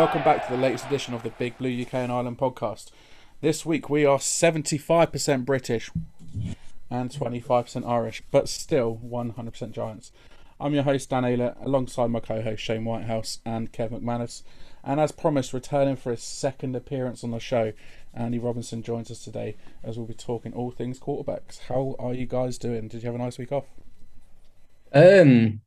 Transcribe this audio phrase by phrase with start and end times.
[0.00, 2.90] welcome back to the latest edition of the Big Blue UK and Ireland podcast.
[3.42, 5.90] This week we are 75% British
[6.88, 10.10] and 25% Irish, but still 100% Giants.
[10.58, 14.42] I'm your host, Dan Ayler, alongside my co host, Shane Whitehouse and Kev McManus.
[14.82, 17.74] And as promised, returning for his second appearance on the show,
[18.14, 21.58] Andy Robinson joins us today as we'll be talking all things quarterbacks.
[21.68, 22.88] How are you guys doing?
[22.88, 23.66] Did you have a nice week off?
[24.94, 25.60] Um,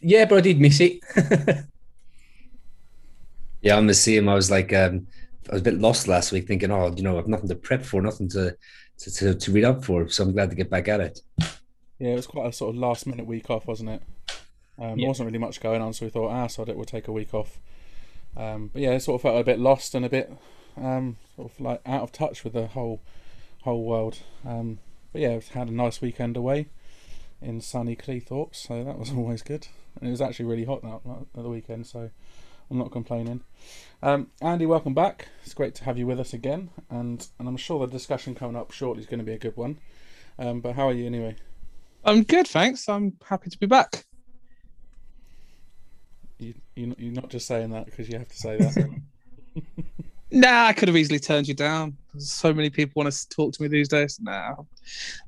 [0.00, 0.98] yeah, but I did miss it.
[3.66, 4.28] yeah, I'm the same.
[4.28, 5.08] I was like, um,
[5.50, 7.84] I was a bit lost last week, thinking, oh, you know, I've nothing to prep
[7.84, 8.56] for, nothing to
[8.98, 10.08] to, to, to read up for.
[10.08, 11.20] So I'm glad to get back at it.
[11.98, 14.02] Yeah, it was quite a sort of last minute week off, wasn't it?
[14.78, 14.94] Um, yeah.
[14.96, 17.12] There wasn't really much going on, so we thought, ah, so it would take a
[17.12, 17.58] week off.
[18.36, 20.32] Um, but yeah, it sort of felt a bit lost and a bit
[20.76, 23.00] um, sort of like out of touch with the whole
[23.62, 24.20] whole world.
[24.46, 24.78] Um,
[25.12, 26.68] but yeah, I've had a nice weekend away
[27.42, 29.66] in sunny Cleethorpes, so that was always good.
[29.98, 31.00] And it was actually really hot that,
[31.34, 32.10] that the weekend, so
[32.70, 33.42] I'm not complaining.
[34.02, 35.28] Um, Andy, welcome back.
[35.44, 38.56] It's great to have you with us again, and and I'm sure the discussion coming
[38.56, 39.78] up shortly is going to be a good one.
[40.38, 41.36] Um, but how are you anyway?
[42.04, 42.88] I'm good, thanks.
[42.88, 44.04] I'm happy to be back.
[46.38, 49.00] You, you you're not just saying that because you have to say that.
[50.30, 51.96] nah, I could have easily turned you down.
[52.18, 54.18] So many people want to talk to me these days.
[54.20, 54.56] Nah,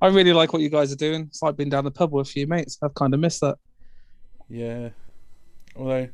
[0.03, 1.23] I really like what you guys are doing.
[1.23, 2.79] It's like being down the pub with a few mates.
[2.83, 3.57] I've kind of missed that.
[4.49, 4.91] Yeah,
[5.77, 6.09] although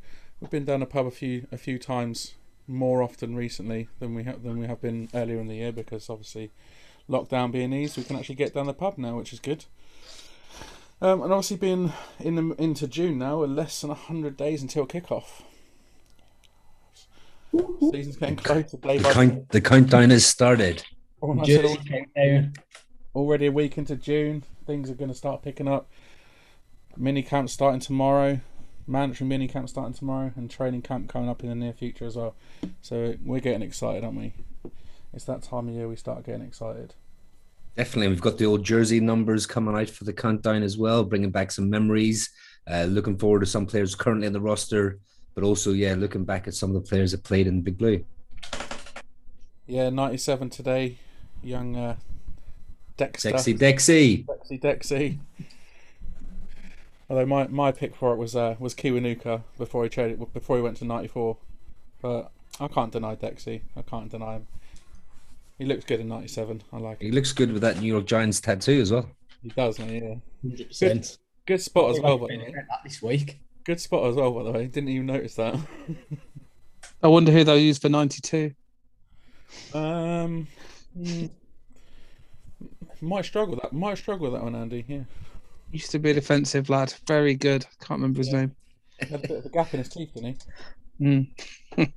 [0.45, 2.35] we've been down a pub a few a few times
[2.67, 6.07] more often recently than we have than we have been earlier in the year because
[6.07, 6.51] obviously
[7.09, 9.65] lockdown being eased, we can actually get down the pub now, which is good.
[11.01, 15.41] Um, and obviously, being in the, into June now, less than hundred days until kickoff.
[17.91, 18.77] Season's getting closer.
[18.77, 20.83] Day the, count, the countdown has started.
[23.15, 25.89] Already a week into June, things are going to start picking up.
[26.97, 28.39] Mini camp starting tomorrow
[28.87, 32.15] mandatory mini camp starting tomorrow and training camp coming up in the near future as
[32.15, 32.35] well.
[32.81, 34.33] So we're getting excited, aren't we?
[35.13, 36.93] It's that time of year we start getting excited.
[37.75, 41.31] Definitely, we've got the old jersey numbers coming out for the countdown as well, bringing
[41.31, 42.29] back some memories.
[42.69, 44.99] Uh, looking forward to some players currently in the roster,
[45.33, 48.03] but also yeah, looking back at some of the players that played in Big Blue.
[49.67, 50.97] Yeah, ninety-seven today,
[51.43, 51.95] young uh,
[52.97, 53.31] Dexter.
[53.31, 54.25] Dexy Dexy.
[54.25, 55.17] Dexy Dexy.
[57.09, 60.63] Although my, my pick for it was uh, was Kiwanuka before he traded before he
[60.63, 61.37] went to ninety four,
[62.01, 63.61] but I can't deny Dexy.
[63.75, 64.47] I can't deny him.
[65.57, 66.63] He looks good in ninety seven.
[66.73, 67.01] I like.
[67.01, 67.05] It.
[67.05, 69.09] He looks good with that New York Giants tattoo as well.
[69.43, 70.21] He does, man.
[70.43, 70.57] Yeah.
[70.79, 71.09] Good,
[71.45, 72.17] good spot as well.
[72.17, 72.55] By the way.
[72.83, 73.39] This week.
[73.63, 74.65] Good spot as well, by the way.
[74.67, 75.55] Didn't even notice that.
[77.03, 78.53] I wonder who they'll use for ninety two.
[79.73, 80.47] Um,
[80.97, 81.25] hmm.
[83.01, 83.73] might struggle that.
[83.73, 84.85] Might struggle that one, Andy.
[84.87, 85.01] Yeah.
[85.71, 86.93] Used to be a defensive lad.
[87.07, 87.65] Very good.
[87.79, 88.39] Can't remember his yeah.
[88.41, 88.55] name.
[88.99, 90.41] Had a bit of a gap in his teeth, didn't
[90.99, 91.05] he?
[91.05, 91.27] Mm.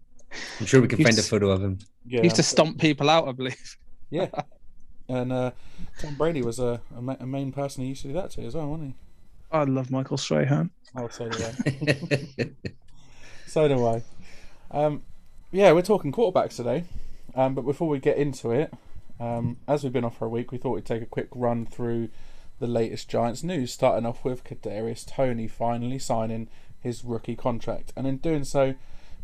[0.61, 1.79] I'm sure we can find a photo of him.
[2.07, 3.77] Yeah, he used to stomp people out, I believe.
[4.11, 4.29] Yeah.
[5.11, 5.51] And uh,
[6.01, 8.47] Tom Brady was a, a, ma- a, main person he used to do that to
[8.47, 8.95] as well, wasn't he?
[9.53, 10.71] I love Michael Strahan.
[10.97, 12.51] Oh, so do I.
[13.47, 14.03] so do I.
[14.71, 15.03] Um,
[15.53, 16.85] yeah, we're talking quarterbacks today.
[17.35, 18.73] Um, but before we get into it,
[19.21, 21.67] um, as we've been off for a week, we thought we'd take a quick run
[21.67, 22.09] through
[22.59, 26.49] the latest Giants news, starting off with Kadarius Toney finally signing
[26.81, 28.75] his rookie contract, and in doing so,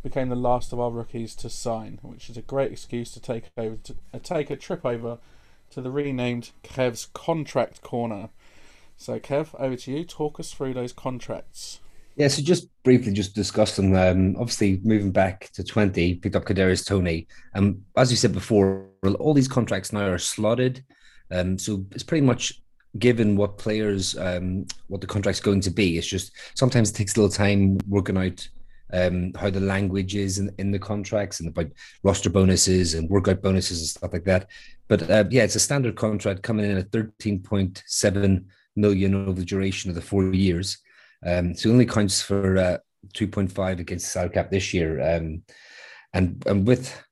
[0.03, 3.45] became the last of our rookies to sign, which is a great excuse to take
[3.57, 5.19] over to uh, take a trip over
[5.71, 8.29] to the renamed Kev's Contract Corner.
[8.97, 10.05] So, Kev, over to you.
[10.05, 11.81] Talk us through those contracts.
[12.17, 13.95] Yeah, so just briefly, just discuss them.
[13.97, 17.27] Um, obviously, moving back to twenty, picked up Kadarius Toney.
[17.55, 18.87] Um, as you said before,
[19.19, 20.85] all these contracts now are slotted.
[21.31, 22.63] Um, so it's pretty much
[22.99, 25.99] given what players um, what the contract's going to be.
[25.99, 28.49] It's just sometimes it takes a little time working out
[28.93, 31.67] um, how the language is in, in the contracts and about
[32.03, 34.49] roster bonuses and workout bonuses and stuff like that.
[34.89, 38.45] But uh, yeah, it's a standard contract coming in at 13.7
[38.77, 40.79] million over the duration of the four years.
[41.25, 42.79] Um, so it only counts for uh,
[43.15, 45.01] 2.5 against the salary cap this year.
[45.17, 45.43] Um,
[46.13, 47.03] and, and with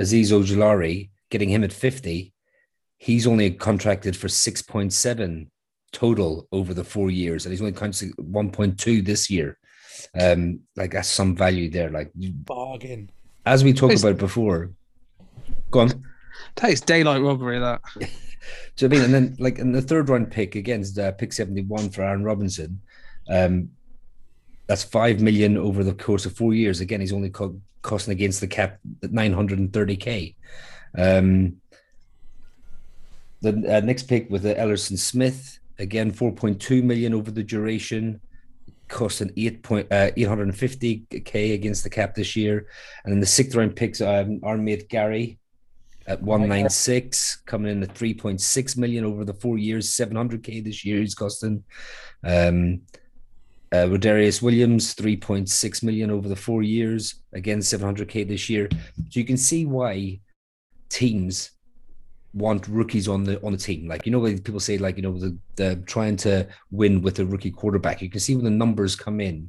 [0.00, 2.33] Azeez Ojulari getting him at 50,
[3.04, 5.46] he's only contracted for 6.7
[5.92, 9.58] total over the four years, and he's only contracted 1.2 this year.
[10.18, 11.90] Um, like that's some value there.
[11.90, 13.10] Like bargain.
[13.44, 14.70] As we talked about before.
[15.70, 16.04] Go on.
[16.56, 17.82] Takes daylight robbery that.
[18.76, 21.90] so I mean, and then like in the third round pick against uh, pick 71
[21.90, 22.80] for Aaron Robinson,
[23.28, 23.68] um,
[24.66, 26.80] that's five million over the course of four years.
[26.80, 30.36] Again, he's only co- costing against the cap at 930k.
[30.96, 31.56] Um,
[33.44, 38.20] the uh, next pick with the Elerson Smith, again 4.2 million over the duration.
[38.88, 42.66] costing eight point uh, eight hundred and fifty k against the cap this year,
[43.04, 45.38] and then the sixth round picks um, our mate Gary
[46.06, 49.94] at one nine six, coming in at three point six million over the four years,
[49.94, 51.64] seven hundred k this year he's costing.
[52.22, 52.82] Um,
[53.72, 58.68] uh, Rodarius Williams, 3.6 million over the four years, again 700k this year.
[58.70, 60.20] So you can see why
[60.88, 61.50] teams
[62.34, 63.88] want rookies on the on the team.
[63.88, 67.26] Like you know, people say like you know the, the trying to win with a
[67.26, 68.02] rookie quarterback.
[68.02, 69.48] You can see when the numbers come in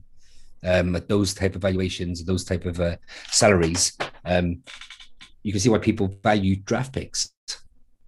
[0.64, 2.98] um, at those type of valuations, those type of uh,
[3.32, 3.98] salaries.
[4.24, 4.64] Um,
[5.44, 7.32] you can see why people value draft picks.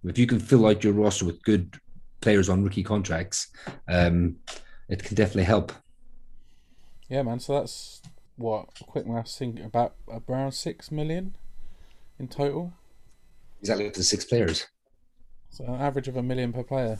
[0.04, 1.78] If you can fill out your roster with good
[2.20, 3.48] players on rookie contracts,
[3.88, 4.36] um,
[4.88, 5.72] it can definitely help.
[7.08, 7.40] Yeah, man.
[7.40, 8.02] So that's
[8.36, 9.94] what quick maths think about
[10.28, 11.36] around six million
[12.18, 12.72] in total.
[13.60, 14.66] Exactly the six players.
[15.50, 16.98] So an average of a million per player.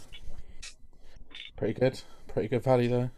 [1.56, 2.00] Pretty good.
[2.28, 3.10] Pretty good value though.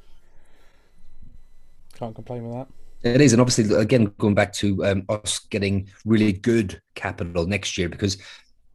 [1.94, 2.69] Can't complain with that.
[3.02, 7.78] It is, and obviously, again, going back to um, us getting really good capital next
[7.78, 8.19] year, because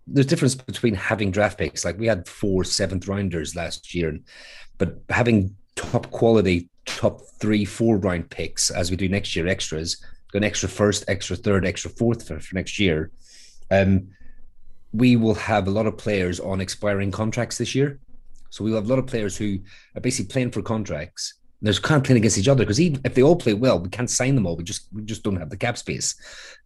[0.07, 1.85] there's a difference between having draft picks.
[1.85, 4.17] Like we had four seventh rounders last year,
[4.79, 10.03] but having top quality, top three, four round picks as we do next year, extras,
[10.33, 13.11] an extra first, extra third, extra fourth for, for next year.
[13.71, 14.09] Um,
[14.95, 17.99] we will have a lot of players on expiring contracts this year.
[18.49, 19.59] So we'll have a lot of players who
[19.95, 21.33] are basically playing for contracts.
[21.61, 23.89] They're kind of playing against each other because even if they all play well, we
[23.89, 24.55] can't sign them all.
[24.55, 26.15] We just we just don't have the cap space.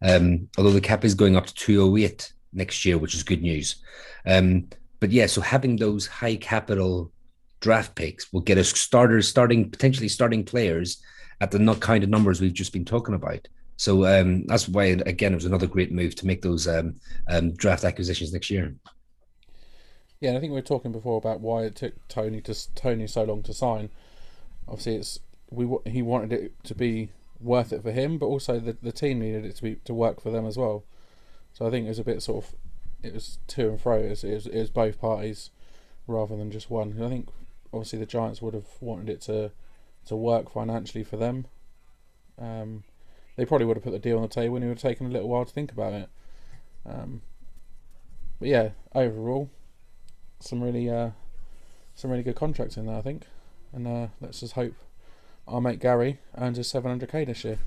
[0.02, 3.82] Um, although the cap is going up to 208 next year, which is good news.
[4.26, 4.68] Um,
[5.00, 7.12] but yeah, so having those high capital
[7.60, 11.02] draft picks will get us starters, starting potentially starting players
[11.40, 13.48] at the not kind of numbers we've just been talking about.
[13.80, 16.96] So um, that's why, again, it was another great move to make those um,
[17.28, 18.74] um, draft acquisitions next year.
[20.20, 23.06] Yeah, and I think we were talking before about why it took Toney to Toney
[23.06, 23.88] so long to sign.
[24.68, 27.08] Obviously, it's we he wanted it to be
[27.40, 30.20] worth it for him, but also the the team needed it to be to work
[30.20, 30.84] for them as well.
[31.54, 32.54] So I think it was a bit sort of
[33.02, 33.96] it was to and fro.
[33.96, 35.48] It was, it was, it was both parties
[36.06, 37.02] rather than just one.
[37.02, 37.30] I think
[37.72, 39.52] obviously the Giants would have wanted it to
[40.04, 41.46] to work financially for them.
[42.38, 42.84] Um,
[43.40, 45.06] they probably would have put the deal on the table and it would have taken
[45.06, 46.10] a little while to think about it.
[46.84, 47.22] Um,
[48.38, 49.48] but yeah, overall,
[50.40, 51.12] some really uh,
[51.94, 53.22] some really good contracts in there, I think.
[53.72, 54.74] And uh, let's just hope
[55.48, 57.58] our mate Gary earns his 700k this year.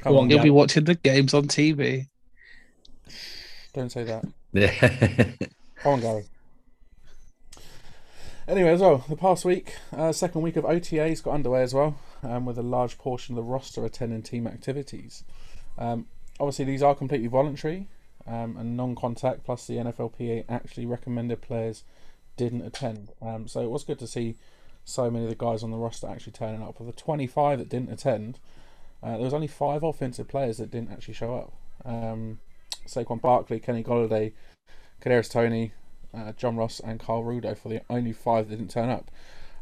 [0.00, 0.48] Come on, You'll Gary.
[0.48, 2.08] be watching the games on TV.
[3.72, 4.24] Don't say that.
[5.76, 6.24] Come on, Gary.
[8.48, 11.96] Anyway, as well, the past week, uh, second week of OTAs got underway as well,
[12.22, 15.24] um, with a large portion of the roster attending team activities.
[15.78, 16.06] Um,
[16.40, 17.88] obviously, these are completely voluntary
[18.26, 19.44] um, and non-contact.
[19.44, 21.84] Plus, the NFLPA actually recommended players
[22.36, 23.12] didn't attend.
[23.22, 24.36] Um, so it was good to see
[24.84, 26.78] so many of the guys on the roster actually turning up.
[26.80, 28.38] Of the 25 that didn't attend,
[29.02, 31.52] uh, there was only five offensive players that didn't actually show up.
[31.84, 32.38] Um,
[32.86, 34.32] Saquon Barkley, Kenny Golladay,
[35.02, 35.72] Kadarius Toney,
[36.14, 39.10] uh, John Ross, and Kyle Rudolph for the only five that didn't turn up.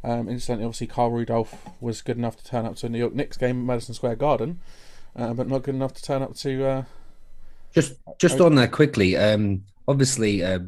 [0.05, 3.15] Um, incidentally, obviously, Kyle Rudolph was good enough to turn up to a New York
[3.15, 4.61] Knicks game at Madison Square Garden,
[5.17, 6.65] uh, but not good enough to turn up to.
[6.65, 6.83] Uh,
[7.73, 10.61] just just on that quickly, um, obviously, uh,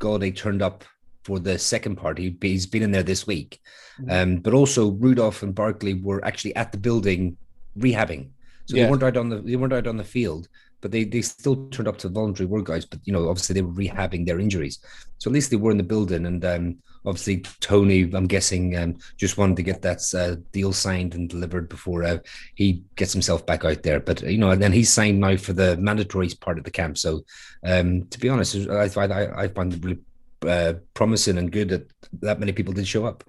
[0.00, 0.84] Golladay turned up
[1.24, 2.16] for the second part.
[2.16, 3.60] He, has been in there this week,
[4.00, 4.10] mm-hmm.
[4.10, 7.36] um, but also Rudolph and Barkley were actually at the building
[7.76, 8.28] rehabbing,
[8.66, 8.84] so yeah.
[8.84, 10.48] they weren't out on the they weren't out on the field
[10.82, 12.84] but they, they still turned up to voluntary work guys.
[12.84, 14.78] But you know, obviously they were rehabbing their injuries,
[15.18, 16.26] so at least they were in the building.
[16.26, 16.76] And um,
[17.06, 21.68] obviously Toney, I'm guessing, um, just wanted to get that uh, deal signed and delivered
[21.68, 22.18] before uh,
[22.54, 24.00] he gets himself back out there.
[24.00, 26.98] But you know, and then he's signed now for the mandatory part of the camp.
[26.98, 27.24] So
[27.64, 30.00] um, to be honest, I I, I find it really
[30.46, 33.24] uh, promising and good that that many people did show up.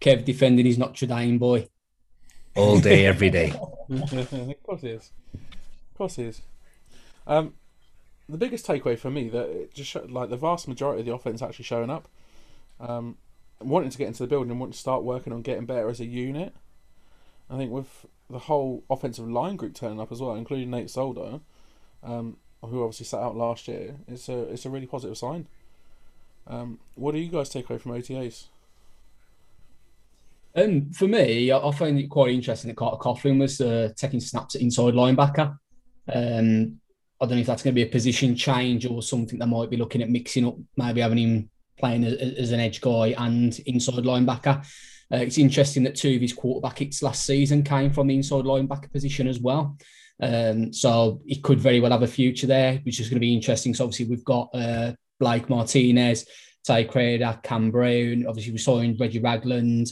[0.00, 1.68] Kev defending his Notre Dame boy
[2.54, 3.52] all day, every day.
[3.90, 5.10] of course he is.
[5.34, 6.42] Of course he is.
[7.26, 7.54] Um,
[8.28, 11.14] the biggest takeaway for me that it just showed, like the vast majority of the
[11.14, 12.08] offense actually showing up,
[12.80, 13.16] um,
[13.60, 16.00] wanting to get into the building and wanting to start working on getting better as
[16.00, 16.54] a unit.
[17.48, 21.40] I think with the whole offensive line group turning up as well, including Nate Solder,
[22.02, 25.46] um, who obviously sat out last year, it's a it's a really positive sign.
[26.46, 28.46] Um, what do you guys take away from OTAs?
[30.54, 34.20] Um, for me, I, I find it quite interesting that Carter Coughlin was uh, taking
[34.20, 35.58] snaps at inside linebacker.
[36.12, 36.80] Um,
[37.20, 39.70] I don't know if that's going to be a position change or something that might
[39.70, 43.58] be looking at mixing up, maybe having him playing as, as an edge guy and
[43.66, 44.64] inside linebacker.
[45.12, 48.44] Uh, it's interesting that two of his quarterback hits last season came from the inside
[48.44, 49.76] linebacker position as well.
[50.20, 53.34] Um, so it could very well have a future there, which is going to be
[53.34, 53.74] interesting.
[53.74, 56.26] So obviously we've got uh, Blake Martinez,
[56.66, 58.26] Tae Crowder, Cam Brown.
[58.26, 59.88] Obviously, we saw in Reggie Ragland.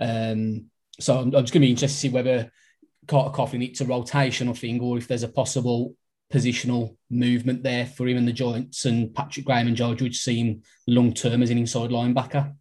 [0.00, 0.66] Um,
[1.00, 2.50] so I'm, I'm just going to be interested to see whether
[3.08, 5.96] Carter Coughlin it's a rotational thing or if there's a possible
[6.32, 10.38] positional movement there for him and the Giants and Patrick Graham and George would see
[10.38, 12.54] him long term as an inside linebacker.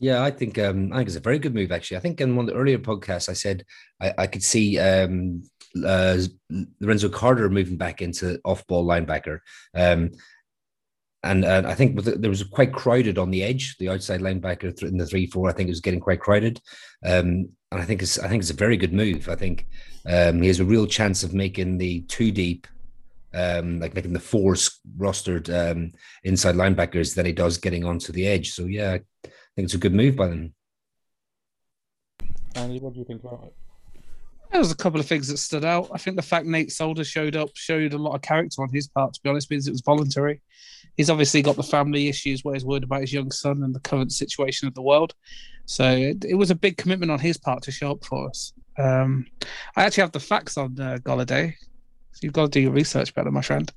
[0.00, 1.72] Yeah, I think um, I think it's a very good move.
[1.72, 3.64] Actually, I think in one of the earlier podcasts, I said
[4.00, 5.42] I, I could see um,
[5.84, 6.18] uh,
[6.80, 9.40] Lorenzo Carter moving back into off-ball linebacker,
[9.74, 10.12] um,
[11.24, 14.80] and uh, I think the, there was quite crowded on the edge, the outside linebacker
[14.84, 15.48] in the three-four.
[15.48, 16.60] I think it was getting quite crowded,
[17.04, 19.28] um, and I think it's I think it's a very good move.
[19.28, 19.66] I think
[20.08, 22.66] um, he has a real chance of making the two deep
[23.34, 24.54] um, like making the four
[24.96, 25.92] rostered um,
[26.24, 28.52] inside linebackers than he does getting onto the edge.
[28.52, 30.54] So yeah, I think it's a good move by them.
[32.54, 33.54] Andy, what do you think about it?
[34.50, 35.90] There was a couple of things that stood out.
[35.92, 38.88] I think the fact Nate Solder showed up showed a lot of character on his
[38.88, 39.12] part.
[39.12, 40.40] To be honest, means it was voluntary.
[40.96, 43.80] He's obviously got the family issues where he's worried about his young son and the
[43.80, 45.14] current situation of the world.
[45.66, 48.54] So it, it was a big commitment on his part to show up for us.
[48.78, 49.26] Um,
[49.76, 51.52] I actually have the facts on uh, Golladay.
[52.12, 53.70] So you've got to do your research better, my friend.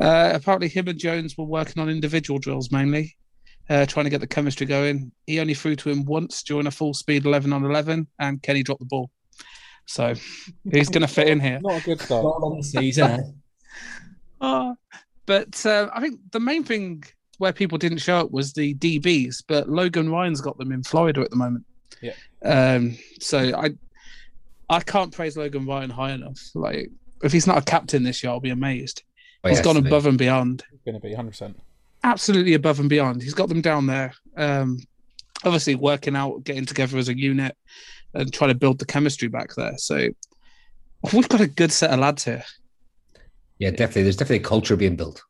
[0.00, 3.16] Uh, apparently, him and Jones were working on individual drills mainly
[3.70, 5.12] uh, trying to get the chemistry going.
[5.26, 8.62] He only threw to him once during a full speed 11 on 11, and Kenny
[8.62, 9.10] dropped the ball.
[9.86, 10.14] So
[10.70, 11.60] he's going to fit in here.
[11.62, 12.24] Not a good start.
[12.24, 13.40] Not on the season.
[14.40, 14.74] uh,
[15.26, 17.04] but uh, I think the main thing
[17.38, 21.20] where people didn't show up was the DBs, but Logan Ryan's got them in Florida
[21.20, 21.64] at the moment.
[22.02, 22.14] Yeah.
[22.44, 23.70] Um, so I
[24.70, 26.40] I can't praise Logan Ryan high enough.
[26.54, 26.90] Like
[27.22, 29.02] if he's not a captain this year, I'll be amazed.
[29.44, 30.64] Oh, he's yes, gone above and beyond.
[30.70, 31.30] He's going to be 100.
[31.30, 31.60] percent
[32.04, 33.22] absolutely above and beyond.
[33.22, 34.12] He's got them down there.
[34.36, 34.78] Um,
[35.44, 37.56] obviously, working out, getting together as a unit,
[38.14, 39.76] and trying to build the chemistry back there.
[39.78, 40.08] So
[41.12, 42.44] we've got a good set of lads here.
[43.58, 44.04] Yeah, definitely.
[44.04, 45.22] There's definitely a culture being built.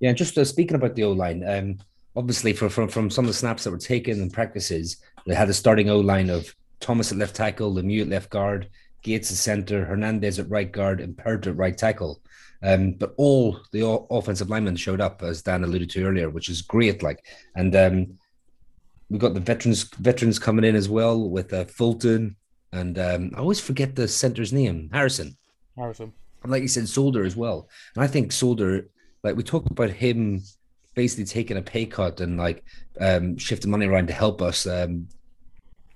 [0.00, 1.78] Yeah, just uh, speaking about the O line, um,
[2.16, 5.48] obviously for, from from some of the snaps that were taken in practices, they had
[5.48, 8.68] a starting O line of Thomas at left tackle, Lemieux at left guard,
[9.02, 12.20] Gates at center, Hernandez at right guard, and Peart at right tackle.
[12.62, 16.62] Um, but all the offensive linemen showed up, as Dan alluded to earlier, which is
[16.62, 17.02] great.
[17.02, 17.24] Like,
[17.56, 18.18] and um,
[19.08, 22.36] we got the veterans veterans coming in as well with uh, Fulton,
[22.72, 25.36] and um, I always forget the center's name, Harrison.
[25.76, 26.12] Harrison.
[26.42, 27.68] And like you said, Solder as well.
[27.94, 28.88] And I think Solder,
[29.22, 30.42] like we talked about him
[30.94, 32.64] basically taking a pay cut and like
[33.00, 35.08] um, shifting money around to help us um,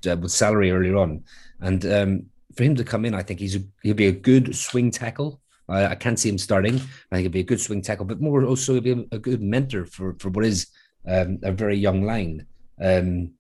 [0.07, 1.25] uh, with salary earlier on.
[1.61, 2.27] And um,
[2.57, 5.41] for him to come in, I think he's a, he'll be a good swing tackle
[5.69, 6.77] I, I can't see him starting.
[6.77, 9.43] I think he'll be a good swing tackle, but more also he'd be a good
[9.43, 10.69] mentor for for what is
[11.07, 12.47] um, a very young line.
[12.81, 13.33] Um,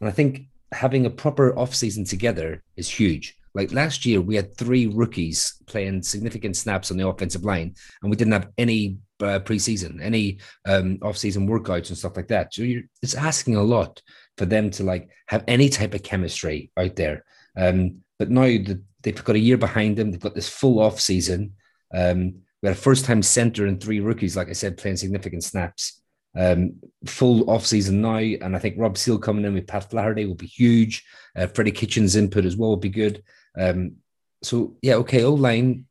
[0.00, 3.36] and I think having a proper off season together is huge.
[3.54, 8.10] Like last year, we had three rookies playing significant snaps on the offensive line, and
[8.10, 12.52] we didn't have any uh, preseason, any um, off-season workouts and stuff like that.
[12.52, 12.66] So
[13.02, 14.02] it's asking a lot
[14.36, 17.24] for them to like have any type of chemistry out there.
[17.56, 20.10] Um, but now the, they've got a year behind them.
[20.10, 21.54] They've got this full off season.
[21.94, 25.44] Um, we had a first time center and three rookies, like I said, playing significant
[25.44, 26.00] snaps.
[26.38, 26.74] Um,
[27.06, 30.34] full off season now, and I think Rob Sale coming in with Pat Flaherty will
[30.34, 31.02] be huge.
[31.34, 33.22] Uh, Freddie Kitchens' input as well will be good.
[33.58, 33.96] Um,
[34.42, 35.86] so yeah, okay, O line.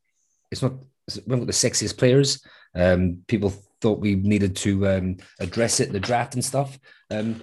[0.52, 0.74] It's not
[1.26, 2.46] one of the sexiest players.
[2.76, 6.78] Um, people thought we needed to um, address it in the draft and stuff.
[7.10, 7.42] Um,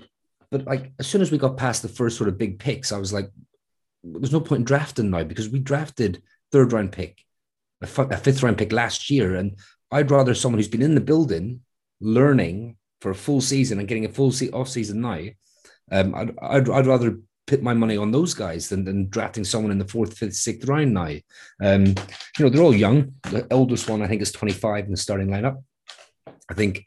[0.53, 2.99] but like as soon as we got past the first sort of big picks, I
[2.99, 3.31] was like,
[4.05, 7.25] there's no point in drafting now because we drafted third round pick,
[7.81, 9.57] a, fifth round pick last year, and
[9.91, 11.61] I'd rather someone who's been in the building,
[12.01, 15.25] learning for a full season and getting a full se- off season now.
[15.91, 19.73] Um, I'd, I'd, I'd rather put my money on those guys than, than drafting someone
[19.73, 21.17] in the fourth, fifth, sixth round now.
[21.63, 23.15] Um, you know, they're all young.
[23.23, 25.63] The oldest one, I think, is 25 in the starting lineup.
[26.51, 26.87] I think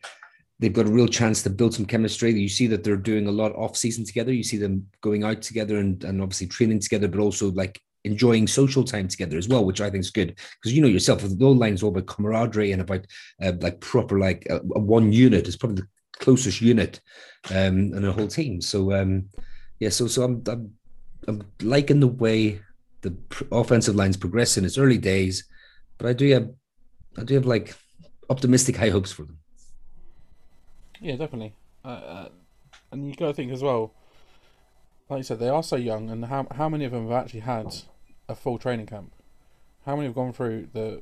[0.59, 2.31] they've got a real chance to build some chemistry.
[2.31, 4.33] You see that they're doing a lot off season together.
[4.33, 8.47] You see them going out together and, and obviously training together, but also like enjoying
[8.47, 11.45] social time together as well, which I think is good because you know yourself, the
[11.45, 13.05] old line is all about camaraderie and about
[13.41, 15.47] uh, like proper like a, a one unit.
[15.47, 15.87] It's probably the
[16.19, 17.01] closest unit
[17.49, 18.61] um, and a whole team.
[18.61, 19.29] So um,
[19.79, 20.73] yeah, so so I'm, I'm
[21.27, 22.61] I'm liking the way
[23.01, 23.15] the
[23.51, 24.63] offensive line's progressing.
[24.63, 25.47] In It's early days,
[25.97, 26.49] but I do have
[27.17, 27.75] I do have like
[28.29, 29.39] optimistic high hopes for them.
[31.01, 31.53] Yeah, definitely.
[31.83, 32.29] Uh, uh,
[32.91, 33.93] and you got to think as well.
[35.09, 37.41] Like you said, they are so young, and how how many of them have actually
[37.41, 37.75] had
[38.27, 39.11] a full training camp?
[39.85, 41.01] How many have gone through the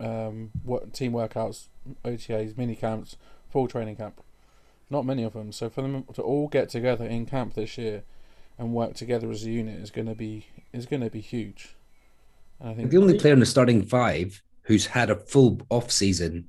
[0.00, 1.68] um, what team workouts,
[2.04, 3.16] OTAs, mini camps,
[3.48, 4.20] full training camp?
[4.90, 5.52] Not many of them.
[5.52, 8.02] So for them to all get together in camp this year
[8.58, 11.76] and work together as a unit is going to be is going to be huge.
[12.58, 15.90] And I think the only player in the starting five who's had a full off
[15.90, 16.48] season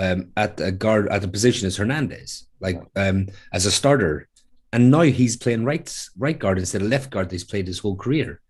[0.00, 4.28] um, at a guard at a position as Hernandez, like um, as a starter,
[4.72, 5.86] and now he's playing right
[6.18, 7.30] right guard instead of left guard.
[7.30, 8.40] He's played his whole career.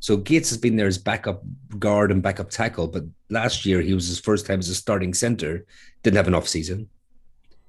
[0.00, 1.42] So Gates has been there as backup
[1.78, 5.12] guard and backup tackle, but last year he was his first time as a starting
[5.14, 5.66] center.
[6.02, 6.88] Didn't have an off season.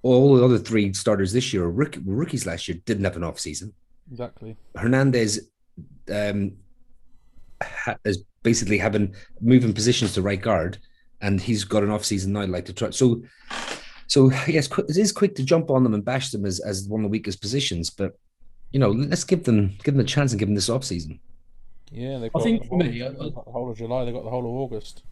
[0.02, 2.78] All the other three starters this year were, rookies last year.
[2.86, 3.74] Didn't have an off season.
[4.10, 4.58] Exactly.
[4.76, 5.50] Hernandez
[6.12, 6.54] um,
[7.62, 10.78] ha- is basically having moving positions to right guard,
[11.22, 12.46] and he's got an off season now.
[12.46, 13.22] Like to try, so
[14.08, 17.02] so yes, it is quick to jump on them and bash them as, as one
[17.02, 18.18] of the weakest positions, but
[18.72, 21.20] you know, let's give them give them a chance and give them this off season.
[21.92, 24.06] Yeah, they've I think the for whole, me, I- the whole of July.
[24.06, 25.04] They've got the whole of August.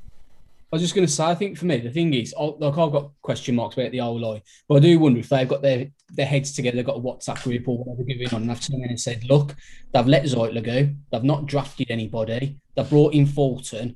[0.72, 2.78] I was just going to say, I think for me, the thing is, I- like
[2.78, 5.62] I've got question marks about the O line, but I do wonder if they've got
[5.63, 8.62] their, their heads together, they've got a WhatsApp group or whatever going on, and they've
[8.62, 9.56] turned in and said, look,
[9.94, 13.96] they've let Zeitler go, they've not drafted anybody, they've brought in Fulton,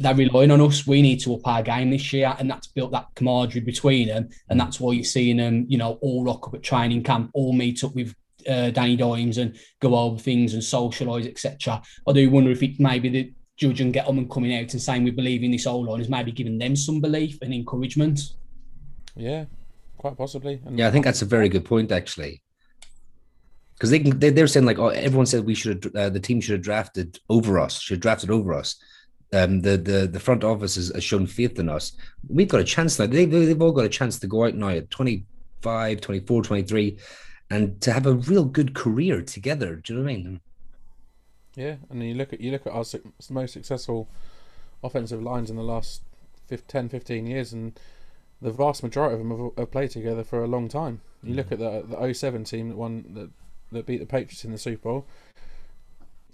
[0.00, 0.86] they're relying on us.
[0.86, 4.30] We need to up our game this year, and that's built that camaraderie between them,
[4.48, 7.52] and that's why you're seeing them, you know, all rock up at training camp, all
[7.52, 8.14] meet up with
[8.48, 11.82] uh, Danny Dimes and go over things and socialise, etc.
[12.08, 15.10] I do wonder if it maybe the Judge and Gettleman coming out and saying we
[15.10, 18.20] believe in this O line is maybe giving them some belief and encouragement.
[19.14, 19.44] Yeah,
[19.98, 20.62] quite possibly.
[20.64, 22.42] And Yeah, I think that's a very good point actually.
[23.74, 26.20] Because they can, they, they're saying like, oh, everyone said we should have, uh, the
[26.20, 28.76] team should have drafted over us, should have drafted over us.
[29.32, 31.92] Um, the the the front office has, has shown faith in us.
[32.28, 33.06] We've got a chance now.
[33.06, 36.98] They, they, they've all got a chance to go out now at 25, 24, 23
[37.50, 39.76] and to have a real good career together.
[39.76, 40.40] Do you know what I mean?
[41.56, 42.84] Yeah, and then you look at you look at our
[43.28, 44.08] most successful
[44.82, 46.02] offensive lines in the last
[46.46, 47.78] fif- 10, 15 years, and
[48.40, 51.00] the vast majority of them have, have played together for a long time.
[51.22, 53.30] You look at the the 07 team that won that
[53.72, 55.06] that beat the Patriots in the Super Bowl.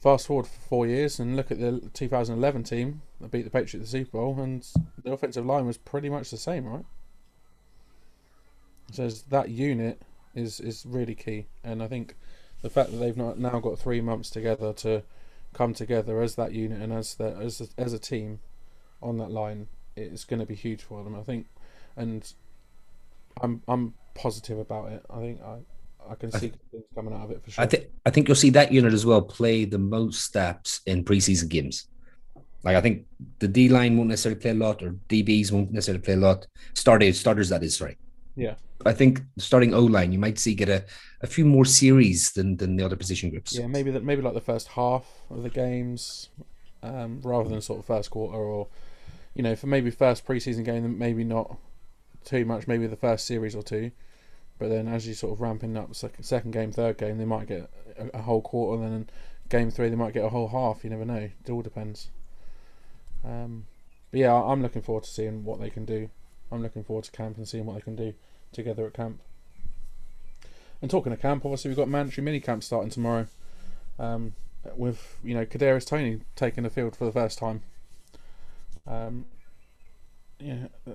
[0.07, 3.75] Fast forward for four years and look at the 2011 team that beat the Patriots
[3.75, 4.65] at the Super Bowl, and
[5.03, 6.85] the offensive line was pretty much the same, right?
[8.93, 10.01] So that unit
[10.33, 12.15] is is really key, and I think
[12.63, 15.03] the fact that they've not now got three months together to
[15.53, 18.39] come together as that unit and as the, as a, as a team
[19.03, 21.17] on that line, it's going to be huge for them.
[21.17, 21.49] I think,
[21.97, 22.33] and
[23.41, 25.05] I'm I'm positive about it.
[25.11, 25.63] I think I
[26.09, 27.65] I can I see things coming out of it for sure.
[27.65, 31.05] I think I think you'll see that unit as well play the most snaps in
[31.05, 31.89] preseason games.
[32.63, 33.07] Like I think
[33.39, 36.47] the D line won't necessarily play a lot, or DBs won't necessarily play a lot.
[36.75, 37.97] Starters, starters that is sorry.
[38.35, 38.55] Yeah.
[38.85, 40.85] I think starting O line, you might see get a,
[41.23, 43.57] a few more series than than the other position groups.
[43.57, 46.29] yeah, maybe that maybe like the first half of the games,
[46.83, 48.69] um, rather than sort of first quarter or,
[49.35, 51.57] you know, for maybe first preseason game, maybe not
[52.25, 52.67] too much.
[52.67, 53.91] Maybe the first series or two,
[54.59, 57.47] but then as you sort of ramping up second second game, third game, they might
[57.47, 58.83] get a, a whole quarter.
[58.83, 59.11] And then
[59.49, 60.85] game three, they might get a whole half.
[60.85, 61.29] You never know.
[61.45, 62.09] It all depends.
[63.25, 63.67] Um,
[64.11, 66.11] but yeah, I'm looking forward to seeing what they can do.
[66.51, 68.15] I'm looking forward to camp and seeing what they can do
[68.53, 69.21] together at camp.
[70.81, 73.27] And talking of camp, obviously we've got mandatory mini camp starting tomorrow.
[73.99, 74.35] Um,
[74.77, 77.63] with you know Kadarius Toney taking the field for the first time.
[78.87, 79.27] Um,
[80.39, 80.93] yeah, uh,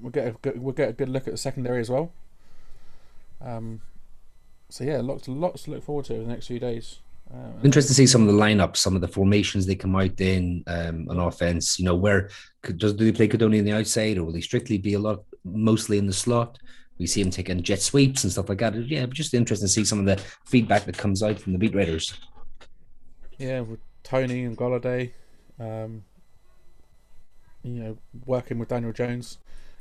[0.00, 2.12] we'll get a good, we'll get a good look at the secondary as well.
[3.44, 3.80] Um,
[4.70, 7.00] so yeah, lots lots to look forward to over the next few days.
[7.30, 10.20] And- Interesting to see some of the lineups, some of the formations they come out
[10.20, 11.78] in um, on offense.
[11.78, 12.30] You know, where
[12.62, 14.98] could, does do they play Codoni on the outside, or will they strictly be a
[14.98, 16.58] lot mostly in the slot?
[16.98, 18.74] We see him taking jet sweeps and stuff like that.
[18.74, 21.58] Yeah, but just interesting to see some of the feedback that comes out from the
[21.58, 22.14] beat writers.
[23.36, 25.10] Yeah, with Toney and Golladay,
[25.58, 26.04] um,
[27.64, 29.38] you know, working with Daniel Jones,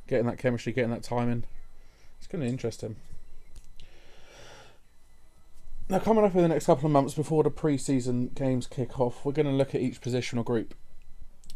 [0.07, 1.43] getting that chemistry, getting that timing.
[2.17, 2.95] It's going to interest him.
[5.89, 9.25] Now, coming up in the next couple of months before the pre-season games kick off,
[9.25, 10.73] we're going to look at each positional group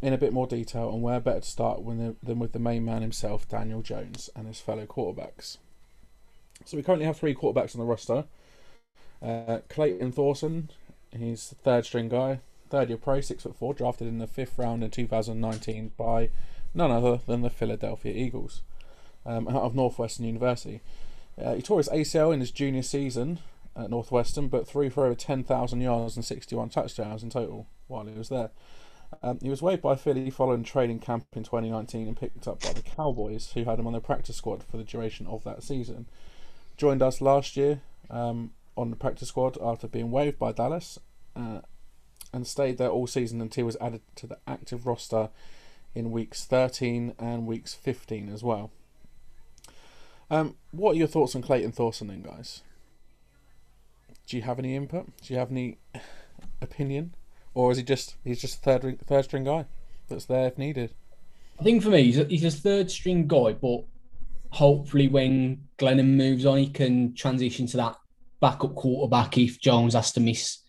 [0.02, 3.02] in a bit more detail and where better to start than with the main man
[3.02, 5.58] himself, Daniel Jones, and his fellow quarterbacks.
[6.66, 8.26] So we currently have three quarterbacks on the roster.
[9.22, 10.70] Uh, Clayton Thorson,
[11.12, 14.60] he's the third string guy, third year pro, six foot four, drafted in the fifth
[14.60, 16.30] round in 2019 by
[16.74, 18.62] none other than the Philadelphia Eagles,
[19.26, 20.82] um, out of Northwestern University.
[21.42, 23.40] Uh, he tore his ACL in his junior season
[23.78, 28.18] at Northwestern, but threw for over 10,000 yards and 61 touchdowns in total while he
[28.18, 28.50] was there.
[29.24, 32.74] Um, he was waived by Philly following training camp in 2019 and picked up by
[32.74, 36.08] the Cowboys, who had him on their practice squad for the duration of that season.
[36.76, 41.00] Joined us last year um, on the practice squad after being waived by Dallas
[41.36, 41.62] uh,
[42.34, 45.30] and stayed there all season until he was added to the active roster
[45.96, 48.72] in weeks 13 and weeks 15 as well.
[50.30, 52.62] Um, what are your thoughts on Clayton Thorson then, guys?
[54.28, 55.08] Do you have any input?
[55.22, 55.78] Do you have any
[56.62, 57.16] opinion,
[57.54, 59.66] or is he just he's just a third third string guy
[60.10, 60.94] that's there if needed?
[61.60, 63.84] I think for me, he's a, he's a third string guy, but
[64.52, 67.96] hopefully when Glennon moves on, he can transition to that
[68.42, 70.60] backup quarterback if Jones has to miss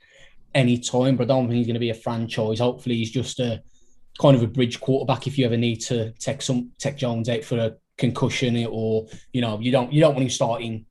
[0.55, 1.16] any time.
[1.16, 2.61] But I don't think he's going to be a franchise.
[2.61, 3.61] Hopefully, he's just a
[4.21, 7.42] kind of a bridge quarterback if you ever need to take some take Jones out
[7.42, 10.87] for a concussion or you know you don't you don't want him starting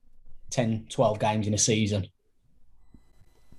[0.50, 2.06] 10 12 games in a season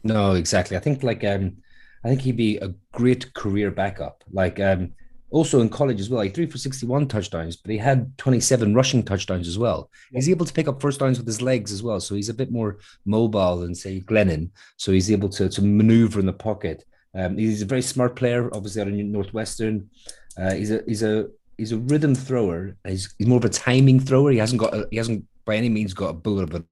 [0.08, 1.56] no exactly i think like um
[2.04, 4.92] i think he'd be a great career backup like um
[5.30, 6.22] also in college as well.
[6.22, 9.90] He threw for 61 touchdowns, but he had 27 rushing touchdowns as well.
[10.10, 10.18] Yeah.
[10.18, 12.00] He's able to pick up first downs with his legs as well.
[12.00, 14.50] So he's a bit more mobile than, say, Glennon.
[14.76, 16.84] So he's able to, to maneuver in the pocket.
[17.14, 19.90] Um, he's a very smart player, obviously out of Northwestern.
[20.36, 22.76] Uh, he's a he's a he's a rhythm thrower.
[22.86, 24.30] He's, he's more of a timing thrower.
[24.30, 26.66] He hasn't got a, he hasn't by any means got a bullet of an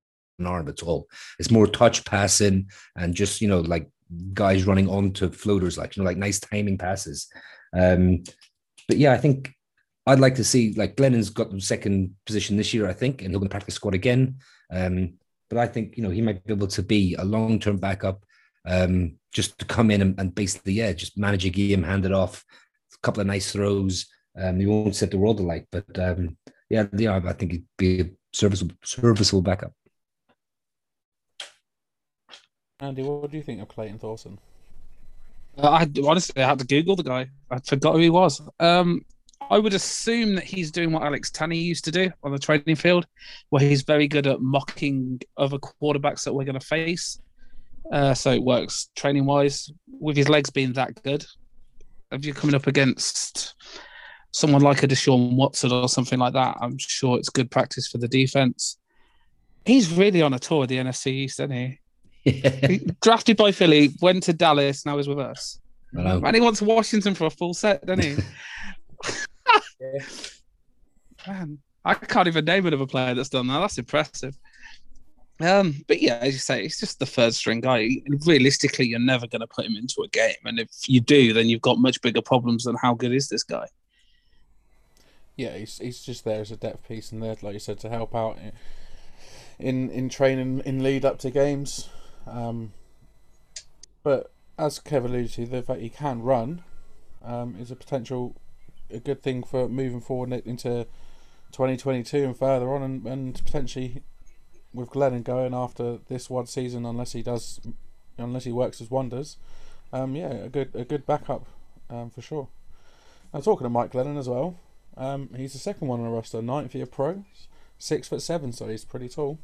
[0.44, 1.08] arm at all.
[1.38, 3.88] It's more touch passing and just you know like
[4.34, 7.28] guys running onto floaters, like you know like nice timing passes.
[7.72, 8.24] Um,
[8.88, 9.52] but yeah, I think
[10.06, 13.30] I'd like to see like Glennon's got the second position this year, I think, and
[13.30, 14.36] he'll be practice squad again.
[14.70, 15.14] Um,
[15.48, 18.24] but I think you know he might be able to be a long term backup,
[18.66, 22.12] um, just to come in and, and, basically yeah, just manage a game, hand it
[22.12, 22.44] off,
[22.94, 24.06] a couple of nice throws.
[24.38, 26.36] Um, he won't set the world alight, but um,
[26.68, 29.72] yeah, yeah, I think he'd be a serviceable serviceable backup.
[32.80, 34.38] Andy, what do you think of Clayton Thorson?
[35.56, 37.30] Uh, I honestly I had to Google the guy.
[37.50, 38.42] I forgot who he was.
[38.60, 39.04] Um,
[39.50, 42.76] I would assume that he's doing what Alex Tanney used to do on the training
[42.76, 43.06] field,
[43.50, 47.20] where he's very good at mocking other quarterbacks that we're going to face.
[47.92, 51.24] Uh, so it works training wise with his legs being that good.
[52.10, 53.54] If you're coming up against
[54.32, 57.98] someone like a Deshaun Watson or something like that, I'm sure it's good practice for
[57.98, 58.78] the defense.
[59.64, 61.80] He's really on a tour of the NFC East, isn't he?
[63.02, 65.58] Drafted by Philly, went to Dallas, now he's with us.
[65.94, 66.20] Hello.
[66.24, 68.16] And he wants Washington for a full set, doesn't he?
[69.80, 69.98] yeah.
[71.26, 73.60] Man, I can't even name another player that's done that.
[73.60, 74.38] That's impressive.
[75.40, 77.88] Um, but yeah, as you say, he's just the third string guy.
[78.24, 81.48] Realistically, you're never going to put him into a game, and if you do, then
[81.48, 83.66] you've got much bigger problems than how good is this guy.
[85.36, 87.90] Yeah, he's he's just there as a depth piece and there, like you said, to
[87.90, 88.38] help out
[89.58, 91.90] in in training in lead up to games.
[92.26, 92.72] Um,
[94.02, 96.62] but as Kev alluded to, the fact he can run
[97.24, 98.36] um, is a potential
[98.90, 100.86] a good thing for moving forward into
[101.52, 104.02] 2022 and further on, and, and potentially
[104.72, 107.60] with Glennon going after this one season, unless he does,
[108.18, 109.38] unless he works his wonders.
[109.92, 111.46] Um, yeah, a good a good backup
[111.88, 112.48] um, for sure.
[113.32, 114.58] Now talking to Mike Glennon as well,
[114.96, 117.24] um, he's the second one on the roster, ninth year pro,
[117.78, 119.38] six foot seven, so he's pretty tall.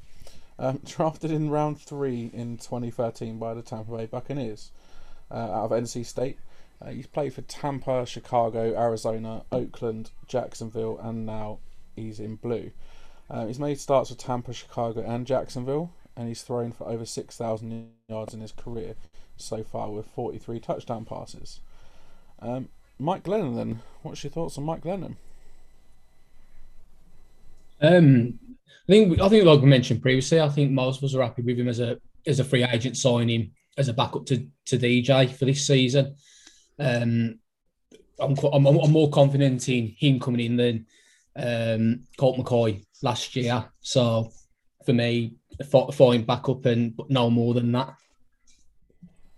[0.59, 4.71] Um, drafted in round three in 2013 by the Tampa Bay Buccaneers
[5.31, 6.39] uh, out of NC State.
[6.81, 11.59] Uh, he's played for Tampa, Chicago, Arizona, Oakland, Jacksonville, and now
[11.95, 12.73] he's in blue.
[13.31, 17.91] Uh, he's made starts for Tampa, Chicago, and Jacksonville, and he's thrown for over 6,000
[18.09, 18.95] yards in his career
[19.37, 21.61] so far with 43 touchdown passes.
[22.41, 25.17] Um, Mike Glennon, then, what's your thoughts on Mike Glennon?
[27.81, 28.39] Um,
[28.89, 31.43] I think I think like we mentioned previously, I think most of us are happy
[31.43, 35.31] with him as a as a free agent signing as a backup to, to DJ
[35.31, 36.15] for this season.
[36.79, 37.39] Um,
[38.21, 40.87] I'm, I'm, I'm more confident in him coming in than
[41.37, 43.65] um, Colt McCoy last year.
[43.81, 44.31] So
[44.85, 45.37] for me,
[45.93, 47.95] falling back up and no more than that.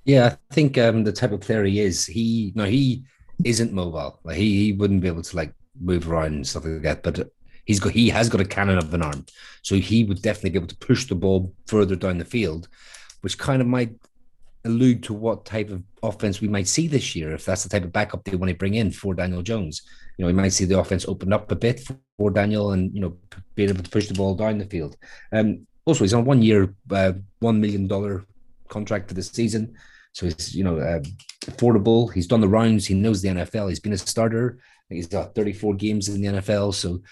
[0.04, 3.04] Yeah, I think um, the type of player he is, he no, he
[3.44, 4.20] isn't mobile.
[4.22, 7.02] Like he, he wouldn't be able to like move around and stuff like that.
[7.02, 7.30] But
[7.64, 9.26] He's got he has got a cannon of an arm,
[9.62, 12.68] so he would definitely be able to push the ball further down the field,
[13.22, 13.94] which kind of might
[14.66, 17.84] allude to what type of offense we might see this year if that's the type
[17.84, 19.82] of backup they want to bring in for Daniel Jones.
[20.16, 21.86] You know, we might see the offense open up a bit
[22.18, 23.16] for Daniel and you know
[23.54, 24.96] being able to push the ball down the field.
[25.32, 28.24] Um, also, he's on one year, uh, one million dollar
[28.68, 29.74] contract for the season.
[30.12, 31.00] So he's, you know, uh,
[31.46, 32.12] affordable.
[32.12, 32.86] He's done the rounds.
[32.86, 33.68] He knows the NFL.
[33.68, 34.58] He's been a starter.
[34.88, 36.74] He's got 34 games in the NFL.
[36.74, 37.02] So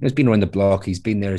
[0.00, 0.84] he's been around the block.
[0.84, 1.36] He's been there,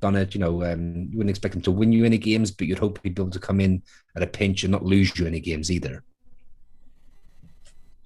[0.00, 0.34] done it.
[0.34, 3.00] You know, um, you wouldn't expect him to win you any games, but you'd hope
[3.02, 3.82] he'd be able to come in
[4.16, 6.02] at a pinch and not lose you any games either.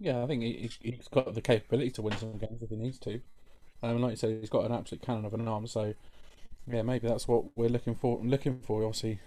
[0.01, 2.99] Yeah, I think he, has got the capability to win some games if he needs
[3.01, 3.21] to.
[3.83, 5.67] Um, like you said, he's got an absolute cannon of an arm.
[5.67, 5.95] So,
[6.71, 8.21] yeah, maybe that's what we're looking for.
[8.23, 9.21] Looking for obviously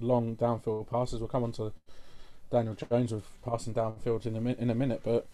[0.00, 1.20] long downfield passes.
[1.20, 1.72] We'll come on to
[2.50, 5.26] Daniel Jones with passing downfield in a in a minute, but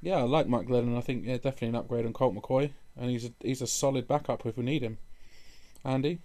[0.00, 0.96] yeah, I like Mike Glennon.
[0.96, 4.08] I think yeah, definitely an upgrade on Colt McCoy and he's a, he's a solid
[4.08, 4.98] backup if we need him.
[5.84, 6.18] Andy?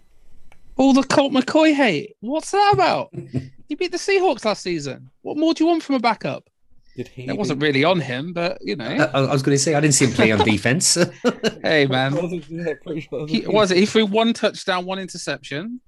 [0.75, 2.15] All the Colt McCoy hate.
[2.21, 3.13] What's that about?
[3.67, 5.09] he beat the Seahawks last season.
[5.21, 6.49] What more do you want from a backup?
[6.95, 7.27] Did he?
[7.27, 9.81] It wasn't really on him, but you know, I, I was going to say I
[9.81, 10.93] didn't see him play on defense.
[11.63, 12.13] hey man,
[12.49, 13.77] Yeah, pretty sure that was he, was it?
[13.77, 15.79] He threw one touchdown, one interception.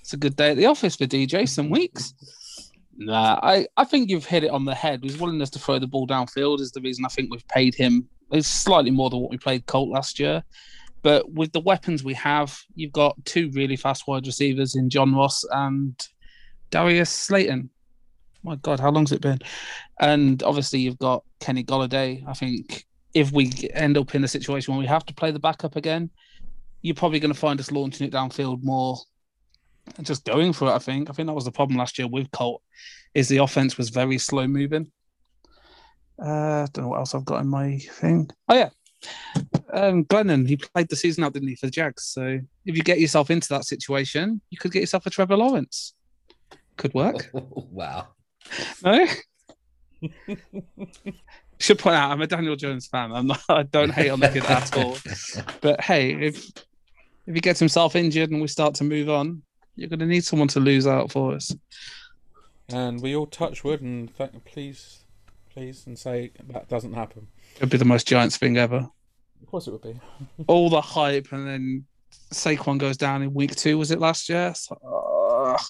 [0.00, 1.46] It's a good day at the office for DJ.
[1.46, 2.14] Some weeks.
[2.96, 5.04] Nah, I, I think you've hit it on the head.
[5.04, 8.08] His willingness to throw the ball downfield is the reason I think we've paid him.
[8.30, 10.42] It's slightly more than what we played Colt last year.
[11.02, 15.14] But with the weapons we have, you've got two really fast wide receivers in John
[15.14, 15.94] Ross and
[16.70, 17.70] Darius Slayton.
[18.42, 19.38] My God, how long's it been?
[20.00, 22.24] And obviously, you've got Kenny Golladay.
[22.26, 25.38] I think if we end up in a situation where we have to play the
[25.38, 26.10] backup again,
[26.82, 28.98] you're probably going to find us launching it downfield more
[29.96, 30.72] and just going for it.
[30.72, 31.08] I think.
[31.08, 32.62] I think that was the problem last year with Colt,
[33.14, 34.90] is the offense was very slow moving.
[36.18, 38.28] Uh, don't know what else I've got in my thing.
[38.48, 38.70] Oh yeah,
[39.72, 40.48] um, Glennon.
[40.48, 42.04] He played the season out, didn't he, for the Jags?
[42.04, 45.94] So if you get yourself into that situation, you could get yourself a Trevor Lawrence.
[46.76, 47.30] Could work.
[47.32, 48.08] wow.
[48.84, 49.06] No.
[51.58, 53.12] Should point out, I'm a Daniel Jones fan.
[53.12, 53.42] I'm not.
[53.48, 54.98] I don't hate on the kid at all.
[55.60, 56.46] But hey, if
[57.26, 59.42] if he gets himself injured and we start to move on,
[59.74, 61.54] you're going to need someone to lose out for us.
[62.68, 65.05] And we all touch wood and thank, please,
[65.56, 67.26] please, and say that doesn't happen.
[67.56, 68.76] It'd be the most Giants thing ever.
[68.76, 69.98] Of course, it would be.
[70.46, 71.84] All the hype, and then
[72.32, 73.78] Saquon goes down in week two.
[73.78, 74.52] Was it last year?
[74.70, 75.60] Like,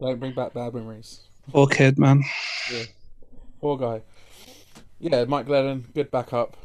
[0.00, 1.20] Don't bring back bad memories.
[1.52, 2.22] poor kid, man.
[2.72, 2.84] Yeah.
[3.60, 4.00] Poor guy.
[4.98, 6.56] Yeah, Mike Glennon, good backup.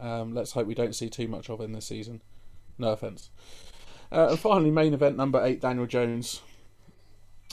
[0.00, 2.22] Um, let's hope we don't see too much of him this season.
[2.78, 3.30] No offense.
[4.12, 6.40] Uh, and finally, main event number eight, Daniel Jones.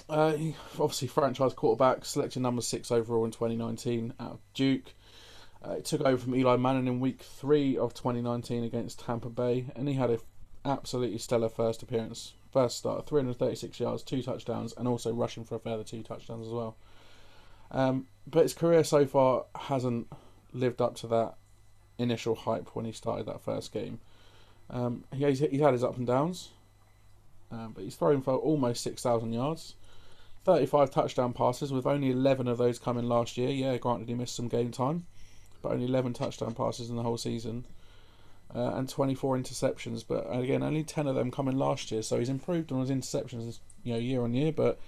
[0.10, 0.38] Uh,
[0.80, 4.94] obviously, franchise quarterback, selected number six overall in 2019 out of Duke.
[5.64, 9.66] Uh, he took over from Eli Manning in week three of 2019 against Tampa Bay,
[9.76, 10.20] and he had an
[10.64, 12.34] absolutely stellar first appearance.
[12.52, 16.54] First start, 336 yards, two touchdowns, and also rushing for a further two touchdowns as
[16.54, 16.78] well.
[17.72, 20.08] Um, but his career so far hasn't
[20.54, 21.36] lived up to that
[21.98, 24.00] initial hype when he started that first game.
[24.70, 26.50] Um, he, he's, he's had his up and downs,
[27.52, 29.76] um, but he's thrown for almost 6,000 yards.
[30.48, 33.50] 35 touchdown passes, with only 11 of those coming last year.
[33.50, 35.06] Yeah, granted, he missed some game time,
[35.62, 37.66] but only 11 touchdown passes in the whole season.
[38.56, 42.02] Uh, and 24 interceptions, but again, only 10 of them coming last year.
[42.02, 44.80] So he's improved on his interceptions, you know, year on year, but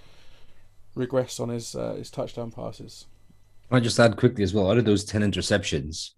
[0.96, 3.04] regressed on his uh, his touchdown passes.
[3.70, 4.70] I just add quickly as well.
[4.70, 6.12] Out of those ten interceptions,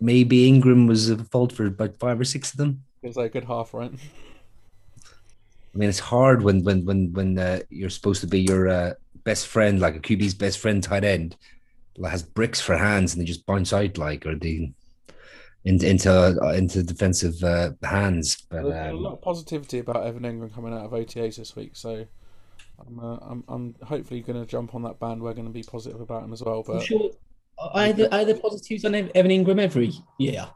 [0.00, 2.82] maybe Engram was at fault for about five or six of them.
[3.00, 3.92] It was like a good half, right?
[5.74, 8.94] I mean, it's hard when when when when uh, you're supposed to be your uh,
[9.24, 11.36] best friend, like a QB's best friend, tight end,
[11.98, 14.72] that has bricks for hands and they just bounce out like or the
[15.64, 18.42] into into uh, into defensive uh, hands.
[18.48, 21.54] But There's a lot um, of positivity about Evan Engram coming out of OTAs this
[21.54, 22.06] week, so
[22.86, 26.24] I'm uh, I'm, I'm hopefully going to jump on that bandwagon and be positive about
[26.24, 26.64] him as well.
[26.66, 27.10] I'm But sure.
[27.58, 30.48] Are there, are there positives on Evan Engram every year?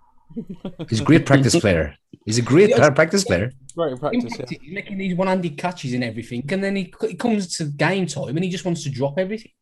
[0.89, 1.97] he's a great practice player.
[2.25, 2.91] He's a great Yeah.
[2.91, 3.53] practice player.
[3.77, 4.59] great in In practice, yeah.
[4.63, 8.37] he's making these one-handed catches and everything, and then he, he comes to game time
[8.37, 9.53] and he just wants to drop everything.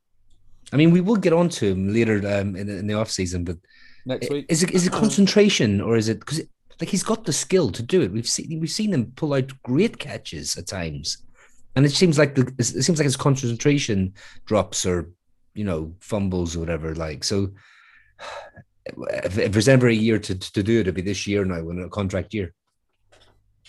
[0.72, 3.10] I mean, we will get on to him later um, in, the- in the off
[3.10, 3.58] season, but
[4.06, 6.40] Next week, is it is it concentration or is it because
[6.80, 8.10] like he's got the skill to do it?
[8.12, 11.18] We've seen we've seen him pull out great catches at times,
[11.76, 15.10] and it seems like the it seems like his concentration drops or
[15.54, 16.96] you know fumbles or whatever.
[16.96, 17.52] Like so,
[18.86, 21.62] if, if there's ever a year to to do it, it'll be this year now
[21.62, 22.52] when a contract year.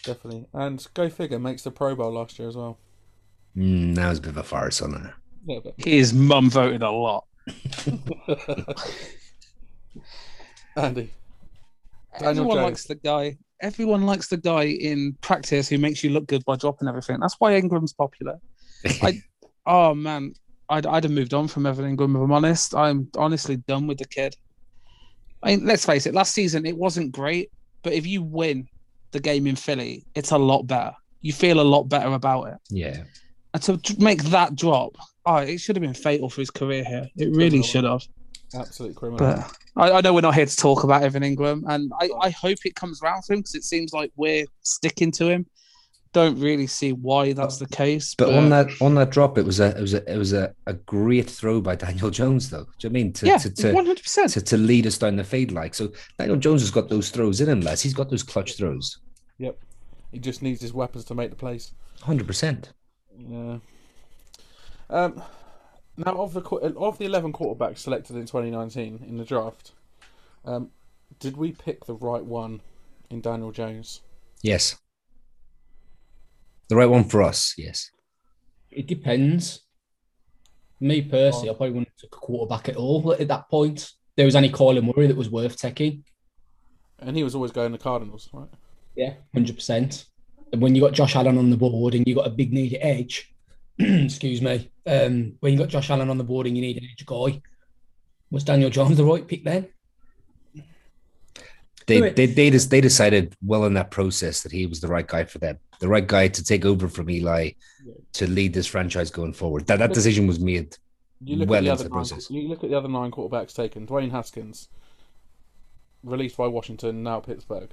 [0.04, 0.45] definitely.
[0.54, 2.80] And go figure, makes the Pro Bowl last year as well.
[3.56, 5.13] Mm, now it's a bit of a farce on it.
[5.45, 7.26] Yeah, His mum voted a lot.
[10.76, 11.12] Andy,
[12.19, 12.63] Daniel Everyone Jones.
[12.63, 13.38] likes the guy.
[13.62, 17.19] Everyone likes the guy in practice who makes you look good by dropping everything.
[17.19, 18.39] That's why Engram's popular.
[19.02, 19.21] I,
[19.65, 20.34] oh man,
[20.69, 22.15] I'd, I'd have moved on from Evan Engram.
[22.15, 24.36] If I'm honest, I'm honestly done with the kid.
[25.43, 26.13] I mean, let's face it.
[26.13, 27.51] Last season it wasn't great,
[27.84, 28.67] but if you win
[29.12, 30.93] the game in Philly, it's a lot better.
[31.21, 32.58] You feel a lot better about it.
[32.69, 33.03] yeah,
[33.53, 37.08] And to make that drop, oh, it should have been fatal for his career here.
[37.17, 37.63] It really Criminal.
[37.63, 38.01] should have.
[38.56, 39.19] absolute criminal.
[39.19, 42.29] But I, I know we're not here to talk about Evan Engram, and I, I
[42.29, 45.45] hope it comes round for him because it seems like we're sticking to him.
[46.13, 48.13] Don't really see why that's the case.
[48.15, 50.54] but on that on that drop, it was a it was a it was a,
[50.67, 52.65] a great throw by Daniel Jones, though.
[52.78, 54.32] Do you know I mean to yeah, to, to one hundred percent.
[54.32, 55.73] to, to lead us down the fade like.
[55.73, 57.82] So Daniel Jones has got those throws in him, lads.
[57.82, 58.99] He's got those clutch throws.
[59.39, 59.58] yep,
[60.12, 61.73] he just needs his weapons to make the plays.
[62.02, 62.71] Hundred percent.
[63.17, 63.58] Yeah.
[64.89, 65.23] Um,
[65.97, 69.71] now of the of the eleven quarterbacks selected in 2019 in the draft,
[70.45, 70.69] um,
[71.19, 72.62] did we pick the right one
[73.10, 74.02] in Daniel Jones?
[74.41, 74.76] Yes.
[76.73, 77.91] The right one for us, yes.
[78.71, 79.59] It depends.
[80.79, 83.91] Me personally, I probably wouldn't have took a quarterback at all at that point.
[84.15, 86.03] There was only Kyler Murray that was worth taking.
[86.97, 88.49] And he was always going to Cardinals, right?
[88.95, 90.05] Yeah, hundred percent.
[90.51, 92.79] And when you got Josh Allen on the board and you got a big needed
[92.81, 93.31] edge,
[93.77, 96.89] excuse me, um, when you got Josh Allen on the board and you need an
[96.91, 97.39] edge guy,
[98.31, 99.67] was Daniel Jones the right pick then?
[101.88, 105.08] They, they they just they decided well in that process that he was the right
[105.08, 107.52] guy for them, the right guy to take over from Eli
[107.86, 107.93] Yeah.
[108.13, 109.67] to lead this franchise going forward.
[109.67, 110.78] That that decision was made.
[111.26, 112.30] You look Well at the into other the nine, process.
[112.30, 113.88] you look at the other nine quarterbacks taken.
[113.88, 114.67] Dwayne Haskins,
[116.04, 117.69] released by Washington, now Pittsburgh.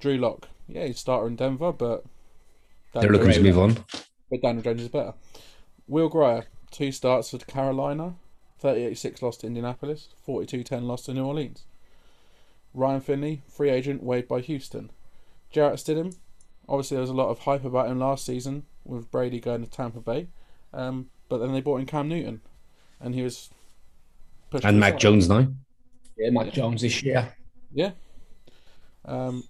[0.00, 2.04] Drew Lock, yeah, he's starter in Denver, but
[2.92, 3.84] They're Daniel looking to move on.
[4.30, 5.14] But Daniel Jones is better.
[5.86, 8.14] Will Grier, two starts for Carolina,
[8.62, 11.64] 38-6 loss to Indianapolis, 42-10 loss to New Orleans.
[12.74, 14.90] Ryan Finley, free agent, waived by Houston.
[15.50, 16.16] Jarrett Stidham,
[16.68, 19.70] obviously there was a lot of hype about him last season with Brady going to
[19.70, 20.26] Tampa Bay,
[20.72, 22.40] um, but then they brought in Cam Newton,
[23.00, 23.50] and he was
[24.50, 25.00] pushed And to Mac side.
[25.00, 25.46] Jones now.
[26.16, 27.34] Yeah, Mac Jones this year.
[27.72, 27.92] Yeah.
[29.04, 29.44] Um,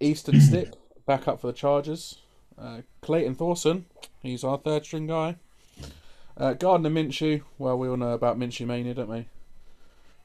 [0.00, 0.72] Easton Stick
[1.06, 2.18] back up for the Chargers.
[2.56, 3.86] Uh, Clayton Thorson,
[4.22, 5.36] he's our third string guy.
[6.36, 9.26] Uh, Gardner Minshew, well, we all know about Minshew Mania, don't we?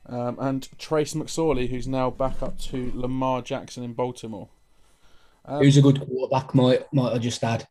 [0.07, 4.49] Um, and Trace McSorley, who's now back up to Lamar Jackson in Baltimore.
[5.45, 6.53] Um, Who's a good quarterback?
[6.55, 7.67] Might might I just add?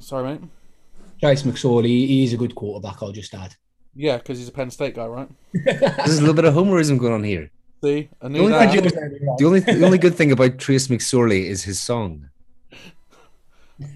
[0.00, 0.40] sorry, mate.
[1.20, 3.02] Trace McSorley, He's a good quarterback.
[3.02, 3.54] I'll just add.
[3.94, 5.28] Yeah, because he's a Penn State guy, right?
[5.52, 7.50] There's a little bit of homerism going on here.
[7.84, 8.72] See, I The only, that.
[8.72, 12.28] thing, the only the only good thing about Trace McSorley is his song.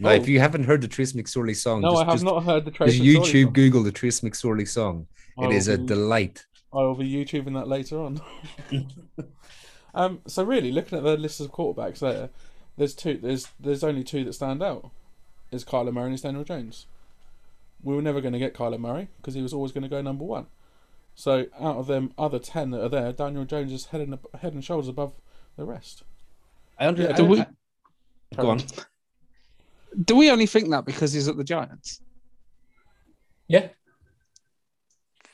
[0.01, 0.27] Now, if Oh.
[0.27, 2.71] you haven't heard the Trace McSorley song, No, just, I have just, not heard the
[2.73, 3.53] Trace just McSorley YouTube song.
[3.53, 5.07] Google the Trace McSorley song.
[5.39, 6.45] I It will is a delight.
[6.73, 8.21] I will be YouTubing that later on.
[9.95, 12.31] um, so really, looking at the list of quarterbacks there,
[12.77, 13.19] there's two.
[13.23, 14.91] There's there's only two that stand out.
[15.53, 16.87] Is Kyler Murray and Daniel Jones.
[17.83, 20.03] We were never going to get Kyler Murray because he was always going to go
[20.03, 20.47] number one.
[21.15, 24.53] So out of them other ten that are there, Daniel Jones is head and head
[24.55, 25.13] and shoulders above
[25.57, 26.03] the rest.
[26.79, 27.47] I under, Yeah, Do don't- we, I-
[28.37, 28.61] go on.
[30.05, 32.01] do we only think that because he's at the Giants?
[33.49, 33.69] Yeah,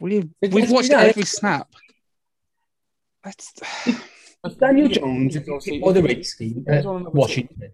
[0.02, 1.68] We've we've watched yeah, every snap.
[3.22, 3.52] That's
[4.58, 7.72] Daniel Jones he's obviously- or the if he- Redskins, if he's uh, on another Washington.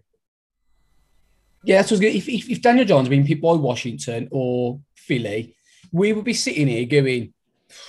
[1.63, 2.15] Yeah, that's what's good.
[2.15, 5.55] If, if, if Daniel Jones had been picked by Washington or Philly,
[5.91, 7.33] we would be sitting here going,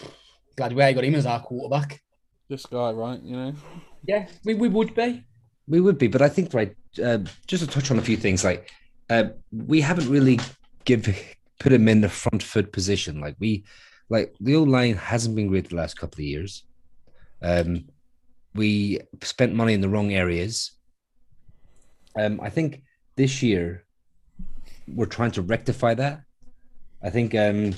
[0.56, 2.00] glad we got him as our quarterback.
[2.48, 3.22] This guy, right?
[3.22, 3.54] You know.
[4.06, 5.22] Yeah, we, we would be.
[5.68, 6.74] We would be, but I think right.
[7.00, 8.72] Uh, just to touch on a few things, like
[9.10, 10.40] uh, we haven't really
[10.84, 11.14] give
[11.60, 13.20] put him in the front foot position.
[13.20, 13.64] Like we,
[14.10, 16.64] like the old line hasn't been great the last couple of years.
[17.40, 17.86] Um,
[18.54, 20.72] we spent money in the wrong areas.
[22.18, 22.82] Um, I think
[23.16, 23.84] this year
[24.88, 26.22] we're trying to rectify that.
[27.02, 27.72] I think um,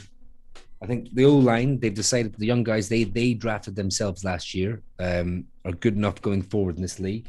[0.83, 4.55] I think the old line they've decided the young guys they they drafted themselves last
[4.55, 7.29] year um, are good enough going forward in this league.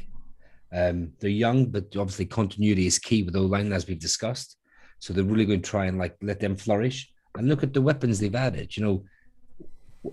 [0.72, 4.56] Um, they're young, but obviously continuity is key with O line as we've discussed.
[4.98, 7.82] So they're really going to try and like let them flourish and look at the
[7.82, 8.76] weapons they've added.
[8.76, 9.04] You know,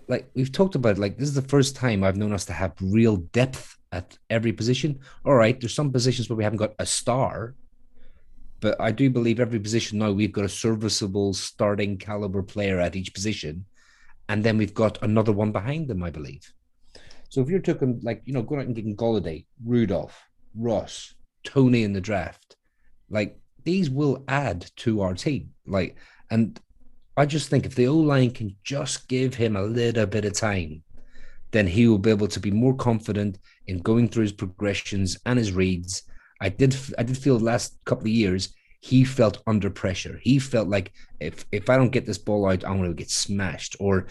[0.08, 2.74] like we've talked about, like this is the first time I've known us to have
[2.82, 5.00] real depth at every position.
[5.26, 7.56] All right, there's some positions where we haven't got a star,
[8.60, 12.96] but I do believe every position now we've got a serviceable starting caliber player at
[12.96, 13.66] each position,
[14.30, 16.54] and then we've got another one behind them, I believe.
[17.30, 20.18] So if you're talking like you know going out and getting Golladay, Rudolph,
[20.56, 22.56] Ross, Toney in the draft,
[23.10, 25.52] like these will add to our team.
[25.66, 25.98] Like,
[26.30, 26.60] and
[27.22, 30.34] I just think if the O line can just give him a little bit of
[30.34, 30.82] time,
[31.52, 35.38] then he will be able to be more confident in going through his progressions and
[35.38, 36.02] his reads.
[36.42, 40.20] I did, I did feel the last couple of years he felt under pressure.
[40.24, 43.12] He felt like if if I don't get this ball out, I'm going to get
[43.12, 44.08] smashed, or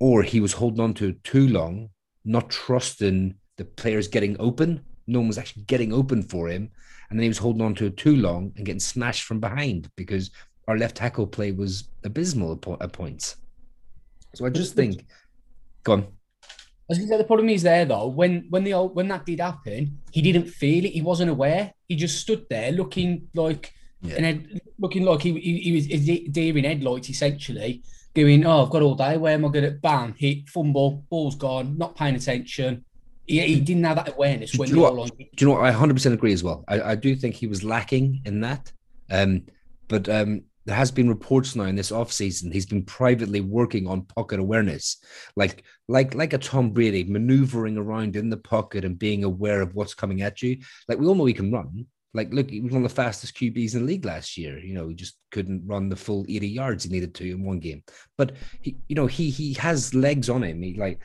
[0.00, 1.90] or he was holding on to it too long,
[2.24, 4.84] not trusting the players getting open.
[5.06, 6.68] No one was actually getting open for him,
[7.08, 9.88] and then he was holding on to it too long and getting smashed from behind
[9.94, 10.32] because
[10.68, 13.36] our left tackle play was abysmal at, po- points.
[14.34, 15.04] So I just think,
[15.82, 16.00] go on.
[16.42, 16.46] I
[16.88, 18.08] was gonna say the problem is there though.
[18.08, 20.92] When when the old, when that did happen, he didn't feel it.
[20.92, 21.72] He wasn't aware.
[21.88, 23.72] He just stood there looking like
[24.02, 24.16] Yeah.
[24.16, 27.82] and looking like he, he, he was is deer in headlights essentially,
[28.14, 29.16] going, "Oh, I've got all day.
[29.16, 31.04] Where am I going to bam hit fumble?
[31.08, 31.78] Ball's gone.
[31.78, 32.84] Not paying attention."
[33.26, 35.10] He, he didn't have that awareness Do when you know what?
[35.12, 35.16] on.
[35.16, 35.64] Do you know what?
[35.64, 36.64] I 100% agree as well.
[36.68, 38.70] I, I do think he was lacking in that.
[39.10, 39.46] Um,
[39.88, 44.06] but um, there has been reports now in this offseason he's been privately working on
[44.06, 44.98] pocket awareness,
[45.36, 49.74] like like like a Tom Brady maneuvering around in the pocket and being aware of
[49.74, 50.58] what's coming at you.
[50.88, 53.36] Like we all know he can run, Like, look, he was one of the fastest
[53.36, 54.58] QBs in the league last year.
[54.58, 57.58] You know, he just couldn't run the full 80 yards he needed to in one
[57.58, 57.82] game.
[58.16, 60.62] But he, you know, he he has legs on him.
[60.62, 61.00] He like,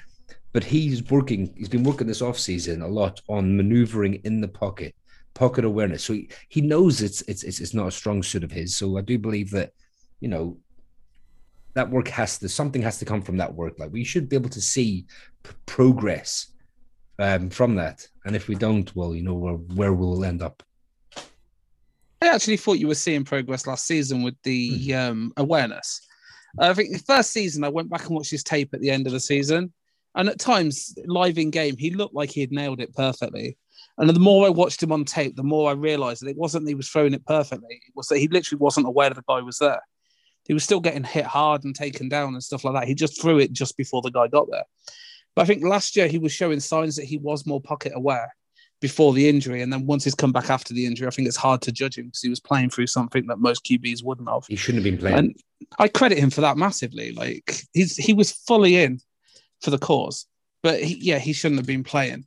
[0.54, 4.96] but he's working, he's been working this offseason a lot on maneuvering in the pocket,
[5.40, 6.04] pocket awareness.
[6.04, 8.76] So he, he knows it's, it's it's it's not a strong suit of his.
[8.76, 9.72] So I do believe that,
[10.20, 10.58] you know,
[11.76, 13.80] that work has to something has to come from that work.
[13.80, 15.06] Like we should be able to see
[15.44, 16.52] p- progress
[17.20, 18.06] um, from that.
[18.26, 20.62] And if we don't, well, you know where, where we'll end up.
[22.22, 26.02] I actually thought you were seeing progress last season with the um, awareness.
[26.60, 29.08] I think the first season, I went back and watched his tape at the end
[29.08, 29.72] of the season.
[30.16, 33.58] And at times, live in game, he looked like he had nailed it perfectly.
[34.00, 36.64] And the more I watched him on tape, the more I realized that it wasn't
[36.66, 37.82] that he was throwing it perfectly.
[37.86, 39.82] It was that he literally wasn't aware the guy was there.
[40.46, 42.88] He was still getting hit hard and taken down and stuff like that.
[42.88, 44.64] He just threw it just before the guy got there.
[45.36, 48.34] But I think last year he was showing signs that he was more pocket aware
[48.82, 49.62] before the injury.
[49.62, 51.98] And then once he's come back after the injury, I think it's hard to judge
[51.98, 54.46] him because he was playing through something that most QBs wouldn't have.
[54.48, 55.18] He shouldn't have been playing.
[55.18, 55.36] And
[55.78, 57.12] I credit him for that massively.
[57.12, 59.00] Like he's he was fully in
[59.62, 60.26] for the cause,
[60.64, 62.26] but he, yeah, he shouldn't have been playing.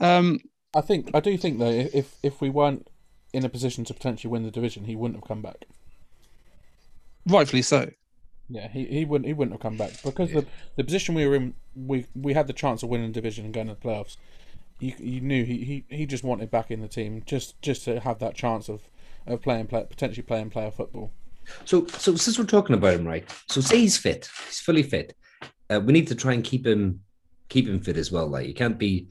[0.00, 0.40] Um,
[0.76, 2.88] I think I do think though, if if we weren't
[3.32, 5.64] in a position to potentially win the division, he wouldn't have come back.
[7.26, 7.90] rightfully so.
[8.48, 10.46] Yeah, he, he wouldn't he wouldn't have come back because the
[10.76, 13.54] the position we were in, we we had the chance of winning the division and
[13.54, 14.16] going to the playoffs.
[14.78, 17.98] You, you knew he, he, he just wanted back in the team just just to
[18.00, 18.82] have that chance of,
[19.26, 21.12] of playing play, potentially playing player football.
[21.64, 23.24] So, so since we're talking about him, right?
[23.48, 25.16] So, say he's fit, he's fully fit.
[25.70, 27.00] Uh, we need to try and keep him,
[27.48, 28.26] keep him fit as well.
[28.26, 29.08] Like, he can't be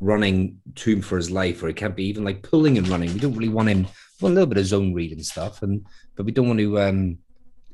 [0.00, 3.12] running to him for his life, or he can't be even like pulling and running.
[3.12, 3.86] We don't really want him.
[4.20, 6.80] Well, a little bit of zone read and stuff, and but we don't want to
[6.80, 7.18] um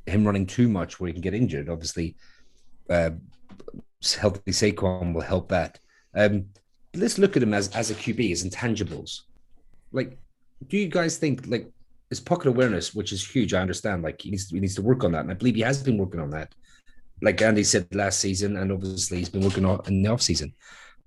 [0.06, 1.68] him running too much where he can get injured.
[1.68, 2.16] Obviously,
[2.90, 3.10] uh,
[4.18, 5.78] healthy Saquon will help that.
[6.14, 6.46] Um,
[6.94, 9.20] let's look at him as as a QB, as intangibles.
[9.92, 10.18] Like,
[10.66, 11.70] do you guys think like
[12.12, 13.54] his pocket awareness, which is huge.
[13.54, 14.02] I understand.
[14.02, 15.82] Like he needs to, he needs to work on that, and I believe he has
[15.82, 16.54] been working on that.
[17.22, 20.52] Like Andy said last season, and obviously he's been working on in the off season.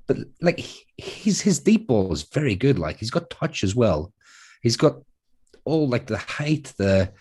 [0.07, 0.59] But like
[0.97, 2.79] he's his deep ball is very good.
[2.79, 4.13] Like he's got touch as well.
[4.61, 4.97] He's got
[5.65, 7.11] all like the height, the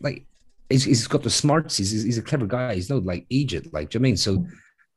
[0.00, 0.26] like
[0.68, 1.76] he's, he's got the smarts.
[1.76, 2.74] He's, he's a clever guy.
[2.74, 3.72] He's not like aged.
[3.72, 4.16] Like do you know I mean?
[4.16, 4.44] So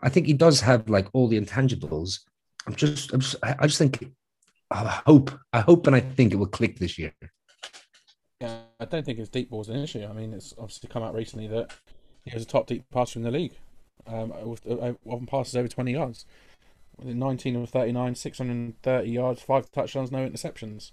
[0.01, 2.19] I think he does have like all the intangibles.
[2.67, 4.03] I'm just, I'm just I just think
[4.71, 7.13] I hope I hope and I think it will click this year.
[8.41, 10.05] Yeah, I don't think his deep ball's an issue.
[10.09, 11.71] I mean, it's obviously come out recently that
[12.23, 13.53] he was a top deep passer in the league.
[14.07, 16.25] Um, with uh, often passes over 20 yards.
[17.03, 20.91] 19 of 39, 630 yards, five touchdowns, no interceptions.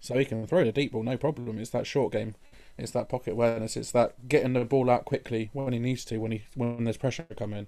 [0.00, 1.58] So he can throw the deep ball, no problem.
[1.58, 2.34] It's that short game.
[2.76, 3.76] It's that pocket awareness.
[3.76, 6.96] It's that getting the ball out quickly when he needs to, when he when there's
[6.96, 7.66] pressure coming.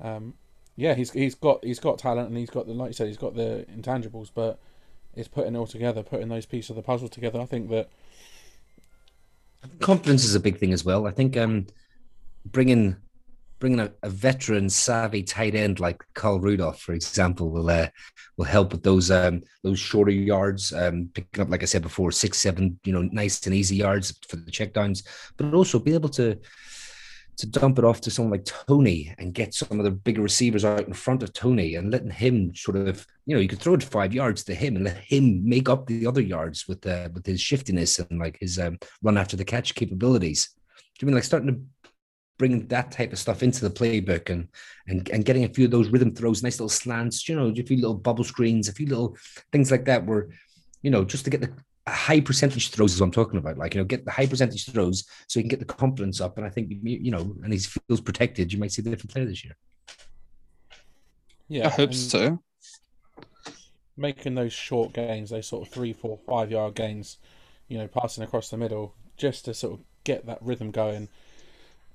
[0.00, 0.34] Um,
[0.76, 3.18] yeah, he's he's got he's got talent and he's got the like you said he's
[3.18, 4.58] got the intangibles, but
[5.14, 7.40] it's putting it all together, putting those pieces of the puzzle together.
[7.40, 7.90] I think that
[9.80, 11.06] confidence is a big thing as well.
[11.06, 11.66] I think um,
[12.46, 12.96] bringing
[13.62, 17.86] bringing a, a, veteran, savvy tight end like Kyle Rudolph, for example, will uh,
[18.36, 22.10] will help with those um, those shorter yards, um, picking up, like I said before,
[22.10, 25.06] six, seven, you know, nice and easy yards for the checkdowns,
[25.36, 26.36] but also be able to
[27.38, 30.64] to dump it off to someone like Toney and get some of the bigger receivers
[30.64, 33.74] out in front of Toney and letting him sort of, you know, you could throw
[33.74, 37.10] it five yards to him and let him make up the other yards with uh,
[37.14, 40.50] with his shiftiness and like his um, run after the catch capabilities.
[40.98, 41.81] Do you mean like starting to
[42.38, 44.48] bring that type of stuff into the playbook and
[44.88, 47.62] and and getting a few of those rhythm throws, nice little slants, you know, a
[47.62, 49.16] few little bubble screens, a few little
[49.52, 50.28] things like that, where
[50.82, 51.52] you know just to get the
[51.88, 53.58] high percentage throws is what I'm talking about.
[53.58, 56.36] Like, you know, get the high percentage throws so you can get the confidence up.
[56.38, 58.52] And I think, you know, and he feels protected.
[58.52, 59.56] You might see a different player this year.
[61.48, 61.66] Yeah.
[61.66, 62.40] I hope so.
[63.96, 67.18] Making those short gains, those sort of three, four, five yard gains,
[67.68, 71.08] you know, passing across the middle just to sort of get that rhythm going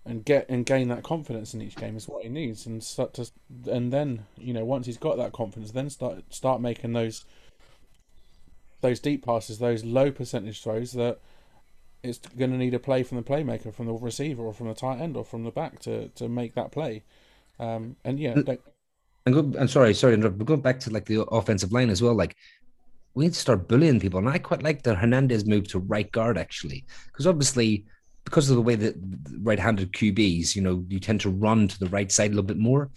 [0.07, 3.13] and get and gain that confidence in each game is what he needs and start
[3.13, 3.29] to
[3.71, 7.25] and then you know once he's got that confidence then start start making those
[8.81, 11.19] those deep passes, those low percentage throws that
[12.03, 14.73] it's going to need a play from the playmaker, from the receiver, or from the
[14.73, 17.03] tight end, or from the back to, to make that play.
[17.59, 18.57] Um, and yeah, and,
[19.25, 22.13] and go, I'm sorry, sorry, but going back to like the offensive line as well.
[22.13, 22.35] Like
[23.15, 26.11] we need to start bullying people, and I quite like the Hernandez move to right
[26.11, 27.85] guard actually, because obviously
[28.27, 28.95] because of the way that
[29.39, 32.57] right-handed QBs, you know, you tend to run to the right side a little bit
[32.57, 32.91] more.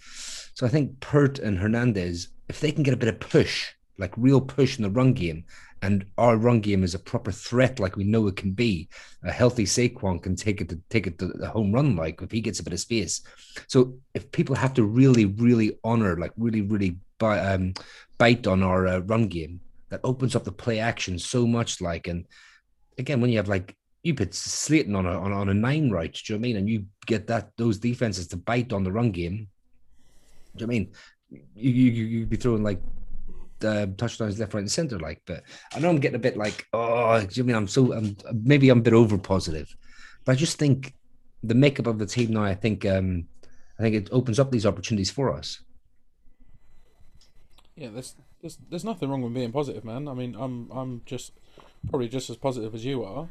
[0.55, 4.13] So I think Peart and Hernandez, if they can get a bit of push, like
[4.17, 5.45] real push in the run game,
[5.81, 8.89] and our run game is a proper threat like we know it can be.
[9.23, 12.29] A healthy Saquon can take it to take it to the home run like if
[12.29, 13.21] he gets a bit of space.
[13.67, 17.73] So if people have to really, really honor, like really, really buy, um,
[18.17, 19.61] bite on our uh, run game,
[19.91, 21.79] that opens up the play action so much.
[21.79, 22.27] Like, and
[22.97, 26.11] again, when you have like you put Slayton on a on, on a nine right,
[26.11, 26.57] do you know I mean?
[26.57, 29.47] And you get that those defenses to bite on the run game.
[30.55, 30.91] Do you know I mean?
[31.55, 32.81] You you you'd be throwing like
[33.63, 34.99] uh, touchdowns left, right, and center.
[34.99, 35.43] Like, but
[35.73, 37.93] I know I'm getting a bit like, oh, do you know I mean I'm so
[37.93, 39.75] I'm maybe I'm a bit over positive,
[40.25, 40.93] but I just think
[41.43, 42.43] the makeup of the team now.
[42.43, 43.25] I think um
[43.79, 45.61] I think it opens up these opportunities for us.
[47.75, 50.07] Yeah, there's there's there's nothing wrong with being positive, man.
[50.07, 51.33] I mean, I'm I'm just
[51.89, 53.29] probably just as positive as you are,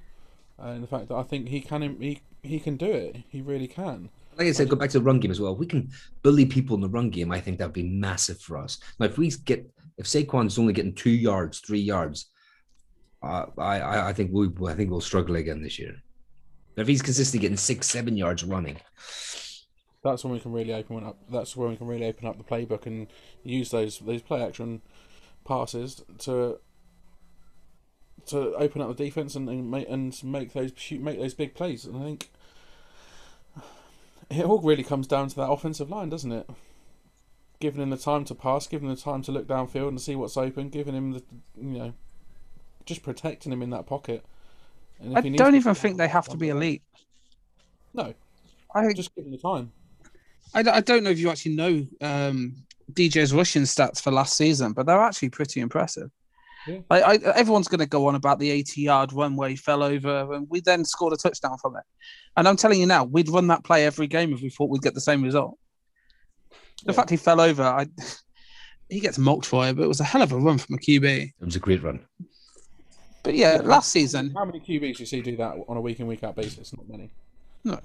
[0.62, 3.16] uh, in the fact that I think he can he he can do it.
[3.28, 4.10] He really can.
[4.36, 5.56] Like I said, go back to the run game as well.
[5.56, 5.90] We can
[6.22, 7.30] bully people in the run game.
[7.30, 8.78] I think that'd be massive for us.
[8.98, 12.30] Now, if we get if Saquon's only getting two yards, three yards,
[13.22, 15.94] uh, I I think we I think we'll struggle again this year.
[16.74, 18.78] But if he's consistently getting six, seven yards running,
[20.02, 21.18] that's when we can really open up.
[21.30, 23.08] That's when we can really open up the playbook and
[23.42, 24.80] use those those play action
[25.44, 26.58] passes to
[28.26, 31.84] to open up the defense and, and make and make those make those big plays.
[31.84, 32.30] And I think
[34.30, 36.48] it all really comes down to that offensive line, doesn't it?
[37.58, 40.14] Giving him the time to pass, giving him the time to look downfield and see
[40.14, 41.22] what's open, giving him the
[41.60, 41.92] you know,
[42.86, 44.24] just protecting him in that pocket.
[45.14, 46.82] I don't even think they have to be elite.
[47.94, 48.14] No,
[48.74, 49.72] I think just give him the time.
[50.54, 52.54] I, I don't know if you actually know um,
[52.92, 56.10] DJ's rushing stats for last season, but they're actually pretty impressive.
[56.66, 56.80] Yeah.
[56.90, 59.82] I, I, everyone's going to go on about the 80 yard run where he fell
[59.82, 61.82] over, and we then scored a touchdown from it.
[62.36, 64.82] And I'm telling you now, we'd run that play every game if we thought we'd
[64.82, 65.56] get the same result.
[66.84, 66.96] The Yeah.
[66.96, 67.86] fact he fell over, I,
[68.88, 70.78] he gets mocked for it, but it was a hell of a run from a
[70.78, 71.04] QB.
[71.04, 72.00] it was a great run.
[73.22, 73.60] But yeah, Yeah.
[73.62, 76.24] last season, How many QBs do you see do that on a week in week
[76.24, 76.72] out basis?
[76.76, 77.10] Not many.
[77.64, 77.78] No.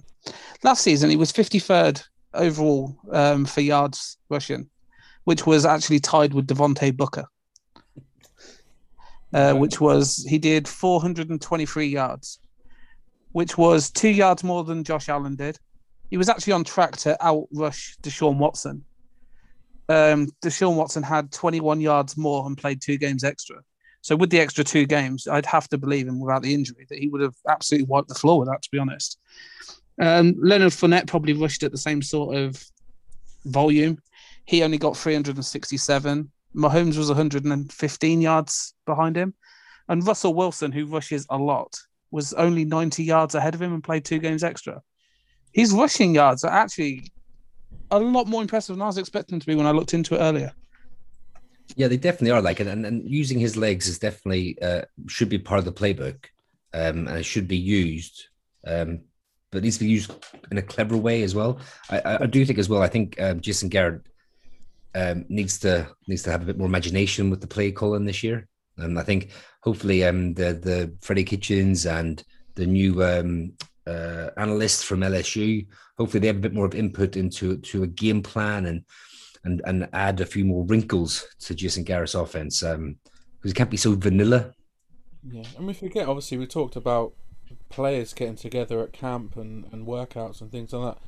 [0.64, 2.02] Last season he was 53rd
[2.34, 4.70] overall um, for yards rushing,
[5.26, 7.26] which was actually tied with Devontae Booker,
[9.36, 12.40] uh, which was he did 423 yards,
[13.34, 15.60] which was two yards more than Josh Allen did.
[16.10, 18.86] He was actually on track to outrush Deshaun Watson.
[19.90, 23.58] Um, Deshaun Watson had 21 yards more and played two games extra.
[24.02, 27.00] So with the extra two games, I'd have to believe him without the injury that
[27.00, 28.62] he would have absolutely wiped the floor with that.
[28.62, 29.20] To be honest.
[30.00, 32.64] Um, Leonard Fournette probably rushed at the same sort of
[33.44, 33.98] volume.
[34.46, 36.32] He only got 367.
[36.56, 39.34] Mahomes was 115 yards behind him.
[39.88, 41.78] And Russell Wilson, who rushes a lot,
[42.12, 44.82] was only 90 yards ahead of him and played two games extra.
[45.52, 47.12] His rushing yards are actually
[47.92, 50.20] a lot more impressive than I was expecting to be when I looked into it
[50.20, 50.54] earlier.
[51.76, 55.40] Yeah, they definitely are like and, and using his legs is definitely uh, should be
[55.40, 56.26] part of the playbook,
[56.74, 58.28] um, and it should be used,
[58.68, 59.02] um,
[59.52, 60.14] but it needs to be used
[60.52, 61.60] in a clever way as well.
[61.90, 62.84] I, I, do think as well.
[62.84, 64.02] I think um, Jason Garrett
[64.96, 68.24] um, needs to needs to have a bit more imagination with the play calling this
[68.24, 69.32] year, and I think
[69.62, 72.24] hopefully um, the the Freddie Kitchens and
[72.56, 73.54] the new um,
[73.86, 75.68] uh, analysts from LSU,
[75.98, 78.84] hopefully they have a bit more of input into to a game plan and
[79.44, 82.64] and and add a few more wrinkles to Jason Garrett's offense.
[82.64, 82.98] Um,
[83.46, 84.52] because it can't be so vanilla.
[85.30, 86.08] Yeah, and we forget.
[86.08, 87.14] Obviously, we talked about
[87.70, 91.04] players getting together at camp and, and workouts and things like that.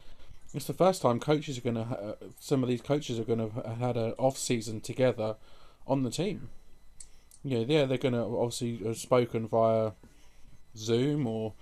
[0.54, 1.84] It's the first time coaches are going to.
[1.84, 5.36] Ha- some of these coaches are going to have had an off season together
[5.86, 6.50] on the team.
[7.44, 9.92] Yeah, yeah, they're going to obviously have spoken via
[10.76, 11.54] Zoom or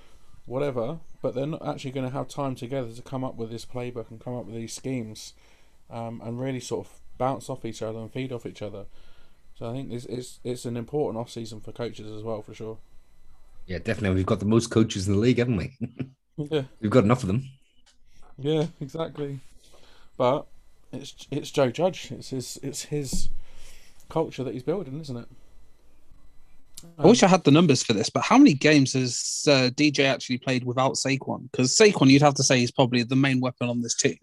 [0.46, 3.66] whatever, but they're not actually going to have time together to come up with this
[3.66, 5.34] playbook and come up with these schemes,
[5.90, 8.86] um, and really sort of bounce off each other and feed off each other.
[9.58, 12.54] So I think it's it's, it's an important off season for coaches as well, for
[12.54, 12.78] sure.
[13.66, 14.18] Yeah, definitely.
[14.18, 15.78] We've got the most coaches in the league, haven't we?
[16.38, 17.50] Yeah, We've got enough of them.
[18.38, 19.40] Yeah, exactly.
[20.18, 20.46] But
[20.92, 22.12] it's it's Joe Judge.
[22.12, 23.30] It's his it's his
[24.10, 25.28] culture that he's building, isn't it?
[27.00, 30.06] I wish I had the numbers for this, but how many games has uh, DJ
[30.06, 31.50] actually played without Saquon?
[31.52, 34.20] Because Saquon, you'd have to say, is probably the main weapon on this team.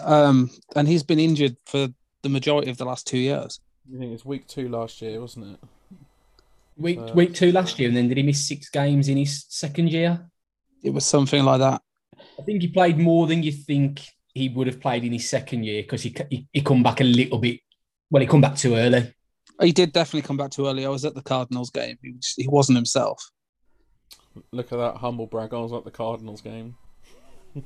[0.00, 1.88] Um, and he's been injured for
[2.22, 3.60] the majority of the last two years.
[3.94, 5.68] I think it's week two last year, wasn't it?
[6.76, 9.44] Week Uh, week two last year, and then did he miss six games in his
[9.48, 10.28] second year?
[10.82, 11.82] It was something like that.
[12.38, 14.02] I think he played more than you think
[14.34, 17.04] he would have played in his second year because he, he he come back a
[17.04, 17.60] little bit.
[18.10, 19.12] Well, he come back too early.
[19.60, 20.84] He did definitely come back too early.
[20.84, 21.98] I was at the Cardinals game.
[22.02, 23.30] He, was, he wasn't himself.
[24.50, 25.52] Look at that humble brag.
[25.52, 26.76] I was at the Cardinals game.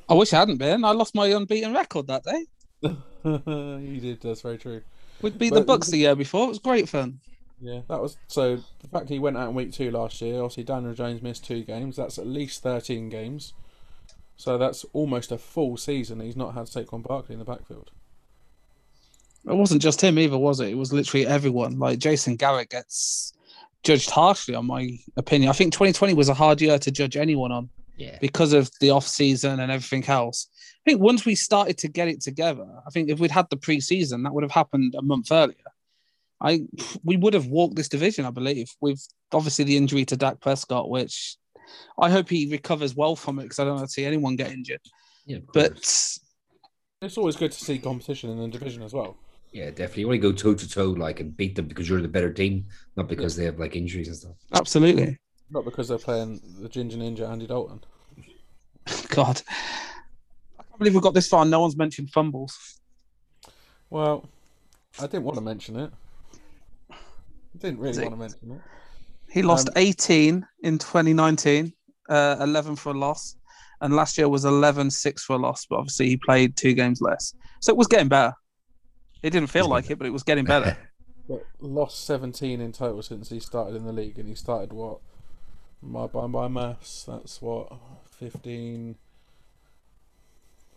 [0.09, 0.85] I wish I hadn't been.
[0.85, 2.47] I lost my unbeaten record that day.
[2.83, 4.21] you did.
[4.21, 4.83] That's very true.
[5.23, 6.47] We'd beat the Bucs the year before.
[6.47, 7.21] It was great fun.
[7.61, 8.57] Yeah, that was so.
[8.81, 11.63] The fact he went out in week two last year, obviously Daniel Jones missed two
[11.63, 11.97] games.
[11.97, 13.55] That's at least thirteen games.
[14.37, 16.21] So that's almost a full season.
[16.21, 17.91] He's not had Saquon Barkley in the backfield.
[19.49, 20.71] It wasn't just him either, was it?
[20.71, 21.79] It was literally everyone.
[21.79, 23.33] Like Jason Garrett gets
[23.85, 25.49] judged harshly, on my opinion.
[25.49, 28.19] I think 2020 was a hard year to judge anyone on Yeah.
[28.21, 30.49] because of the off season and everything else.
[30.85, 33.57] I think once we started to get it together, I think if we'd had the
[33.57, 35.57] preseason, that would have happened a month earlier.
[36.41, 36.63] I
[37.05, 38.69] we would have walked this division, I believe.
[38.81, 41.37] With obviously the injury to Dak Prescott, which
[41.99, 44.51] I hope he recovers well from it because I don't want to see anyone get
[44.53, 44.81] injured.
[45.27, 45.77] Yeah, But.
[47.03, 49.19] It's always good to see competition in the division as well.
[49.53, 50.01] yeah, definitely.
[50.01, 52.33] You want to go toe to toe, like, and beat them because you're the better
[52.33, 54.33] team, not because they have like injuries and stuff.
[54.55, 55.19] absolutely,
[55.51, 57.81] Not because they're playing the Ginger Ninja Andy Dalton.
[59.09, 59.43] God,
[60.59, 61.45] I can't believe we got this far.
[61.45, 62.81] No one's mentioned fumbles.
[63.91, 64.27] Well,
[64.99, 65.91] I didn't want to mention it.
[66.91, 66.97] I
[67.59, 68.03] didn't really See.
[68.03, 68.61] want to mention it.
[69.37, 71.71] He lost Um, 18 in 2019,
[72.09, 73.37] uh, 11 for a loss.
[73.83, 77.03] And last year was 11 6 for a loss, but obviously he played two games
[77.03, 77.35] less.
[77.61, 78.33] So it was getting better.
[79.23, 80.75] It didn't feel like it, but it was getting better.
[81.29, 85.01] But lost 17 in total since he started in the league, and he started what?
[85.83, 87.73] My by my maths, that's what
[88.13, 88.95] 15.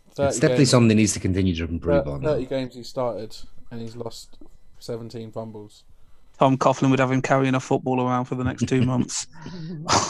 [0.08, 2.22] It's definitely games, something that needs to continue to improve thir- on.
[2.22, 3.36] 30 games he started,
[3.70, 4.38] and he's lost
[4.80, 5.84] 17 fumbles.
[6.40, 9.26] Tom Coughlin would have him carrying a football around for the next two months.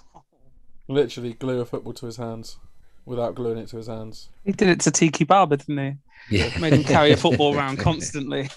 [0.89, 2.57] Literally glue a football to his hands
[3.05, 4.29] without gluing it to his hands.
[4.45, 6.39] he did it to Tiki Barber, didn't he?
[6.39, 6.57] Yeah.
[6.61, 8.49] Made him carry a football around constantly.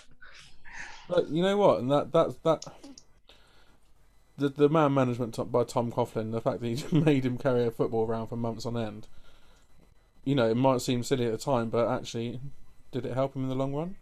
[1.10, 1.80] But you know what?
[1.80, 2.64] And that that that
[4.38, 7.66] the the man management top by Tom Coughlin, the fact that he made him carry
[7.66, 9.08] a football around for months on end.
[10.24, 12.40] You know, it might seem silly at the time, but actually,
[12.92, 13.96] did it help him in the long run?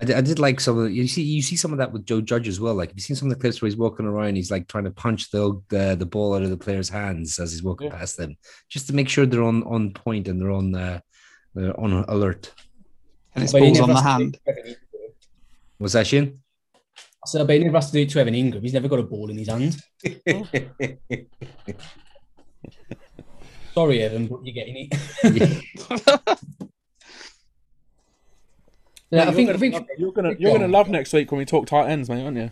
[0.00, 1.92] I did, I did like some of the, you see you see some of that
[1.92, 2.74] with Joe Judge as well.
[2.74, 4.84] Like have you seen some of the clips where he's walking around, he's like trying
[4.84, 7.98] to punch the the, the ball out of the player's hands as he's walking Yeah.
[7.98, 8.36] past them,
[8.68, 11.00] just to make sure they're on on point and they're on uh,
[11.54, 12.52] they're on alert.
[13.34, 14.32] And it's But ball's on the hand.
[14.32, 15.12] do it to Evan Engram.
[15.78, 16.40] Was that Shane?
[16.96, 18.62] I said, but he never has to do it to Evan Engram.
[18.62, 19.76] He's never got a ball in his hand.
[23.74, 25.60] Sorry, Evan, but you're getting it.
[29.14, 31.38] yeah, I You're think, gonna think love- you're gonna you're gonna love next week when
[31.38, 32.50] we talk tight ends, mate, aren't you?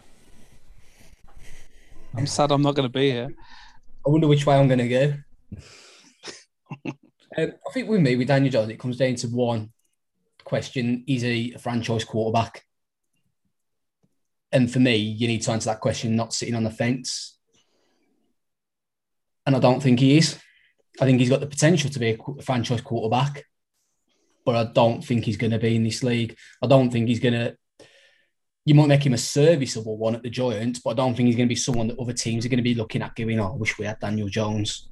[2.14, 3.30] I'm sad I'm not going to be here.
[4.06, 5.14] I wonder which way I'm going to go.
[6.86, 6.94] um,
[7.38, 9.72] I think with me, with Daniel Jones, it comes down to one
[10.44, 12.64] question: Is he a franchise quarterback?
[14.52, 17.38] And for me, you need to answer that question, not sitting on the fence.
[19.46, 20.38] And I don't think he is.
[21.00, 23.44] I think he's got the potential to be a franchise quarterback,
[24.44, 26.36] but I don't think he's going to be in this league.
[26.62, 27.56] I don't think he's going to.
[28.64, 31.36] You might make him a serviceable one at the Giants, but I don't think he's
[31.36, 33.52] going to be someone that other teams are going to be looking at going, oh,
[33.54, 34.88] I wish we had Daniel Jones.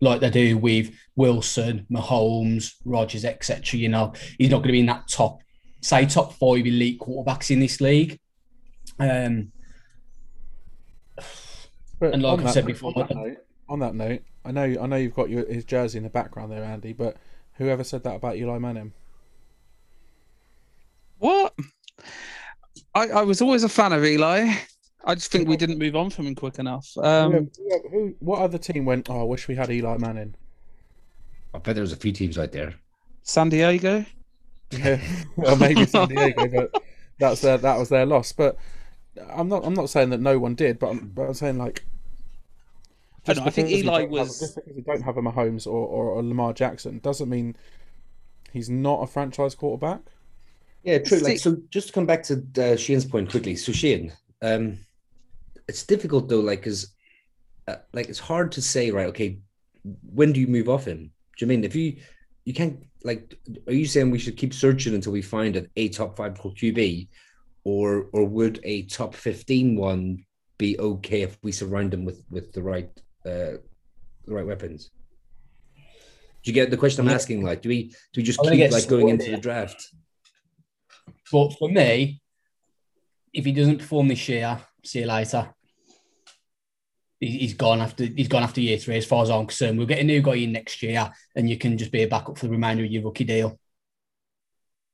[0.00, 3.78] Like they do with Wilson, Mahomes, Rodgers, etc.
[3.78, 5.40] You know, he's not going to be in that top,
[5.82, 8.18] say, top five elite quarterbacks in this league.
[8.98, 9.52] Um,
[11.98, 13.36] But And like I that- said before- on that, note,
[13.68, 16.50] on that note, I know I know you've got your, his jersey in the background
[16.50, 16.94] there, Andy.
[16.94, 17.18] But
[17.54, 18.92] whoever said that about Eli Manning?
[21.18, 21.54] What?
[22.94, 24.52] I, I was always a fan of Eli.
[25.04, 26.90] I just think we didn't move on from him quick enough.
[26.98, 29.08] Um, who, who, who, what other team went?
[29.08, 30.34] Oh, I wish we had Eli Manning.
[31.54, 32.74] I bet there was a few teams out there.
[33.22, 34.04] San Diego.
[34.70, 35.00] Yeah,
[35.36, 36.82] well, maybe San Diego, but
[37.18, 38.32] that's their that was their loss.
[38.32, 38.56] But
[39.28, 41.84] I'm not I'm not saying that no one did, but I'm, but I'm saying like.
[43.26, 45.16] I know, I think because we Eli don't have- was- just because we don't have
[45.16, 47.56] a Mahomes or, or, a Lamar Jackson doesn't mean
[48.52, 50.00] he's not a franchise quarterback.
[50.82, 51.18] Yeah, true.
[51.18, 53.54] Like so, just to come back to uh, Shane's point quickly.
[53.56, 54.78] So Shane, um,
[55.68, 56.94] it's difficult though, like, cause
[57.68, 59.06] uh, like it's hard to say, right?
[59.08, 59.38] Okay,
[60.12, 61.10] when do you move off him?
[61.36, 61.96] Do you mean if you
[62.46, 63.38] you can't like?
[63.66, 67.08] Are you saying we should keep searching until we find an a top five QB,
[67.64, 70.24] or or would a top 15 one
[70.56, 72.90] be okay if we surround him with with the right
[73.24, 73.58] Uh,
[74.24, 74.90] the right weapons?
[76.42, 77.42] Do you get the question I'm asking?
[77.42, 79.88] Like, do we do we just keep like going into the draft?
[81.30, 82.22] But for me,
[83.32, 85.50] if he doesn't perform this year, see you later.
[87.20, 89.76] He- He's gone after he's gone after year three, as far as I'm concerned.
[89.76, 92.38] We'll get a new guy in next year, and you can just be a backup
[92.38, 93.58] for the remainder of your rookie deal.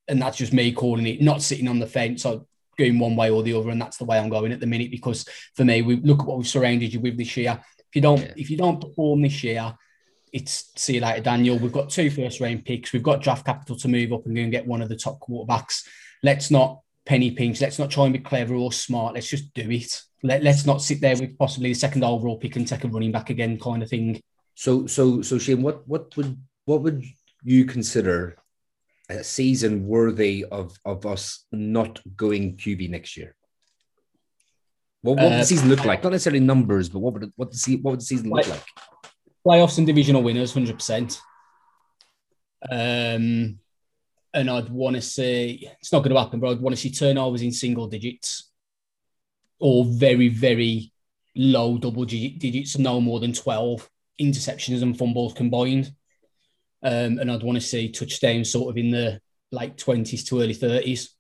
[0.09, 2.45] And that's just me calling it, not sitting on the fence or
[2.79, 3.71] going one way or the other.
[3.71, 5.25] And that's the way I'm going at the minute because
[5.55, 7.61] for me, we look at what we've surrounded you with this year.
[7.97, 8.35] You don't, Yeah.
[8.37, 9.75] if you don't perform this year,
[10.31, 11.59] it's see you later, Daniel.
[11.59, 12.93] We've got two first round picks.
[12.93, 15.19] We've got draft capital to move up and go and get one of the top
[15.21, 15.83] quarterbacks.
[16.23, 17.61] Let's not penny pinch.
[17.63, 19.15] Let's not try and be clever or smart.
[19.15, 20.03] Let's just do it.
[20.23, 23.13] Let, let's not sit there with possibly the second overall pick and take a running
[23.13, 24.21] back again kind of thing.
[24.55, 26.37] So, so, so Shane, what, what would,
[26.67, 27.03] what would
[27.45, 28.37] you consider
[29.09, 33.35] a season worthy of of us not going QB next year?
[35.07, 36.03] What, what would Uh, the season look like?
[36.03, 38.47] Not necessarily numbers, but what would it, what the se- what would the season look
[38.47, 38.65] Like- like?
[39.47, 41.21] playoffs and divisional winners, hundred percent.
[42.69, 43.61] Um,
[44.35, 46.91] and I'd want to see it's not going to happen, but I'd want to see
[46.91, 48.51] turnovers in single digits,
[49.61, 50.93] or very very
[51.37, 53.89] low double digits, no more than twelve
[54.21, 55.93] interceptions and fumbles combined.
[56.83, 59.21] Um, and I'd want to see touchdowns sort of in the
[59.53, 61.15] late twenties to early thirties.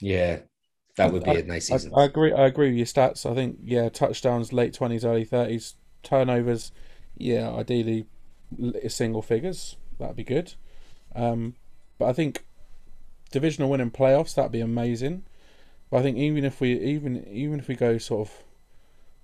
[0.00, 0.40] Yeah,
[0.96, 1.92] that would be a nice I, season.
[1.96, 2.32] I agree.
[2.32, 3.30] I agree with your stats.
[3.30, 6.72] I think yeah, touchdowns late twenties, early thirties, turnovers.
[7.16, 8.06] Yeah, ideally
[8.88, 9.76] single figures.
[9.98, 10.54] That'd be good.
[11.14, 11.54] Um,
[11.98, 12.44] but I think
[13.30, 15.24] divisional win and playoffs that'd be amazing.
[15.90, 18.34] But I think even if we even even if we go sort of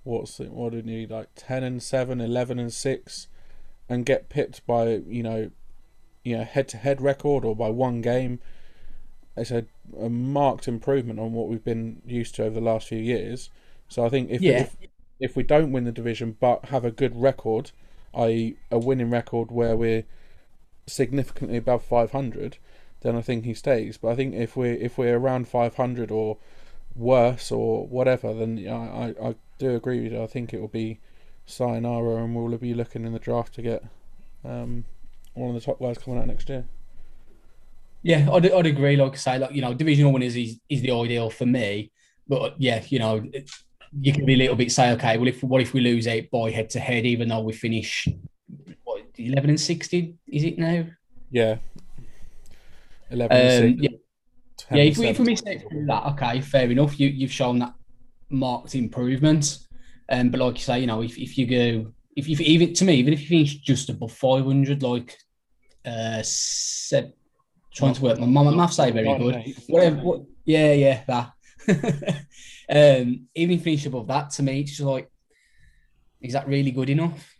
[0.03, 3.27] what's it, what do we need like 10 and 7 11 and 6
[3.87, 5.51] and get pipped by you know
[6.23, 8.39] you know head to head record or by one game
[9.37, 9.65] it's a,
[9.99, 13.49] a marked improvement on what we've been used to over the last few years
[13.87, 14.61] so i think if Yeah.
[14.61, 14.77] if,
[15.19, 17.71] if we don't win the division but have a good record
[18.15, 18.55] i.e.
[18.71, 20.03] a winning record where we're
[20.87, 22.57] significantly above 500
[23.01, 26.37] then i think he stays but i think if we're if we're around 500 or
[26.95, 30.67] worse or whatever then I, I, I do agree with you i think it will
[30.67, 30.99] be
[31.45, 33.83] sayonara and we'll be looking in the draft to get
[34.43, 34.85] um,
[35.33, 36.65] one of the top guys coming out next year
[38.03, 38.95] Yeah, I'd, I'd agree.
[38.95, 41.91] Like I say, like you know, divisional winners is is the ideal for me.
[42.27, 43.23] But yeah, you know,
[43.99, 46.29] you can be a little bit say, okay, well, if what if we lose eight
[46.31, 48.07] by head to head, even though we finish
[48.83, 50.17] what eleven and sixteen?
[50.27, 50.85] Is it now?
[51.31, 51.57] yeah
[53.11, 53.89] 11 Um, 6, yeah,
[54.57, 54.83] 10 yeah.
[54.83, 55.25] If we, if 7.
[55.25, 56.99] we miss through that, okay, fair enough.
[56.99, 57.73] You you've shown that
[58.29, 59.59] marked improvement.
[60.09, 62.85] Um, but like you say, you know, if, if you go, if you even to
[62.85, 65.17] me, even if you finish just above five hundred, like
[65.85, 67.13] uh, se-
[67.73, 68.45] trying to work my mum.
[68.45, 69.55] my maths ain't very good.
[69.67, 69.97] whatever.
[69.97, 71.31] What, yeah, yeah, that.
[72.69, 75.09] um, even if you finish above that, to me, it's just like,
[76.21, 77.35] is that really good enough?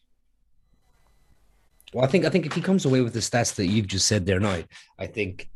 [1.93, 4.07] Well, I think I think if he comes away with the stats that you've just
[4.07, 4.61] said there now,
[4.99, 5.49] I think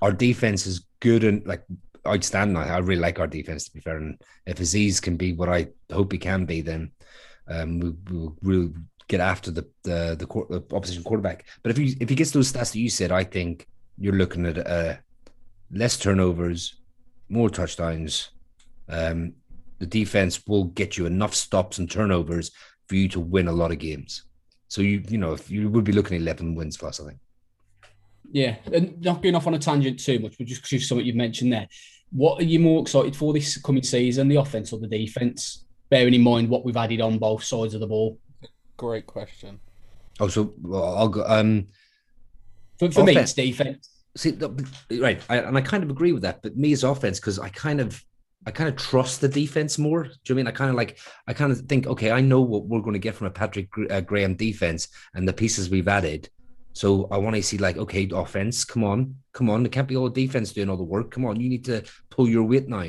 [0.00, 1.64] our defense is good and like
[2.06, 2.56] outstanding.
[2.56, 5.48] I I really like our defense to be fair, and if Azeez can be what
[5.48, 6.92] I hope he can be, then
[7.48, 8.72] um, we, we'll really
[9.08, 11.44] get after the the the, quar- the opposition quarterback.
[11.62, 13.66] But if he if he gets those stats that you said, I think
[13.98, 14.96] you're looking at uh,
[15.70, 16.76] less turnovers,
[17.28, 18.30] more touchdowns.
[18.88, 19.34] Um,
[19.78, 22.50] the defense will get you enough stops and turnovers
[22.88, 24.24] for you to win a lot of games.
[24.68, 27.18] So you you know if you would be looking at eleven wins plus, I think.
[28.32, 31.16] Yeah, and not going off on a tangent too much, but just just something you've
[31.16, 31.68] mentioned there.
[32.12, 35.64] What are you more excited for this coming season, the offense or the defense?
[35.88, 38.18] Bearing in mind what we've added on both sides of the ball.
[38.76, 39.58] great question
[40.20, 41.24] Oh, so well, I'll go.
[41.26, 41.68] Um,
[42.80, 43.30] For, for me, Offense.
[43.30, 43.90] it's defense.
[44.16, 44.38] see,
[44.98, 46.40] right, I, and I kind of agree with that.
[46.40, 48.02] But me as offense, because I kind of,
[48.46, 50.04] I kind of trust the defense more.
[50.04, 50.46] Do you know what I mean?
[50.46, 52.98] I kind of like, I kind of think, okay, I know what we're going to
[52.98, 56.30] get from a Patrick uh, Graham defense and the pieces we've added.
[56.72, 59.66] So I want to see like, okay, offense, come on, come on.
[59.66, 61.10] It can't be all defense doing all the work.
[61.10, 62.86] Come on, you need to pull your weight now.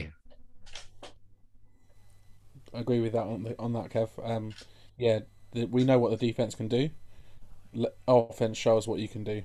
[2.74, 4.54] I agree with that on, the, on that kev um,
[4.98, 5.20] yeah
[5.52, 6.89] the, we know what the defense can do
[7.74, 9.44] Let, offense shows what you can do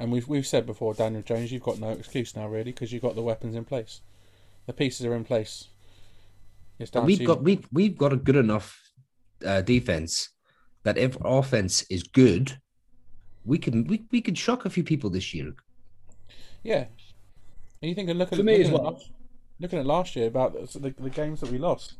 [0.00, 3.02] and we've we've said before daniel jones you've got no excuse now really because you've
[3.02, 4.00] got the weapons in place
[4.66, 5.68] the pieces are in place
[6.78, 8.80] it's down we've to got we've we've got a good enough
[9.46, 10.30] uh, defense
[10.82, 12.58] that if our offense is good,
[13.44, 15.52] we can we, we could shock a few people this year.
[16.62, 16.86] Yeah.
[17.82, 18.92] And you think and look at For me looking as at well.
[18.92, 19.10] last-
[19.58, 21.94] looking at last year about the, the, the games that we lost.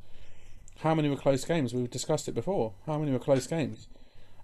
[0.79, 1.75] How many were close games?
[1.75, 2.73] We've discussed it before.
[2.87, 3.87] How many were close games?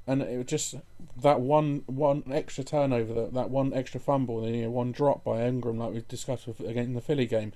[0.06, 0.74] And it was just
[1.22, 5.24] that one one extra turnover, that, that one extra fumble, the you know, one drop
[5.24, 7.52] by Engram, like we discussed with, again in the Philly game.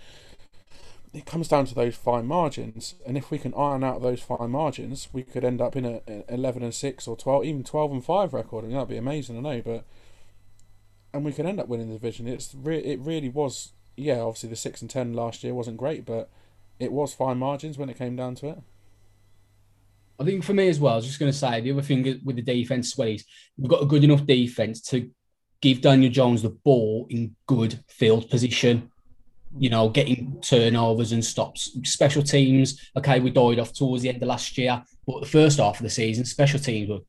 [1.12, 4.50] It comes down to those fine margins, and if we can iron out those fine
[4.50, 7.90] margins, we could end up in a, a eleven and six or twelve, even twelve
[7.90, 8.64] and five record.
[8.64, 9.84] I mean, that'd be amazing, I know, but
[11.12, 12.28] and we could end up winning the division.
[12.28, 13.72] It's re- it really was.
[13.96, 16.30] Yeah, obviously the six and ten last year wasn't great, but
[16.78, 18.58] it was fine margins when it came down to it.
[20.20, 22.20] I think for me as well, I was just going to say the other thing
[22.24, 23.24] with the defense is
[23.56, 25.10] we've got a good enough defense to
[25.62, 28.90] give Daniel Jones the ball in good field position.
[29.58, 31.76] You know, getting turnovers and stops.
[31.84, 35.58] Special teams, okay, we died off towards the end of last year, but the first
[35.58, 37.00] half of the season, special teams were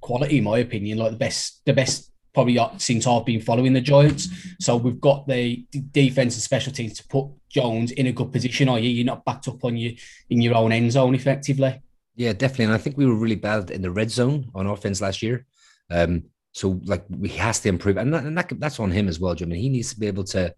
[0.00, 3.80] quality, in my opinion, like the best, the best probably since I've been following the
[3.80, 4.28] Giants.
[4.58, 8.68] So we've got the defense and special teams to put Jones in a good position.
[8.68, 9.96] i.e., you're not backed up on you
[10.28, 11.80] in your own end zone effectively.
[12.20, 12.66] Yeah, definitely.
[12.66, 15.46] And I think we were really bad in the red zone on offense last year.
[15.90, 19.18] Um, So like we has to improve, and, that, and that, that's on him as
[19.18, 19.52] well, Jim.
[19.52, 20.54] And he needs to be able to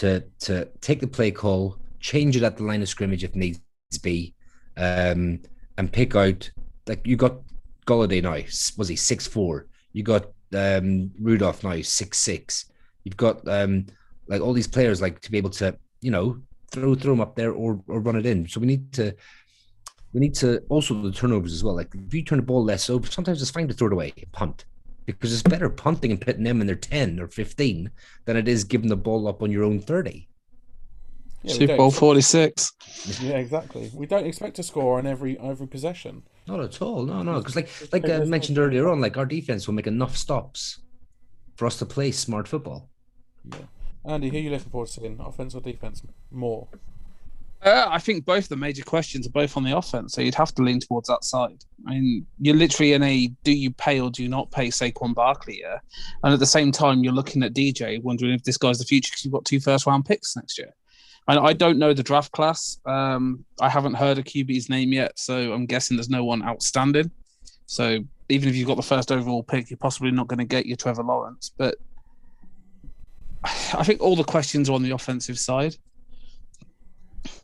[0.00, 3.60] to to take the play call, change it at the line of scrimmage if needs
[4.02, 4.34] be,
[4.76, 5.40] um,
[5.78, 6.50] and pick out
[6.86, 7.40] like you got
[7.86, 8.34] Golladay now.
[8.76, 9.66] Was he six four?
[9.94, 12.70] You got um, Rudolph now six six.
[13.04, 13.86] You've got um,
[14.26, 16.42] like all these players like to be able to you know
[16.72, 18.48] throw throw them up there or or run it in.
[18.48, 19.14] So we need to
[20.12, 21.74] we need to also the turnovers as well.
[21.74, 24.12] Like if you turn the ball less over, sometimes it's fine to throw it away,
[24.32, 24.64] punt
[25.06, 27.90] because it's better punting and putting them in their 10 or 15
[28.26, 30.28] than it is giving the ball up on your own 30.
[31.42, 32.72] Yeah, Super Bowl 46.
[33.22, 33.90] Yeah, exactly.
[33.94, 36.24] We don't expect to score on every every possession.
[36.46, 37.04] Not at all.
[37.04, 37.38] No, no.
[37.38, 40.80] Because like like uh, I mentioned earlier on, like our defense will make enough stops
[41.56, 42.90] for us to play smart football.
[43.50, 43.58] Yeah.
[44.04, 46.68] Andy, who are you looking forward to seeing, offense or defense, more?
[47.60, 50.54] Uh, I think both the major questions are both on the offense, so you'd have
[50.54, 51.64] to lean towards that side.
[51.88, 55.12] I mean, you're literally in a do you pay or do you not pay Saquon
[55.12, 55.82] Barkley here,
[56.22, 59.10] and at the same time you're looking at DJ, wondering if this guy's the future
[59.10, 60.72] because you've got two first round picks next year.
[61.26, 62.78] And I don't know the draft class.
[62.86, 67.10] Um, I haven't heard a QB's name yet, so I'm guessing there's no one outstanding.
[67.66, 67.98] So
[68.28, 70.76] even if you've got the first overall pick, you're possibly not going to get your
[70.76, 71.50] Trevor Lawrence.
[71.58, 71.76] But
[73.44, 75.76] I think all the questions are on the offensive side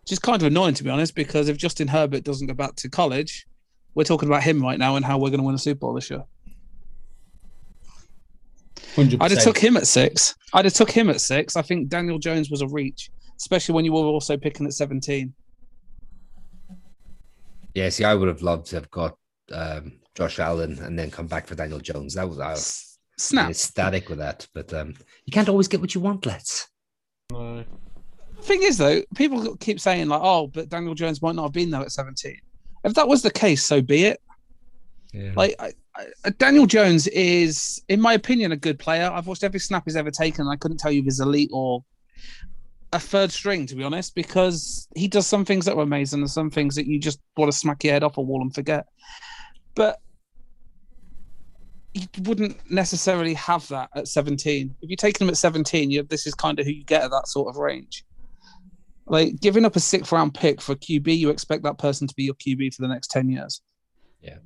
[0.05, 2.75] which is kind of annoying to be honest, because if Justin Herbert doesn't go back
[2.77, 3.47] to college,
[3.95, 5.95] we're talking about him right now and how we're going to win a Super Bowl
[5.95, 6.23] this year.
[8.97, 9.17] 100%.
[9.23, 10.35] I'd have took him at six.
[10.53, 11.57] I'd have took him at six.
[11.57, 15.33] I think Daniel Jones was a reach, especially when you were also picking at seventeen.
[17.73, 19.17] Yeah, see, I would have loved to have got
[19.53, 22.15] um, Josh Allen and then come back for Daniel Jones.
[22.15, 23.49] That was I was Snap.
[23.49, 24.95] ecstatic with that, but um,
[25.25, 26.69] you can't always get what you want, let's.
[27.33, 27.65] No
[28.45, 31.71] thing is, though, people keep saying like, "Oh, but Daniel Jones might not have been
[31.71, 32.39] there at 17."
[32.85, 34.21] If that was the case, so be it.
[35.13, 35.33] Yeah.
[35.37, 39.11] Like I, I, uh, Daniel Jones is, in my opinion, a good player.
[39.11, 40.49] I've watched every snap he's ever taken.
[40.49, 41.85] I couldn't tell you if he's elite or
[42.93, 46.31] a third string, to be honest, because he does some things that were amazing and
[46.31, 48.87] some things that you just want to smack your head off a wall and forget.
[49.75, 50.01] But
[51.95, 54.75] you wouldn't necessarily have that at 17.
[54.83, 57.11] If you take him at 17, you this is kind of who you get at
[57.11, 58.05] that sort of range.
[59.07, 62.25] Like giving up a sixth round pick for QB, you expect that person to be
[62.25, 63.61] your QB for the next 10 years.
[64.23, 64.39] Yeah.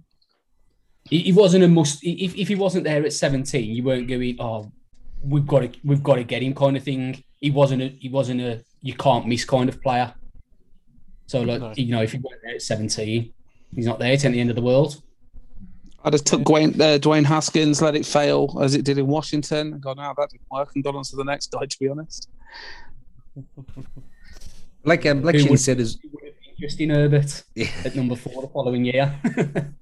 [1.09, 2.05] He, wasn't a must.
[2.05, 4.71] If, if he wasn't there at 17, you weren't going, oh,
[5.23, 7.23] we've got to we've got to get him kind of thing.
[7.41, 10.13] He wasn't a he wasn't a you can't miss kind of player.
[11.27, 11.73] So like no.
[11.77, 13.33] you know, if he went there at 17,
[13.75, 14.13] he's not there.
[14.13, 15.03] It's at the end of the world.
[16.05, 19.73] I just took Dwayne, uh, Dwayne Haskins, let it fail as it did in Washington,
[19.73, 21.67] and gone, now that didn't work, and gone on to the next guy.
[21.67, 22.29] To be honest.
[24.85, 25.99] Like um, like Shane said, is
[26.59, 27.69] Justin Herbert yeah.
[27.85, 29.19] at number four the following year.
[29.35, 29.73] but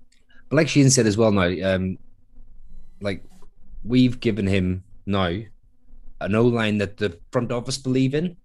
[0.51, 1.99] like Shane said as well now, um,
[3.01, 3.25] like
[3.85, 5.27] we've given him now
[6.21, 8.37] an O line that the front office believe in.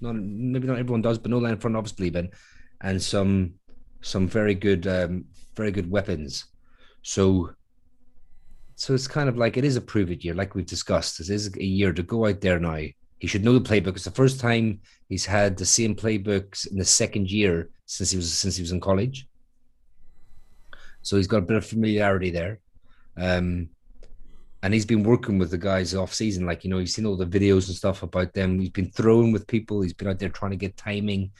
[0.00, 2.30] Not maybe not everyone does, but no line front office believe in,
[2.80, 3.54] and some
[4.00, 5.24] some very good um,
[5.56, 6.46] very good weapons.
[7.02, 7.50] So
[8.76, 11.18] so it's kind of like it is a prove it year, like we've discussed.
[11.18, 12.80] This is a year to go out there now
[13.18, 13.96] he should know the playbook.
[13.96, 18.16] It's the first time he's had the same playbooks in the second year since he
[18.16, 19.26] was since he was in college.
[21.02, 22.60] So he's got a bit of familiarity there.
[23.16, 23.70] Um,
[24.62, 26.44] and he's been working with the guys off season.
[26.44, 28.58] Like, you know, he's seen all the videos and stuff about them.
[28.58, 29.80] He's been throwing with people.
[29.80, 31.30] He's been out there trying to get timing.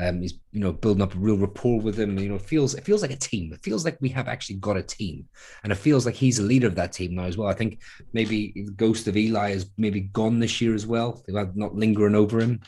[0.00, 2.18] Um, he's you know building up a real rapport with him.
[2.18, 3.52] You know, it feels it feels like a team.
[3.52, 5.28] It feels like we have actually got a team,
[5.62, 7.48] and it feels like he's a leader of that team now as well.
[7.48, 7.82] I think
[8.12, 11.22] maybe the ghost of Eli is maybe gone this year as well.
[11.26, 12.60] They're not lingering over him,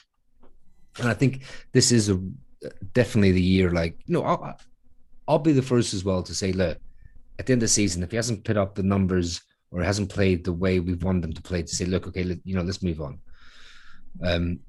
[0.98, 2.20] and I think this is a
[2.92, 3.70] definitely the year.
[3.70, 4.58] Like you know, I'll,
[5.26, 6.78] I'll be the first as well to say, look,
[7.38, 10.10] at the end of the season, if he hasn't put up the numbers or hasn't
[10.10, 12.62] played the way we want him to play, to say, look, okay, let, you know,
[12.62, 13.18] let's move on.
[14.22, 14.60] Um,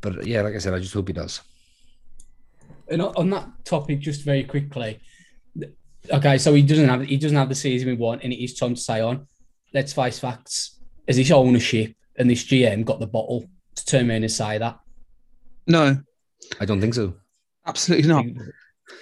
[0.00, 1.40] but yeah, like I said, I just hope he does.
[2.90, 5.00] And on that topic, just very quickly,
[6.10, 8.54] okay, so he doesn't have he doesn't have the season we want, and it is
[8.54, 9.26] time to say on.
[9.72, 10.80] Let's face facts.
[11.06, 14.78] Is this ownership and this GM got the bottle to turn around and say that?
[15.66, 15.96] No,
[16.60, 17.14] I don't think so.
[17.66, 18.26] Absolutely not.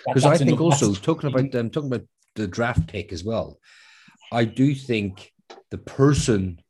[0.06, 3.58] Because I think also talking about um, talking about the draft pick as well.
[4.32, 5.32] I do think
[5.70, 6.60] the person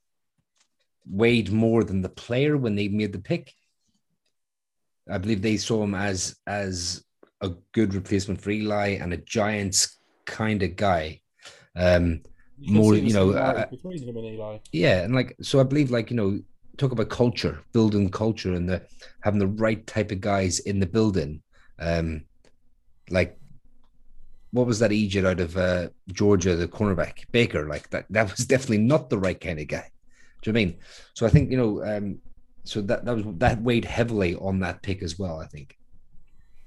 [1.07, 3.53] weighed more than the player when they made the pick.
[5.11, 7.05] I believe they saw him as as
[7.41, 11.21] a good replacement for Eli and a Giants kind of guy.
[11.77, 12.23] Um,
[12.59, 13.67] you more, you know, uh,
[14.73, 16.41] yeah, and like so, I believe like you know,
[16.77, 18.83] talk about culture, building culture, and the
[19.23, 21.43] having the right type of guys in the building.
[21.79, 22.25] Um,
[23.09, 23.41] like
[24.53, 27.69] what was that Egypt out of uh, Georgia, the cornerback Baker?
[27.69, 29.91] Like that, that was definitely not the right kind of guy.
[30.43, 30.77] Do you know I mean?
[31.15, 32.19] So I think you know, um,
[32.65, 35.39] so that that was that weighed heavily on that pick as well.
[35.41, 35.77] I think.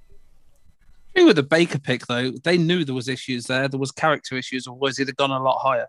[0.09, 3.67] I think with the Baker pick though, they knew there was issues there.
[3.67, 5.87] There was character issues, it have gone a lot higher?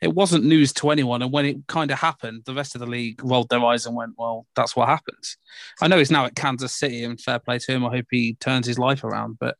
[0.00, 2.88] It wasn't news to anyone, and when it kind of happened, the rest of the
[2.88, 5.36] league rolled their eyes and went, "Well, that's what happens."
[5.80, 7.86] I know he's now at Kansas City, and fair play to him.
[7.86, 9.56] I hope he turns his life around, but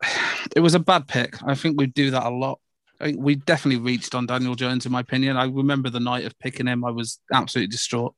[0.54, 1.42] it was a bad pick.
[1.42, 2.60] I think we do that a lot.
[3.00, 5.36] I we definitely reached on Daniel Jones, in my opinion.
[5.36, 8.14] I remember the night of picking him; I was absolutely distraught.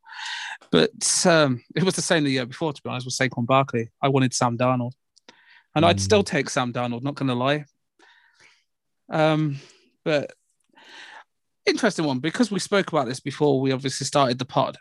[0.70, 3.90] But um, it was the same the year before, to be honest, with Saquon Barkley.
[4.00, 4.92] I wanted Sam Darnold,
[5.74, 5.88] and mm.
[5.88, 7.02] I'd still take Sam Darnold.
[7.02, 7.64] Not going to lie.
[9.10, 9.58] Um,
[10.04, 10.32] but
[11.66, 14.76] interesting one because we spoke about this before we obviously started the pod.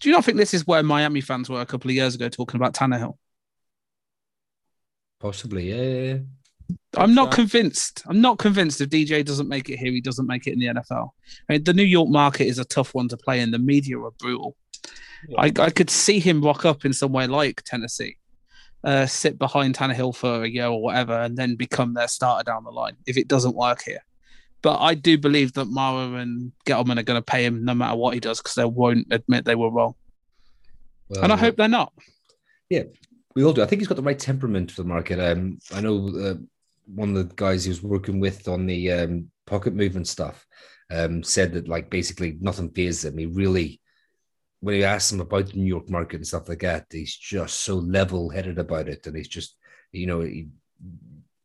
[0.00, 2.28] Do you not think this is where Miami fans were a couple of years ago
[2.28, 3.16] talking about Tannehill?
[5.20, 6.18] Possibly, yeah.
[6.96, 8.02] I'm not convinced.
[8.06, 10.66] I'm not convinced if DJ doesn't make it here, he doesn't make it in the
[10.66, 11.10] NFL.
[11.48, 13.50] I mean, the New York market is a tough one to play in.
[13.50, 14.56] The media are brutal.
[15.28, 15.40] Yeah.
[15.40, 18.16] I, I could see him rock up in somewhere like Tennessee,
[18.84, 22.64] uh, sit behind Tannehill for a year or whatever, and then become their starter down
[22.64, 24.04] the line if it doesn't work here.
[24.62, 27.96] But I do believe that Mara and Gettleman are going to pay him no matter
[27.96, 29.94] what he does because they won't admit they were wrong.
[31.08, 31.92] Well, and I hope they're not.
[32.70, 32.84] Yeah,
[33.34, 33.62] we all do.
[33.62, 35.18] I think he's got the right temperament for the market.
[35.18, 36.34] Um, I know uh,
[36.86, 40.46] one of the guys he was working with on the um, pocket movement stuff
[40.90, 43.18] um, said that like basically nothing fazes him.
[43.18, 43.80] He really,
[44.60, 47.60] when you ask him about the New York market and stuff like that, he's just
[47.60, 49.56] so level headed about it, and he's just
[49.92, 50.48] you know he,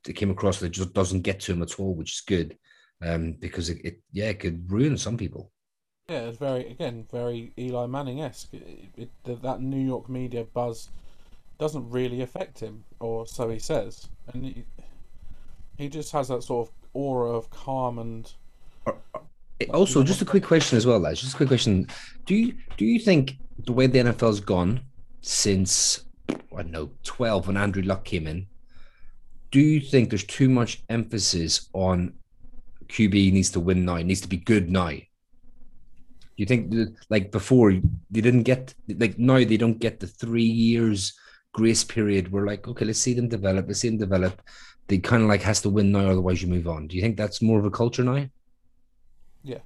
[0.08, 2.58] it came across that it just doesn't get to him at all, which is good
[3.06, 5.52] um, because it, it, yeah it could ruin some people.
[6.10, 8.54] Yeah, it's very again very Eli Manning esque.
[9.26, 10.90] That New York media buzz
[11.58, 14.64] doesn't really affect him, or so he says, and he,
[15.78, 18.34] he just has that sort of aura of calm and.
[18.86, 19.20] Uh, uh,
[19.74, 21.22] also, just a quick question as well, lads.
[21.22, 21.88] Just a quick question:
[22.26, 24.82] Do you do you think the way the NFL's gone
[25.22, 28.46] since I don't know twelve when Andrew Luck came in,
[29.52, 32.14] do you think there's too much emphasis on
[32.88, 34.92] QB needs to win now, needs to be good now.
[36.36, 36.74] You think
[37.10, 41.18] like before they didn't get like now they don't get the three years
[41.54, 42.32] grace period.
[42.32, 43.68] We're like, okay, let's see them develop.
[43.68, 44.42] Let's see them develop.
[44.88, 46.88] They kind of like has to win now, otherwise you move on.
[46.88, 48.28] Do you think that's more of a culture now?
[49.44, 49.60] Yeah.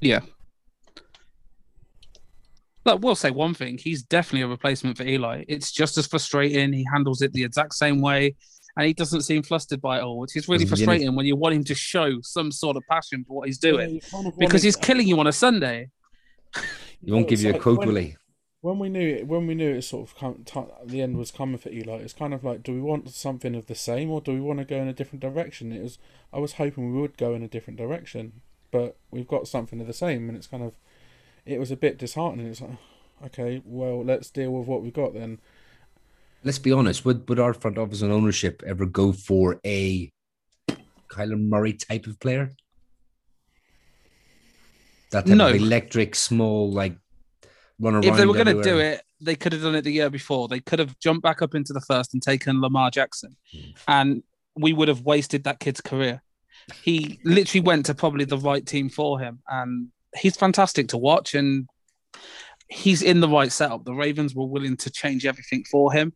[0.00, 0.20] Yeah.
[2.84, 3.78] Look, we'll say one thing.
[3.78, 5.44] He's definitely a replacement for Eli.
[5.48, 6.72] It's just as frustrating.
[6.72, 8.36] He handles it the exact same way
[8.76, 11.54] and he doesn't seem flustered by it all, which is really frustrating when you want
[11.54, 14.62] him to show some sort of passion for what he's doing yeah, kind of because
[14.62, 15.88] he's killing you on a Sunday.
[17.04, 18.16] He won't give you a quote, will he?
[18.60, 21.30] When we knew it, when we knew it sort of come, t- the end was
[21.30, 24.20] coming for Eli, it's kind of like, do we want something of the same or
[24.20, 25.72] do we want to go in a different direction?
[25.72, 25.98] It was,
[26.32, 28.40] I was hoping we would go in a different direction,
[28.72, 30.74] but we've got something of the same, and it's kind of,
[31.44, 32.48] it was a bit disheartening.
[32.48, 32.78] It's like,
[33.26, 35.38] okay, well, let's deal with what we've got then
[36.46, 40.10] let's be honest, would would our front office and ownership ever go for a
[41.08, 42.52] Kyler Murray type of player?
[45.10, 45.48] That type no.
[45.48, 46.96] of electric, small, like
[47.78, 48.02] run.
[48.02, 50.48] If they were going to do it, they could have done it the year before.
[50.48, 53.70] They could have jumped back up into the first and taken Lamar Jackson, hmm.
[53.88, 54.22] and
[54.54, 56.22] we would have wasted that kid's career.
[56.82, 61.34] He literally went to probably the right team for him, and he's fantastic to watch.
[61.34, 61.68] And
[62.68, 63.84] he's in the right setup.
[63.84, 66.12] The Ravens were willing to change everything for him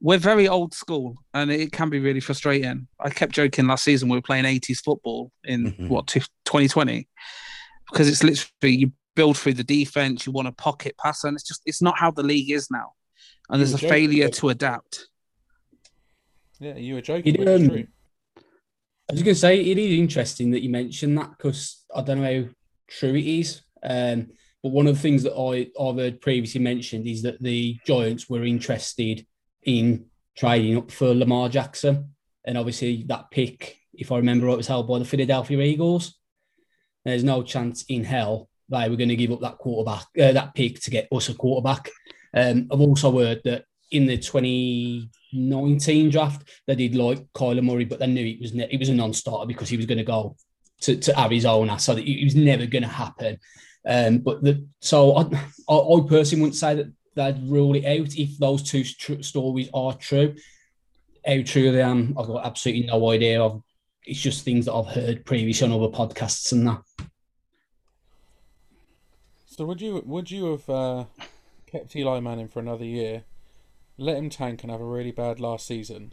[0.00, 2.86] we're very old school and it can be really frustrating.
[3.00, 5.88] I kept joking last season we were playing 80s football in mm-hmm.
[5.88, 7.08] what 2020
[7.90, 11.48] because it's literally you build through the defense, you want a pocket passer, and it's
[11.48, 12.92] just it's not how the league is now.
[13.48, 15.08] And you there's a joking, failure to adapt.
[16.60, 17.34] Yeah, you were joking.
[17.34, 17.88] It, um,
[19.08, 22.22] I was going to say it is interesting that you mentioned that because I don't
[22.22, 22.48] know how
[22.88, 23.62] true it is.
[23.82, 24.28] Um,
[24.62, 28.28] but one of the things that I, I've heard previously mentioned is that the Giants
[28.28, 29.24] were interested
[29.62, 30.06] in
[30.36, 32.14] trading up for Lamar Jackson.
[32.44, 36.18] And obviously, that pick, if I remember right, was held by the Philadelphia Eagles.
[37.04, 40.54] There's no chance in hell they were going to give up that quarterback, uh, that
[40.54, 41.88] pick to get us a quarterback.
[42.34, 47.98] Um, I've also heard that in the 2019 draft, they did like Kyler Murray, but
[47.98, 50.36] they knew it was ne- it was a non-starter because he was going to go
[50.82, 53.38] to, to Arizona, so that it was never going to happen.
[53.86, 55.22] Um, but the so I,
[55.68, 59.94] I, personally wouldn't say that they'd rule it out if those two tr- stories are
[59.94, 60.34] true.
[61.24, 63.40] How true they are, I've got absolutely no idea.
[63.40, 63.62] Of.
[64.04, 66.82] It's just things that I've heard previously on other podcasts and that.
[69.56, 71.04] So would you would you have uh,
[71.66, 73.24] kept Eli Manning for another year,
[73.96, 76.12] let him tank and have a really bad last season,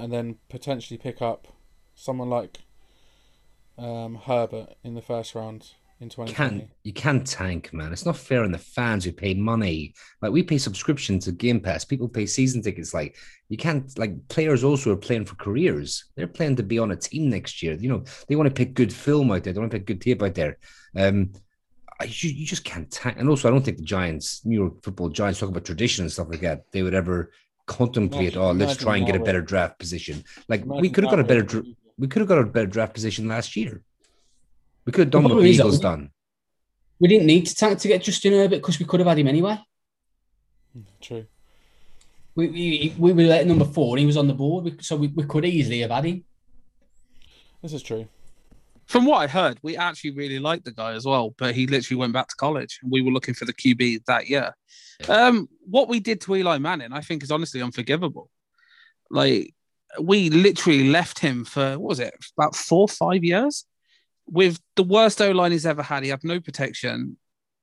[0.00, 1.46] and then potentially pick up
[1.94, 2.58] someone like
[3.78, 6.32] um, Herbert in the first round in 2020.
[6.32, 7.92] Can't you can't tank, man.
[7.92, 9.94] It's not fair on the fans who pay money.
[10.20, 11.84] Like we pay subscription to Game Pass.
[11.84, 12.92] People pay season tickets.
[12.92, 13.16] Like
[13.48, 16.06] you can't like players also are playing for careers.
[16.16, 17.74] They're playing to be on a team next year.
[17.74, 19.52] You know, they want to pick good film out there.
[19.52, 20.58] They want to pick good tape out there.
[20.96, 21.30] Um
[22.02, 23.16] you, you just can't tank.
[23.18, 26.12] And also I don't think the Giants, New York football giants talk about tradition and
[26.12, 26.64] stuff like that.
[26.72, 27.30] They would ever
[27.66, 30.24] contemplate, Imagine- oh, let's try and get a better draft position.
[30.48, 32.44] Like we could have got a better many dr- people- we could have got a
[32.44, 33.82] better draft position last year.
[34.84, 36.10] We could have done what the problem that Eagles we- done.
[37.00, 39.28] We didn't need to tank to get Justin Herbert because we could have had him
[39.28, 39.58] anyway.
[41.00, 41.26] True.
[42.36, 44.96] We, we, we were at number four and he was on the board, we- so
[44.96, 46.24] we, we could easily have had him.
[47.62, 48.06] This is true.
[48.86, 51.98] From what I heard, we actually really liked the guy as well, but he literally
[51.98, 54.54] went back to college and we were looking for the QB that year.
[55.08, 58.30] Um, what we did to Eli Manning, I think, is honestly unforgivable.
[59.10, 59.54] Like,
[60.00, 63.64] we literally left him for, what was it, about four, five years
[64.26, 66.02] with the worst O line he's ever had.
[66.02, 67.16] He had no protection.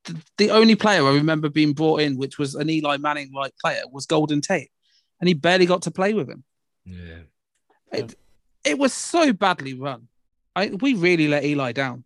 [0.06, 3.54] The, the only player I remember being brought in, which was an Eli Manning like
[3.62, 4.72] player, was Golden Tate,
[5.20, 6.44] and he barely got to play with him.
[6.86, 7.20] Yeah.
[7.92, 8.16] It,
[8.64, 10.08] it was so badly run.
[10.56, 12.04] I, we really let Eli down.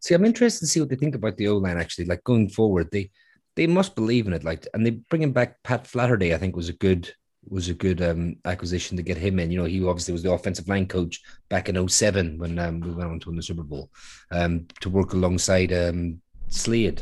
[0.00, 1.78] See, I'm interested to see what they think about the O line.
[1.78, 3.10] Actually, like going forward, they
[3.54, 4.44] they must believe in it.
[4.44, 6.34] Like, and they bringing back Pat Flaherty.
[6.34, 7.12] I think was a good
[7.48, 9.50] was a good um, acquisition to get him in.
[9.50, 12.92] You know, he obviously was the offensive line coach back in 07 when um, we
[12.92, 13.90] went on to win the Super Bowl
[14.30, 16.94] um, to work alongside um, Sale,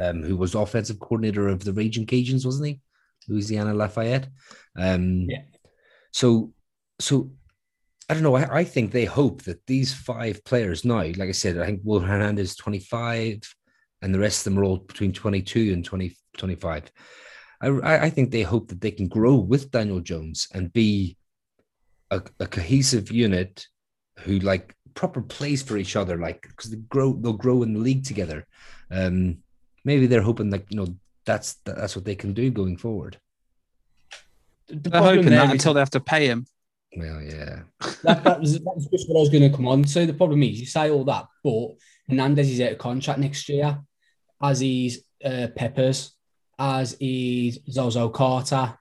[0.00, 2.80] um, who was offensive coordinator of the Raging Cajuns, wasn't he?
[3.28, 4.28] Louisiana Lafayette.
[4.76, 5.42] Um, Yeah.
[6.10, 6.52] So,
[6.98, 7.30] so
[8.08, 8.36] I don't know.
[8.36, 11.80] I, I think they hope that these five players now, like I said, I think
[11.84, 13.40] Will Hernandez is 25
[14.00, 16.92] and the rest of them are all between 22 and 20, 25.
[17.60, 21.16] I, I I think they hope that they can grow with Daniel Jones and be
[22.10, 23.66] a, a cohesive unit
[24.20, 27.80] who like proper plays for each other, like because they grow, they'll grow in the
[27.80, 28.46] league together.
[28.90, 29.38] Um,
[29.84, 33.18] maybe they're hoping that, you know, that's that's what they can do going forward.
[34.68, 36.46] The They're hoping that until they have to pay him.
[36.96, 37.60] Well, yeah.
[38.02, 40.06] that, that, was, that was just what I was going to come on to.
[40.06, 41.68] The problem is, you say all that, but
[42.08, 43.78] Hernandez is out of contract next year,
[44.42, 46.12] as is uh, Peppers,
[46.58, 48.78] as is Zozo Carter,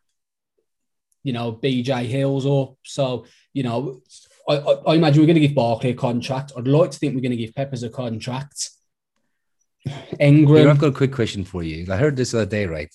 [1.24, 2.78] you know, BJ Hills up.
[2.84, 4.01] So, you know,
[4.47, 6.53] I, I, I imagine we're going to give Barkley a contract.
[6.58, 8.70] I'd like to think we're going to give Peppers a contract.
[9.84, 11.91] Here, Engram, I've got a quick question for you.
[11.91, 12.93] I heard this the other day, right?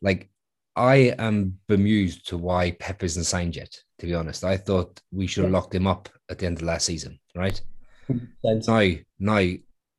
[0.00, 0.30] Like,
[0.78, 3.76] I am bemused to why Pep isn't signed yet.
[3.98, 6.62] To be honest, I thought we should have locked him up at the end of
[6.62, 7.60] last season, right?
[8.44, 9.48] Now, now,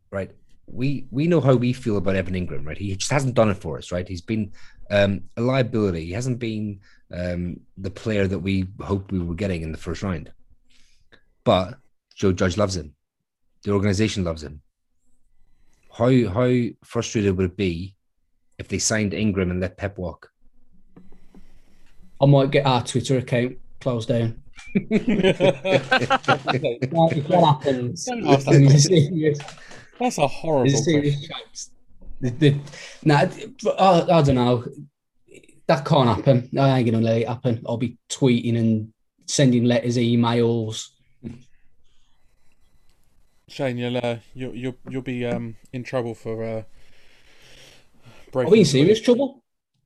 [0.10, 0.32] right?
[0.68, 2.78] We we know how we feel about Evan Engram, right?
[2.78, 4.08] He just hasn't done it for us, right?
[4.08, 4.54] He's been
[4.90, 6.06] um, a liability.
[6.06, 6.80] He hasn't been
[7.14, 10.32] um, the player that we hoped we were getting in the first round.
[11.44, 11.78] But
[12.16, 12.96] Joe Judge loves him.
[13.64, 14.62] The organization loves him.
[15.92, 16.52] How how
[16.86, 17.96] frustrated would it be
[18.58, 20.30] if they signed Engram and let Pep walk?
[22.22, 24.42] I might get our Twitter account closed down.
[24.76, 25.38] If
[27.28, 29.08] that happens, Don't ask that there's a question.
[29.10, 29.40] serious-
[30.00, 30.70] That's a horrible.
[32.22, 32.60] The,
[33.06, 33.26] nah,
[33.80, 34.66] I, I don't know.
[35.68, 36.50] That can't happen.
[36.60, 37.64] I ain't gonna let it happen.
[37.66, 38.94] I'll be tweeting and
[39.28, 40.90] sending letters, emails.
[43.48, 46.66] Shane, you'll uh, you'll you'll you'll be um in trouble for uh Are
[48.32, 48.52] breaking.
[48.52, 49.42] we in serious trouble?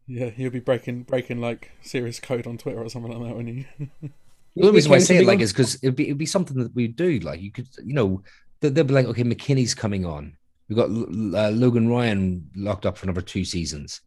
[0.07, 3.47] Yeah, you'll be breaking breaking like serious code on Twitter or something like that when
[3.47, 3.65] you.
[4.55, 6.27] The only reason why I say it like Accountability- is because it'd be it'd be
[6.27, 7.17] something that we do.
[7.19, 8.21] Like you could, you know,
[8.59, 10.37] they- they'll be like, okay, McKinney's coming on.
[10.69, 14.01] We've got uh, Logan Ryan locked up for another two seasons.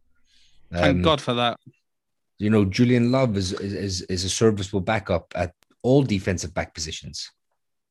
[0.71, 1.59] Thank Um, God for that.
[2.37, 6.73] You know, Julian Love is, is is is a serviceable backup at all defensive back
[6.73, 7.29] positions,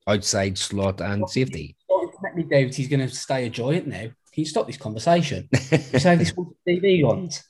[0.06, 1.76] outside slot and safety.
[1.84, 4.00] Starting to me doubt he's going to stay a giant now.
[4.00, 5.46] Can you stop this conversation?
[5.52, 7.44] You say this one TV ones.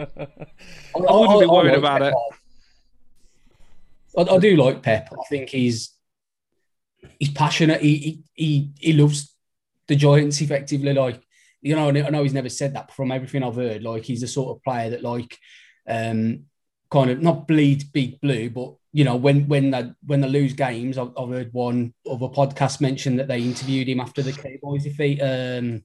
[0.00, 2.14] I, wouldn't be worried about it.
[4.16, 5.12] I, I do like Pep.
[5.12, 5.90] I think he's
[7.18, 7.80] he's passionate.
[7.80, 9.34] He he he, he loves
[9.86, 10.92] the Giants effectively.
[10.92, 11.20] Like
[11.62, 14.22] you know, I know he's never said that, but from everything I've heard, like he's
[14.22, 15.36] the sort of player that like
[15.88, 16.44] um
[16.90, 20.54] kind of not bleed big blue, but you know when when they when they lose
[20.54, 24.32] games, I've, I've heard one of a podcast mention that they interviewed him after the
[24.32, 25.20] Cowboys defeat.
[25.20, 25.84] Um,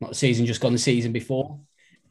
[0.00, 1.60] not the season just gone, the season before.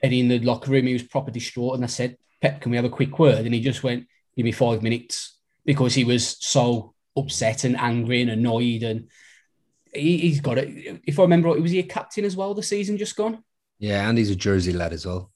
[0.04, 1.76] And in the locker room, he was proper distraught.
[1.76, 3.46] And I said, Pep, can we have a quick word?
[3.46, 8.22] And he just went, give me five minutes because he was so upset and angry
[8.22, 8.84] and annoyed.
[8.84, 9.10] And
[9.94, 11.02] he, he's got it.
[11.06, 13.44] If I remember, right, was he a captain as well the season just gone?
[13.80, 15.32] Yeah, and he's a Jersey lad as well.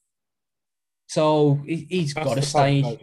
[1.08, 2.98] So he, he's That's got to the stay.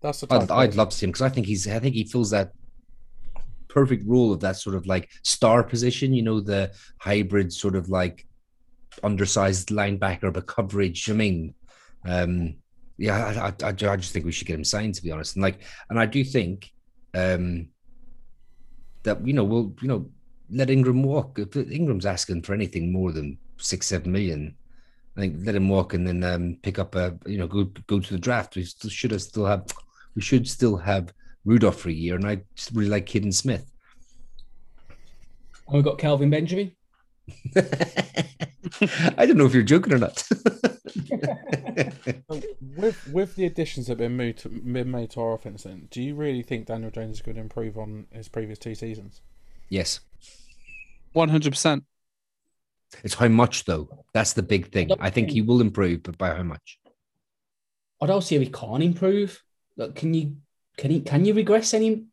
[0.00, 0.50] That's the I'd.
[0.50, 2.52] I'd love to see him because I think he's I think he fills that
[3.68, 6.12] perfect role of that sort of like star position.
[6.12, 8.26] You know, the hybrid sort of like
[9.02, 11.10] undersized linebacker, but coverage.
[11.10, 11.54] I mean,
[12.04, 12.56] um,
[12.96, 15.36] yeah, I, I, I just think we should get him signed to be honest.
[15.36, 15.60] And like,
[15.90, 16.70] and I do think
[17.14, 17.68] um,
[19.02, 20.10] that you know we'll you know
[20.50, 21.38] let Engram walk.
[21.38, 24.54] If Engram's asking for anything more than six seven million.
[25.16, 28.00] I think let him walk and then um, pick up a you know go go
[28.00, 28.56] to the draft.
[28.56, 29.66] We still should have still have
[30.14, 31.12] we should still have
[31.44, 32.42] Rudolph for a year, and I
[32.72, 33.70] really like Kaden Smith.
[34.88, 36.72] And we've got Kelvin Benjamin.
[39.16, 40.26] I don't know if you're joking or not.
[42.76, 45.88] with with the additions that have been moved to, been made to our offense, then
[45.90, 49.20] do you really think Daniel Jones is going to improve on his previous two seasons?
[49.68, 50.00] yes,
[51.12, 51.84] One hundred percent.
[53.04, 53.88] it's how much though.
[54.14, 54.90] That's the big thing.
[55.00, 56.78] I think he will improve, but by how much?
[58.00, 59.42] I don't see how he can't improve.
[59.76, 60.36] Like, can you
[60.76, 62.06] can he can you regress any?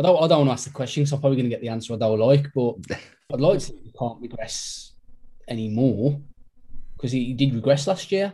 [0.00, 1.60] I don't I don't want to ask the question because I'm probably going to get
[1.60, 2.76] the answer I don't like, but
[3.32, 4.92] I'd like to think he can't regress
[5.46, 6.18] anymore
[6.96, 8.32] because he, he did regress last year.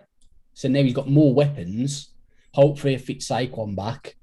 [0.55, 2.15] So now he's got more weapons.
[2.55, 4.17] Hopefully, a fit Saquon back.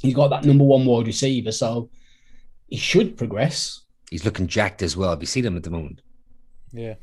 [0.00, 1.90] He's got that number one wide receiver, so
[2.66, 3.82] he should progress.
[4.10, 5.10] He's looking jacked as well.
[5.10, 6.00] Have you seen him at the moment?
[6.72, 6.94] Yeah,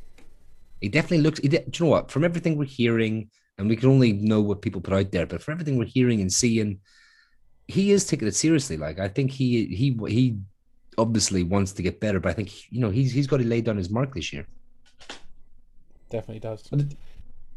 [0.81, 1.39] He definitely looks.
[1.39, 2.09] He de- do you know what?
[2.09, 3.29] From everything we're hearing,
[3.59, 6.19] and we can only know what people put out there, but from everything we're hearing
[6.19, 6.79] and seeing,
[7.67, 8.77] he is taking it seriously.
[8.77, 10.37] Like I think he he he
[10.97, 13.61] obviously wants to get better, but I think you know he's he's got to lay
[13.61, 14.47] down his mark this year.
[16.09, 16.63] definitely does.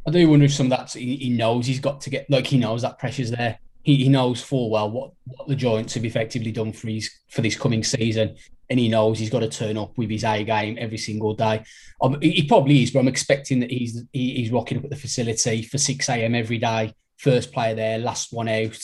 [0.06, 2.46] I do wonder if some of that he, he knows he's got to get like
[2.46, 3.58] he knows that pressure's there.
[3.82, 7.40] He, he knows full well what, what the Giants have effectively done for his for
[7.40, 8.36] this coming season,
[8.68, 11.62] and he knows he's got to turn up with his A game every single day.
[12.02, 14.90] Um, he, he probably is, but I'm expecting that he's he, he's rocking up at
[14.90, 16.34] the facility for six a.m.
[16.34, 18.78] every day, first player there, last one out,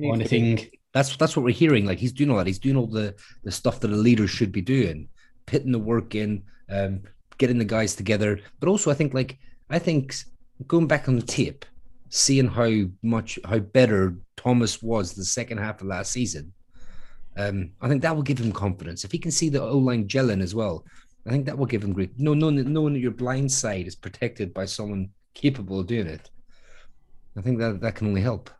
[0.00, 0.70] Kind needs be- thing.
[0.92, 1.86] That's that's what we're hearing.
[1.86, 2.46] Like he's doing all that.
[2.46, 5.08] He's doing all the the stuff that a leader should be doing,
[5.46, 7.02] putting the work in, um,
[7.38, 8.40] getting the guys together.
[8.60, 9.38] But also, I think like
[9.70, 10.14] I think
[10.66, 11.64] going back on the tape,
[12.10, 12.70] seeing how
[13.02, 16.52] much how better Thomas was the second half of last season,
[17.36, 19.04] um, I think that will give him confidence.
[19.04, 20.84] If he can see the O line gelling as well,
[21.26, 22.18] I think that will give him great.
[22.18, 26.30] No, knowing, knowing that your blind side is protected by someone capable of doing it,
[27.36, 28.50] I think that that can only help.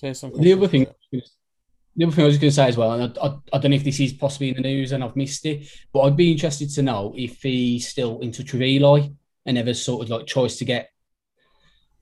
[0.00, 2.76] So here's some The other thing, the other thing I was going to say as
[2.78, 5.04] well, and I, I, I don't know if this is possibly in the news and
[5.04, 8.62] I've missed it, but I'd be interested to know if he's still in touch with
[8.62, 9.08] Eli
[9.44, 10.88] and ever sort of like choice to get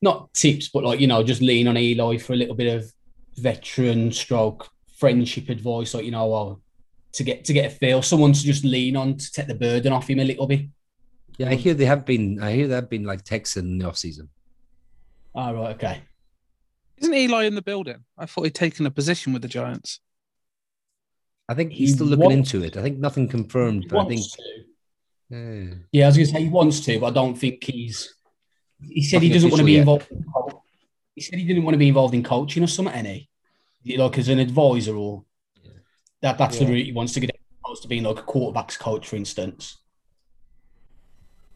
[0.01, 2.89] not tips, but like you know, just lean on Eli for a little bit of
[3.35, 6.63] veteran stroke friendship advice, like you know, well,
[7.15, 9.93] to get to get a feel, someone to just lean on to take the burden
[9.93, 10.67] off him a little bit.
[11.37, 12.41] Yeah, I hear they have been.
[12.41, 14.29] I hear they've been like texting in the off season.
[15.35, 16.03] All right, okay.
[17.01, 18.05] Isn't Eli in the building?
[18.17, 20.01] I thought he'd taken a position with the Giants.
[21.49, 22.77] I think he's He still looking wants- into it.
[22.77, 25.37] I think nothing confirmed, He but I think wants to.
[25.37, 28.15] eh, Yeah, I was going to say he wants to, but I don't think he's.
[28.83, 30.53] He said he doesn't want to be official involved.
[30.53, 30.59] In
[31.15, 32.95] he said he didn't want to be involved in coaching or something.
[32.95, 33.29] Any,
[33.97, 35.25] like as an advisor or
[36.23, 36.39] that.
[36.39, 37.31] That's the route he wants to get.
[37.65, 39.79] Opposed to being like a quarterbacks coach, for instance.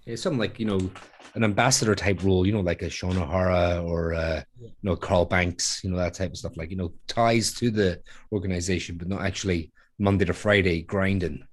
[0.07, 0.91] It's something like you know
[1.35, 2.47] an ambassador type role.
[2.47, 5.83] You know, like a Shaun O'Hara or uh, you know Carl Banks.
[5.83, 6.57] You know that type of stuff.
[6.57, 8.01] Like you know ties to the
[8.33, 11.45] organization, but not actually Monday to Friday grinding.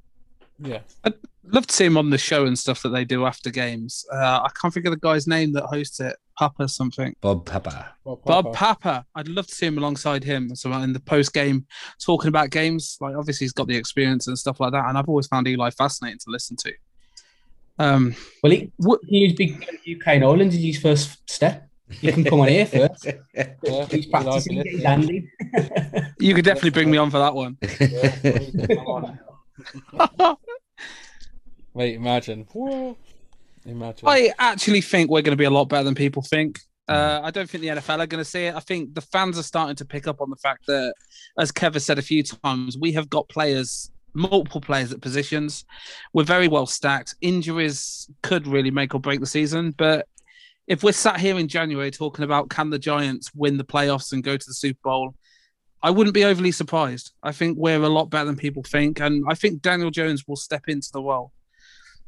[0.62, 1.14] Yeah, I'd
[1.52, 4.06] Love to see him on the show and stuff that they do after games.
[4.14, 6.16] Uh, I can't think of the guy's name that hosts it.
[6.38, 7.16] Papa something.
[7.22, 7.96] Bob Papa.
[8.06, 8.44] Bob Papa.
[8.44, 8.76] Bob Papa.
[8.76, 9.06] Papa.
[9.16, 10.56] I'd love to see him alongside him.
[10.56, 11.66] So in the post game,
[12.00, 14.88] talking about games, like obviously he's got the experience and stuff like that.
[14.88, 16.74] And I've always found Eli fascinating to listen to.
[17.80, 21.68] Um, Well, he, what, he was big UK and Ireland is his first step.
[22.02, 23.08] You can come on here first.
[23.34, 24.64] Yeah, He's we like practicing, it.
[24.66, 25.28] get his hand in.
[26.20, 27.58] you could definitely bring me on for that one.
[27.80, 29.16] Yeah.
[31.74, 32.46] Wait, imagine.
[32.52, 32.98] Whoa.
[33.66, 34.08] Imagine.
[34.08, 36.60] I actually think we're going to be a lot better than people think.
[36.88, 38.56] Uh, I don't think the NFL are going to see it.
[38.56, 40.96] I think the fans are starting to pick up on the fact that,
[41.38, 45.66] as Kev has said a few times, we have got players, multiple players at positions.
[46.14, 47.16] We're very well stacked.
[47.22, 49.72] Injuries could really make or break the season.
[49.72, 50.08] But
[50.68, 54.24] if we're sat here in January talking about can the Giants win the playoffs and
[54.24, 55.16] go to the Super Bowl,
[55.82, 57.12] I wouldn't be overly surprised.
[57.24, 59.00] I think we're a lot better than people think.
[59.00, 61.32] And I think Daniel Jones will step into the role.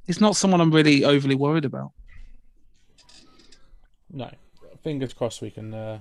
[0.06, 1.92] He's not someone I'm really overly worried about.
[4.12, 4.30] No,
[4.84, 6.00] fingers crossed we can uh,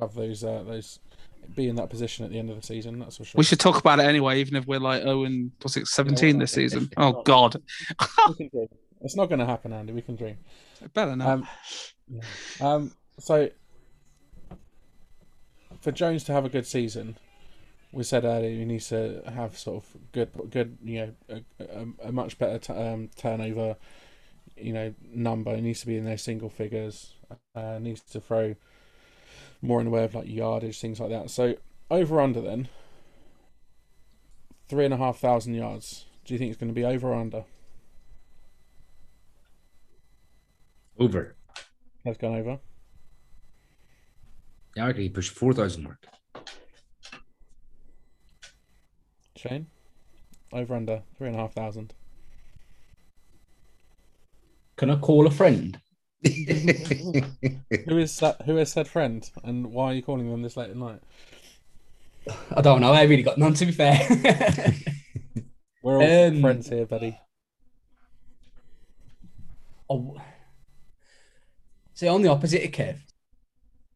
[0.00, 0.98] have those uh, those
[1.54, 2.98] be in that position at the end of the season.
[2.98, 3.38] That's for sure.
[3.38, 6.38] We should talk about it anyway, even if we're like oh and what's it, seventeen
[6.38, 6.90] this season.
[6.96, 7.56] Oh God,
[8.36, 8.68] can dream.
[9.02, 9.92] It's not going to happen, Andy.
[9.92, 10.38] We can dream.
[10.94, 11.28] better not.
[11.28, 11.48] Um,
[12.08, 12.22] yeah.
[12.60, 13.50] um, so
[15.80, 17.16] for Jones to have a good season,
[17.92, 22.08] we said earlier he needs to have sort of good, good, you know, a, a,
[22.08, 23.76] a much better t- um, turnover,
[24.56, 25.54] you know, number.
[25.54, 27.14] He needs to be in those single figures.
[27.54, 28.54] Uh, needs to throw
[29.62, 31.30] more in the way of like yardage, things like that.
[31.30, 31.54] So
[31.90, 32.68] over under then,
[34.68, 36.06] three and a half thousand yards.
[36.24, 37.44] Do you think it's going to be over or under?
[40.98, 41.36] Over.
[42.04, 42.58] Has gone over.
[44.74, 46.06] Yeah, I reckon he pushed 4,000 mark.
[49.36, 49.66] Shane,
[50.52, 51.94] over under three and a half thousand.
[54.76, 55.80] Can I call a friend?
[57.88, 58.42] Who is that?
[58.46, 61.00] Who has said friend, and why are you calling them this late at night?
[62.54, 62.92] I don't know.
[62.92, 63.98] I really got none, to be fair.
[65.82, 67.18] We're all Um, friends here, buddy.
[69.88, 70.16] oh.
[71.94, 72.98] See, on the opposite of Kev,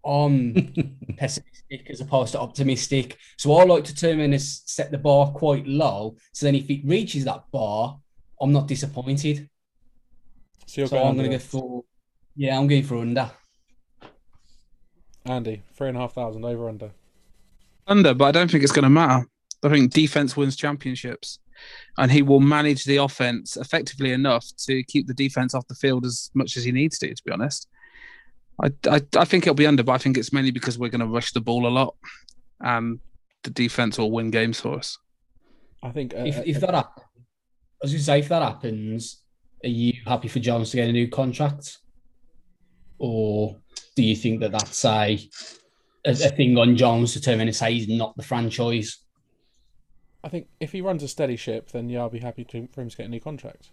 [0.04, 0.54] I'm
[1.18, 3.18] pessimistic as opposed to optimistic.
[3.36, 6.16] So I like to turn and s- set the bar quite low.
[6.32, 7.98] So then if it reaches that bar,
[8.40, 9.50] I'm not disappointed.
[10.66, 11.84] So you're so going I'm going to go for,
[12.36, 13.30] yeah, I'm going for under.
[15.26, 16.90] Andy, three and a half thousand over under.
[17.86, 19.26] Under, but I don't think it's going to matter.
[19.62, 21.38] I think defense wins championships,
[21.98, 26.06] and he will manage the offense effectively enough to keep the defense off the field
[26.06, 27.14] as much as he needs to.
[27.14, 27.68] To be honest,
[28.62, 31.00] I I, I think it'll be under, but I think it's mainly because we're going
[31.00, 31.94] to rush the ball a lot,
[32.60, 33.00] and
[33.42, 34.98] the defense will win games for us.
[35.82, 36.14] I think.
[36.14, 37.06] Uh, If, uh, if that happens,
[37.82, 39.22] as you say, if that happens,
[39.62, 41.78] are you happy for Jones to get a new contract?
[43.00, 43.56] Or
[43.96, 45.18] do you think that that's a,
[46.04, 48.98] a, a thing on Jones to turn and say he's not the franchise?
[50.22, 52.82] I think if he runs a steady ship, then yeah, I'll be happy to, for
[52.82, 53.70] him to get a new contract.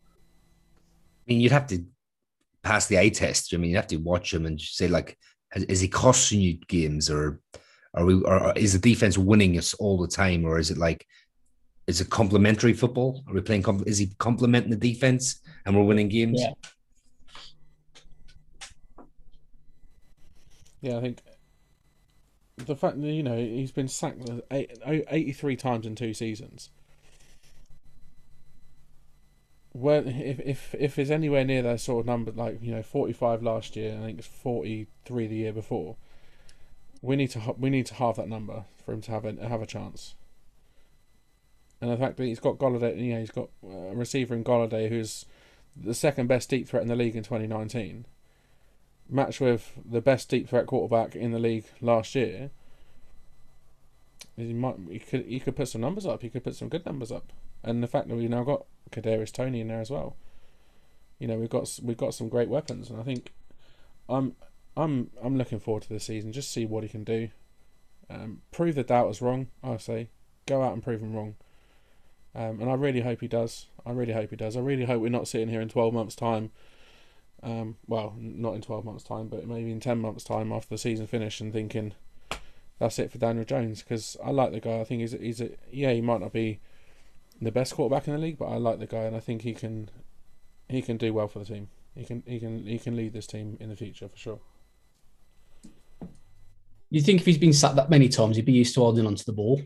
[0.00, 1.84] I mean, you'd have to
[2.62, 3.52] pass the eye test.
[3.52, 5.18] I mean, you'd have to watch him and say, like,
[5.54, 7.38] is, is he costing you games, or
[7.92, 11.06] are we, or is the defense winning us all the time, or is it like,
[11.86, 13.22] is it complementary football?
[13.28, 13.64] Are we playing?
[13.86, 16.40] Is he complementing the defense and we're winning games?
[16.40, 16.52] Yeah.
[20.82, 21.22] Yeah, I think
[22.56, 26.68] the fact that you know he's been sacked 83 times in two seasons.
[29.70, 33.42] Where if if if it's anywhere near that sort of number, like you know, 45
[33.42, 35.96] last year, I think it's 43 the year before.
[37.00, 39.62] We need to we need to halve that number for him to have a have
[39.62, 40.14] a chance.
[41.80, 44.88] And the fact that he's got Golladay, you know, he's got a receiver in Golladay
[44.88, 45.24] who's
[45.74, 48.04] the second best deep threat in the league in 2019
[49.12, 52.50] matched with the best deep threat quarterback in the league last year,
[54.36, 56.22] he might he could he could put some numbers up.
[56.22, 57.32] He could put some good numbers up.
[57.62, 60.16] And the fact that we've now got Kadarius Toney in there as well,
[61.18, 63.32] you know, we've got we've got some great weapons, and I think
[64.08, 64.34] I'm
[64.76, 66.32] I'm I'm looking forward to the season.
[66.32, 67.28] Just see what he can do.
[68.10, 69.48] Um, prove the doubters wrong.
[69.62, 70.10] I say,
[70.46, 71.36] go out and prove them wrong.
[72.34, 73.66] Um, and I really hope he does.
[73.84, 74.56] I really hope he does.
[74.56, 76.50] I really hope we're not sitting here in twelve months' time
[77.42, 80.78] um, well, not in 12 months' time, but maybe in 10 months' time after the
[80.78, 81.94] season finished and thinking
[82.78, 84.80] that's it for Daniel Jones because I like the guy.
[84.80, 86.60] I think he's a, he's a yeah, he might not be
[87.40, 89.54] the best quarterback in the league, but I like the guy and I think he
[89.54, 89.88] can
[90.68, 91.68] he can do well for the team.
[91.94, 94.40] He can he can he can lead this team in the future for sure.
[96.90, 99.24] You think if he's been sacked that many times, he'd be used to holding onto
[99.24, 99.62] the ball?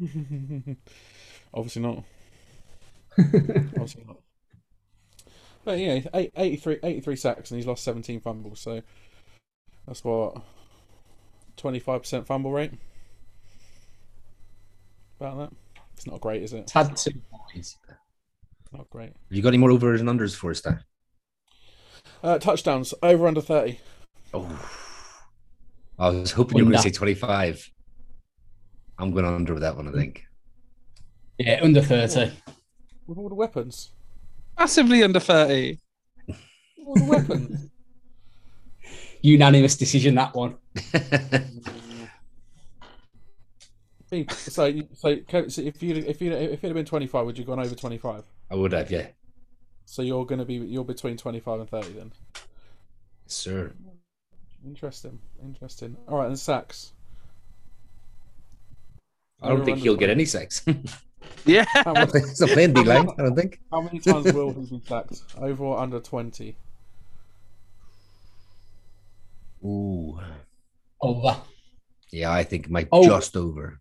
[1.54, 2.04] Obviously not.
[3.18, 4.16] Obviously not.
[5.68, 8.80] But yeah, eight- 83, 83 sacks and he's lost 17 fumbles, so
[9.86, 10.40] that's what
[11.58, 12.72] 25% fumble rate.
[15.20, 15.82] About that.
[15.92, 16.60] It's not great, is it?
[16.60, 17.20] It's had two.
[18.72, 19.10] Not great.
[19.10, 20.82] Have you got any more overs and unders for us, Dan?
[22.22, 23.78] Uh, touchdowns over under 30.
[24.32, 24.48] Oh,
[25.98, 27.70] I was hoping you were going to say 25.
[28.98, 30.24] I'm going under with that one, I think.
[31.36, 32.32] Yeah, under 30.
[33.06, 33.90] With all the weapons.
[34.58, 35.78] Massively under 30.
[36.86, 37.70] All the weapons.
[39.22, 40.56] Unanimous decision, that one.
[44.10, 47.42] So, so, Co- so if you if you if it had been 25, would you
[47.42, 48.24] have gone over 25?
[48.50, 49.08] I would have, yeah.
[49.84, 52.12] So you're going to be you're between 25 and 30 then.
[53.26, 53.72] Sir.
[54.66, 55.18] Interesting.
[55.42, 55.96] Interesting.
[56.08, 56.92] All right, and sacks.
[59.42, 60.64] I don't think he'll get any sex.
[61.44, 61.64] Yeah.
[61.68, 63.60] How, much, it's not playing D line, I don't think.
[63.70, 65.22] how many times will he be sacked?
[65.38, 66.56] Over or under 20?
[69.64, 70.18] Ooh.
[71.00, 71.36] Over.
[72.12, 73.04] Yeah, I think it might Oh.
[73.06, 73.80] just over.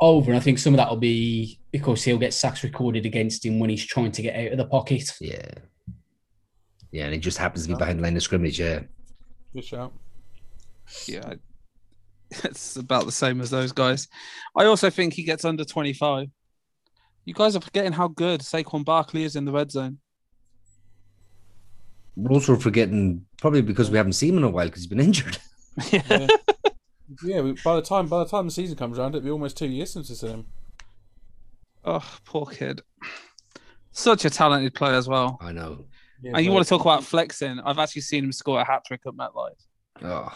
[0.00, 0.30] Over.
[0.32, 3.58] And I think some of that will be because he'll get sacks recorded against him
[3.58, 5.10] when he's trying to get out of the pocket.
[5.20, 5.50] Yeah.
[6.92, 8.80] Yeah, and it just happens to be behind the line of scrimmage, yeah.
[9.54, 9.92] Good shout.
[11.06, 11.34] Yeah,
[12.44, 14.08] it's about the same as those guys.
[14.56, 16.28] I also think he gets under 25.
[17.24, 19.98] You guys are forgetting how good Saquon Barkley is in the red zone.
[22.16, 25.00] We're also forgetting probably because we haven't seen him in a while because he's been
[25.08, 25.38] injured.
[25.92, 26.26] Yeah.
[27.24, 29.66] yeah, by the time by the time the season comes around, it'll be almost two
[29.68, 30.46] years since we've seen him.
[31.84, 32.80] Oh, poor kid.
[33.92, 35.38] Such a talented player as well.
[35.40, 35.84] I know.
[36.22, 37.60] Yeah, And you but- want to talk about flexing?
[37.60, 39.50] I've actually seen him score a hat trick at MetLife.
[40.02, 40.32] Oh,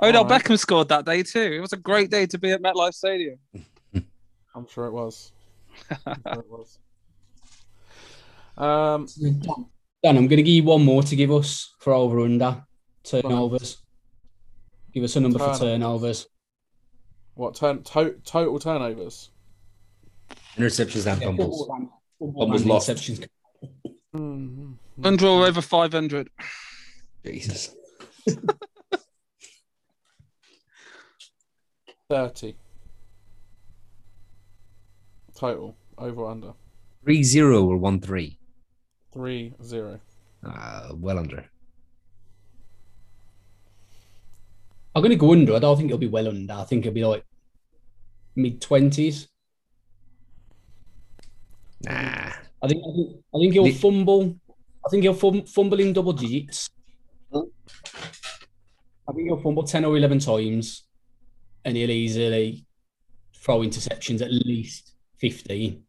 [0.00, 0.44] Odell Alright.
[0.44, 1.40] Beckham scored that day too.
[1.40, 3.38] It was a great day to be at MetLife Stadium.
[4.54, 5.32] I'm sure it was.
[6.06, 6.78] I'm sure it was.
[8.56, 9.06] Um,
[10.02, 12.62] Dan, I'm going to give you one more to give us for over under
[13.04, 13.78] turnovers.
[14.92, 15.60] Give us a number for Turnovers.
[15.60, 16.26] turnovers.
[17.34, 19.30] what turn to, total turnovers?
[20.56, 21.58] interceptions and Yeah, fumbles.
[21.60, 21.88] football and-
[22.18, 22.88] football Fumbles lost.
[22.88, 23.28] interceptions.
[24.16, 24.72] Mm-hmm.
[25.04, 26.30] Under or over 500.
[27.24, 27.74] Jesus.
[32.08, 32.56] Thirty
[35.36, 36.52] total over under
[37.04, 38.38] 3 0 or 1 3.
[39.12, 40.00] three zero.
[40.44, 41.44] Uh, well under.
[44.94, 45.54] I'm going to go under.
[45.54, 46.54] I don't think it'll be well under.
[46.54, 47.24] I think it'll be like
[48.34, 49.28] mid 20s.
[51.84, 51.92] Nah.
[51.92, 54.34] I think I think, I think he'll The- fumble.
[54.84, 56.70] I think he'll fum, fumble in double digits.
[57.32, 57.42] I
[59.14, 60.87] think he'll fumble ten or eleven times,
[61.64, 62.64] and he'll easily
[63.34, 65.84] throw interceptions at least fifteen.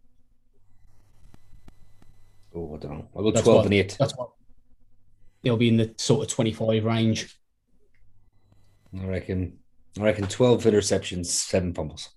[2.55, 3.09] Oh, I don't know.
[3.15, 3.95] I'll go That's 12 what- and 8.
[3.99, 4.31] That's what
[5.43, 7.39] he'll be in the sort of twenty-five range.
[8.99, 9.59] I reckon.
[9.99, 12.09] I reckon 12 interceptions, 7 fumbles.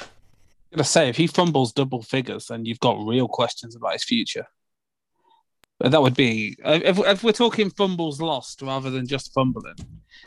[0.00, 0.06] I'm
[0.76, 4.46] gonna say if he fumbles double figures, then you've got real questions about his future.
[5.80, 9.76] That would be if, if we're talking fumbles lost rather than just fumbling.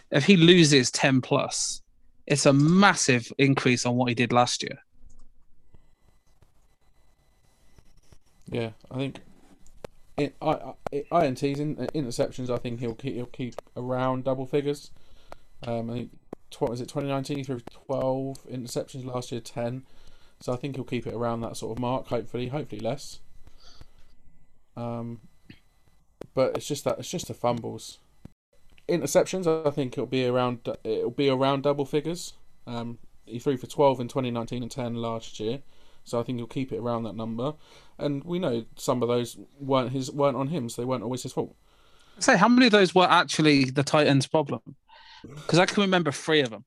[0.09, 1.81] If he loses ten plus,
[2.25, 4.79] it's a massive increase on what he did last year.
[8.49, 9.19] Yeah, I think.
[10.17, 10.73] It, I,
[11.11, 12.49] I, INTs in, interceptions.
[12.49, 14.91] I think he'll keep, he'll keep around double figures.
[15.65, 16.11] Um, I think
[16.51, 19.83] tw- was it 2019 he threw 12 interceptions last year, 10.
[20.41, 22.07] So I think he'll keep it around that sort of mark.
[22.07, 23.19] Hopefully, hopefully less.
[24.75, 25.21] Um,
[26.33, 27.99] but it's just that it's just the fumbles.
[28.89, 29.47] Interceptions.
[29.67, 32.33] I think it'll be around it'll be around double figures.
[32.67, 35.59] Um, he threw for 12 in 2019 and 10 last year.
[36.03, 37.53] So I think he'll keep it around that number
[38.01, 41.23] and we know some of those weren't his weren't on him, so they weren't always
[41.23, 41.55] his fault.
[42.19, 44.61] Say how many of those were actually the tight ends' problem?
[45.23, 46.65] Because I can remember three of them.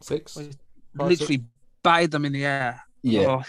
[0.00, 0.56] Six, Five,
[0.94, 1.44] Literally
[1.82, 2.80] buried them in the air.
[3.02, 3.26] Yeah.
[3.26, 3.42] Oh,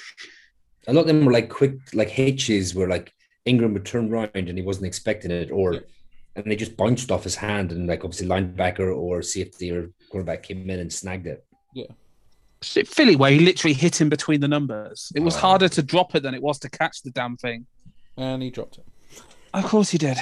[0.87, 3.13] A lot of them were like quick, like hitches were like
[3.47, 5.79] Engram would turn around and he wasn't expecting it, or Yeah.
[6.35, 10.43] and they just bounced off his hand and like obviously linebacker or safety or quarterback
[10.43, 11.45] came in and snagged it.
[11.73, 11.87] Yeah.
[12.61, 15.11] Philly, where he literally hit him between the numbers.
[15.15, 15.39] It was Oh.
[15.39, 17.65] harder to drop it than it was to catch the damn thing.
[18.17, 18.85] and he dropped it.
[19.53, 20.17] Of course he did.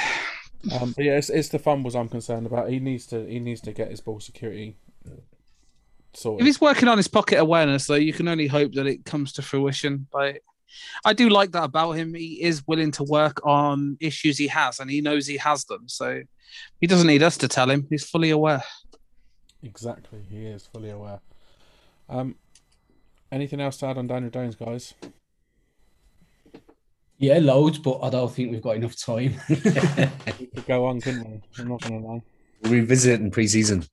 [0.79, 2.69] Um, but yeah, it's, it's the fumbles I'm concerned about.
[2.69, 4.75] He needs to he needs to get his ball security
[6.13, 9.31] If he's working on his pocket awareness, though, you can only hope that it comes
[9.33, 10.07] to fruition.
[10.11, 10.39] But
[11.03, 12.13] I do like that about him.
[12.13, 15.87] He is willing to work on issues he has, and he knows he has them.
[15.87, 16.21] So
[16.81, 17.87] he doesn't need us to tell him.
[17.89, 18.63] He's fully aware.
[19.63, 21.19] Exactly, he is fully aware.
[22.07, 22.35] Um,
[23.31, 24.93] anything else to add on Daniel Jones, guys?
[27.17, 29.35] Yeah, loads, but I don't think we've got enough time.
[30.39, 31.41] We could go on, couldn't we?
[31.57, 32.21] I'm not gonna lie.
[32.61, 33.87] We'll revisit it in preseason.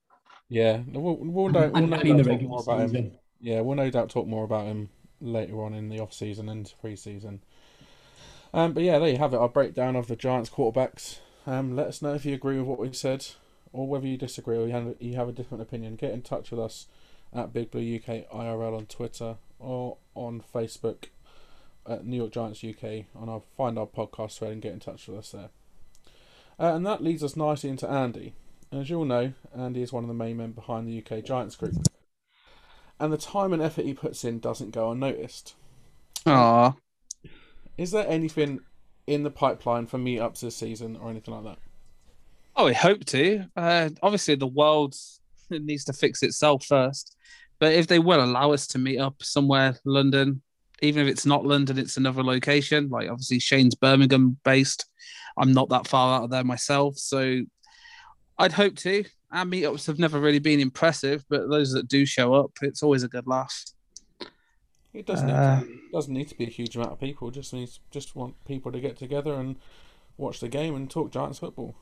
[0.48, 2.80] Yeah, we'll, we'll, no, we'll and, no and in the doubt talk regular more about
[2.80, 2.88] him.
[2.88, 3.18] season.
[3.40, 4.90] Yeah, we'll no doubt talk more about him
[5.22, 7.40] later on in the off season and pre season.
[8.54, 9.38] Um, but yeah, there you have it.
[9.38, 11.18] Our breakdown of the Giants quarterbacks.
[11.46, 13.26] Um, let us know if you agree with what we said,
[13.72, 15.96] or whether you disagree or you have, you have a different opinion.
[15.96, 16.86] Get in touch with us
[17.32, 21.04] at Big Blue UK IRL on Twitter or on Facebook
[21.88, 23.06] at New York Giants UK.
[23.16, 25.48] On our find our podcast thread and get in touch with us there.
[26.60, 28.34] Uh, and that leads us nicely into Andy.
[28.70, 31.56] As you all know, Andy is one of the main men behind the UK Giants
[31.56, 31.74] group
[33.02, 35.56] and the time and effort he puts in doesn't go unnoticed.
[36.24, 36.76] Ah,
[37.76, 38.60] Is there anything
[39.08, 41.58] in the pipeline for meetups this season or anything like that?
[42.54, 43.44] Oh, we hope to.
[43.56, 44.94] Uh, obviously, the world
[45.50, 47.16] needs to fix itself first.
[47.58, 50.40] But if they will allow us to meet up somewhere, London,
[50.80, 52.88] even if it's not London, it's another location.
[52.88, 54.86] Like obviously, Shane's Birmingham based.
[55.36, 57.40] I'm not that far out of there myself, so
[58.38, 59.04] I'd hope to.
[59.30, 63.02] Our meetups have never really been impressive, but those that do show up, it's always
[63.02, 63.64] a good laugh.
[64.92, 67.28] It doesn't Uh, need to, doesn't need to be a huge amount of people.
[67.28, 69.56] It just needs just want people to get together and
[70.18, 71.74] watch the game and talk Giants football.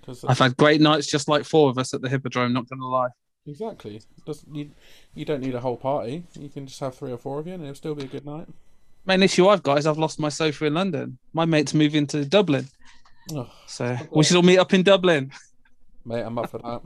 [0.00, 2.52] Because I've had great nights, just like four of us at the Hippodrome.
[2.52, 3.08] Not going to lie.
[3.46, 4.70] exactly, Does, you
[5.14, 6.24] you don't need a whole party.
[6.34, 8.26] You can just have three or four of you, and it'll still be a good
[8.26, 8.48] night.
[9.06, 11.18] Main issue I've got is I've lost my sofa in London.
[11.32, 12.66] My mate's moving to Dublin,
[13.32, 15.30] Oh, so we should all meet up in Dublin.
[16.08, 16.80] mate, I'm up for that.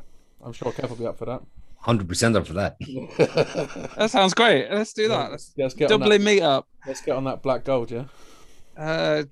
[0.45, 1.43] I'm sure Kev will be up for that.
[1.79, 2.77] Hundred percent up for that.
[3.97, 4.71] That sounds great.
[4.71, 5.31] Let's do that.
[5.31, 6.65] Let's Let's get on that, Dublin meetup.
[6.87, 8.05] let's get on that black gold, yeah.
[8.77, 9.25] Uh,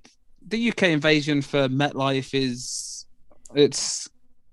[0.47, 3.07] the UK invasion for MetLife is
[3.55, 4.09] it's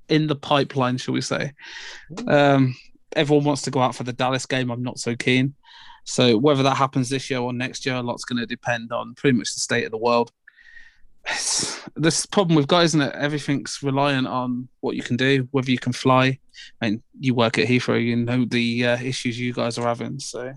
[0.09, 1.53] in the pipeline, shall we say?
[2.27, 2.75] Um,
[3.15, 4.69] everyone wants to go out for the Dallas game.
[4.71, 5.55] I'm not so keen.
[6.05, 9.13] So whether that happens this year or next year, a lot's going to depend on
[9.15, 10.31] pretty much the state of the world.
[11.29, 13.13] It's, this problem we've got, isn't it?
[13.15, 16.39] Everything's reliant on what you can do, whether you can fly.
[16.81, 20.19] I mean, you work at Heathrow, you know the uh, issues you guys are having.
[20.19, 20.53] So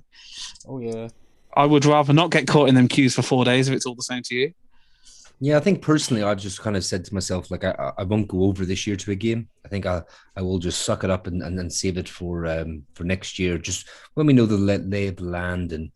[0.68, 1.08] Oh yeah.
[1.56, 3.96] I would rather not get caught in them queues for four days if it's all
[3.96, 4.52] the same to you.
[5.42, 8.28] Yeah, I think personally, I've just kind of said to myself, like, I, I won't
[8.28, 9.48] go over this year to a game.
[9.64, 10.02] I think I,
[10.36, 13.38] I will just suck it up and, and, and save it for um for next
[13.38, 15.90] year, just when we know the lay lay of the land and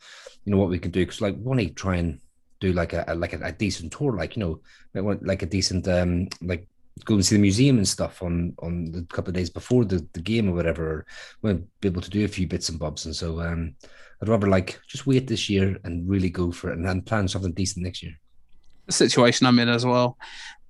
[0.44, 1.01] you know what we can do.
[1.05, 2.20] Because like, want to try and
[2.68, 4.60] do like a, a like a, a decent tour, like you know,
[4.94, 6.66] like like a decent um like
[7.04, 10.06] go and see the museum and stuff on on the couple of days before the,
[10.12, 10.84] the game or whatever.
[10.92, 11.06] Or
[11.42, 13.74] we'll be able to do a few bits and bobs, and so um
[14.22, 17.28] I'd rather like just wait this year and really go for it and, and plan
[17.28, 18.14] something decent next year.
[18.86, 20.16] the situation I'm in as well.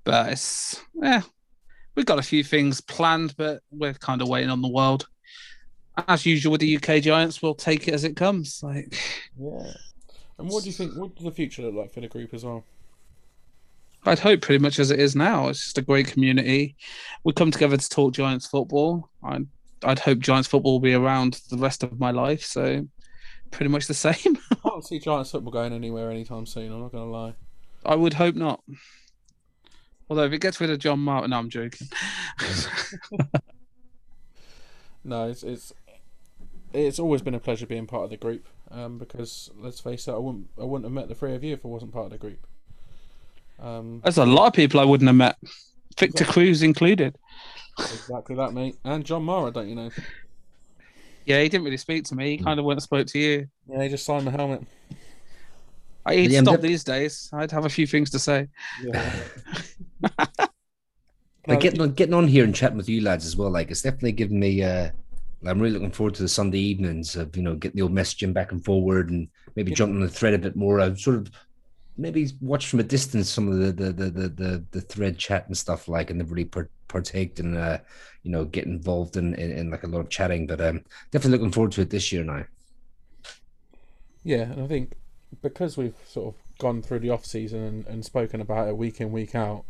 [0.04, 1.22] But it's yeah,
[1.94, 5.06] we've got a few things planned, but we're kind of waiting on the world.
[6.08, 8.60] As usual with the UK Giants, we'll take it as it comes.
[8.62, 8.96] Like
[9.38, 9.72] Yeah.
[10.38, 10.94] And what do you think?
[10.94, 12.64] What does the future look like for the group as well?
[14.06, 15.48] I'd hope pretty much as it is now.
[15.48, 16.76] It's just a great community.
[17.22, 19.08] We come together to talk Giants football.
[19.22, 19.46] I'd
[19.82, 22.42] I'd hope Giants football will be around the rest of my life.
[22.42, 22.86] So
[23.50, 24.38] pretty much the same.
[24.50, 26.72] I can't see Giants football going anywhere anytime soon.
[26.72, 27.34] I'm not going to lie.
[27.86, 28.62] I would hope not.
[30.10, 31.88] Although if it gets rid of John Martin, no, I'm joking.
[35.04, 35.72] No, it's it's
[36.72, 38.48] it's always been a pleasure being part of the group.
[38.70, 41.54] Um, because let's face it, I wouldn't I wouldn't have met the three of you
[41.54, 42.46] if I wasn't part of the group.
[43.60, 45.36] Um, There's a lot of people I wouldn't have met,
[45.98, 47.16] Victor Cruz included.
[47.78, 48.76] exactly that, mate.
[48.84, 49.90] And John Mara, don't you know?
[51.24, 52.36] Yeah, he didn't really speak to me.
[52.36, 53.48] He kind of went and spoke to you.
[53.68, 54.62] Yeah, he just signed the helmet.
[56.04, 57.30] I, he'd stop these days.
[57.32, 58.48] I'd have a few things to say.
[58.82, 59.14] Yeah.
[61.46, 63.82] Like getting on getting on here and chatting with you lads as well, like it's
[63.82, 64.90] definitely given me uh
[65.46, 68.32] I'm really looking forward to the Sunday evenings of you know getting the old messaging
[68.32, 69.76] back and forward and maybe Yeah.
[69.76, 70.80] jumping on the thread a bit more.
[70.80, 71.30] I've sort of
[71.96, 75.46] maybe watched from a distance some of the the the the, the, the thread chat
[75.46, 77.78] and stuff like and they've really par- partaked and uh
[78.22, 80.46] you know get involved in, in in like a lot of chatting.
[80.46, 82.44] But um definitely looking forward to it this year now.
[84.22, 84.94] Yeah, and I think
[85.42, 89.00] because we've sort of gone through the off season and, and spoken about it week
[89.00, 89.64] in week out,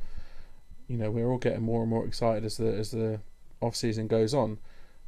[0.88, 3.20] you know, we're all getting more and more excited as the as the
[3.60, 4.58] off season goes on.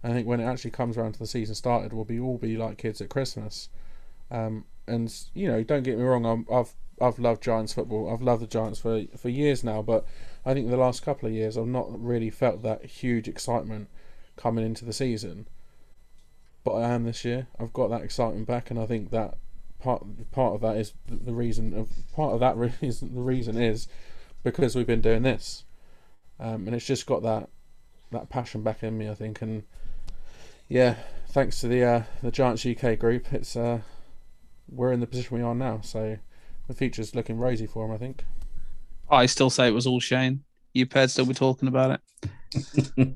[0.03, 2.57] I think when it actually comes around to the season started, we'll be all be
[2.57, 3.69] like kids at Christmas.
[4.31, 8.13] Um, and you know, don't get me wrong, I'm, I've I've loved Giants football.
[8.13, 10.07] I've loved the Giants for for years now, but
[10.45, 13.89] I think the last couple of years I've not really felt that huge excitement
[14.37, 15.49] coming into the season.
[16.65, 17.49] But I am this year.
[17.61, 19.37] I've got that excitement back, and I think that
[19.79, 23.89] part part of that is the, reason of part of that reason the reason is
[24.43, 25.65] because we've been doing this,
[26.41, 27.49] um, and it's just got that
[28.11, 29.09] that passion back in me.
[29.09, 29.65] I think, and
[30.69, 30.97] yeah,
[31.31, 33.81] thanks to the uh, the Giants UK group, it's uh,
[34.69, 35.81] we're in the position we are now.
[35.83, 36.19] So
[36.69, 37.95] the future's looking rosy for them.
[37.95, 38.25] I think.
[39.11, 40.43] I still say it was all Shane.
[40.75, 42.01] You paired still be talking about it.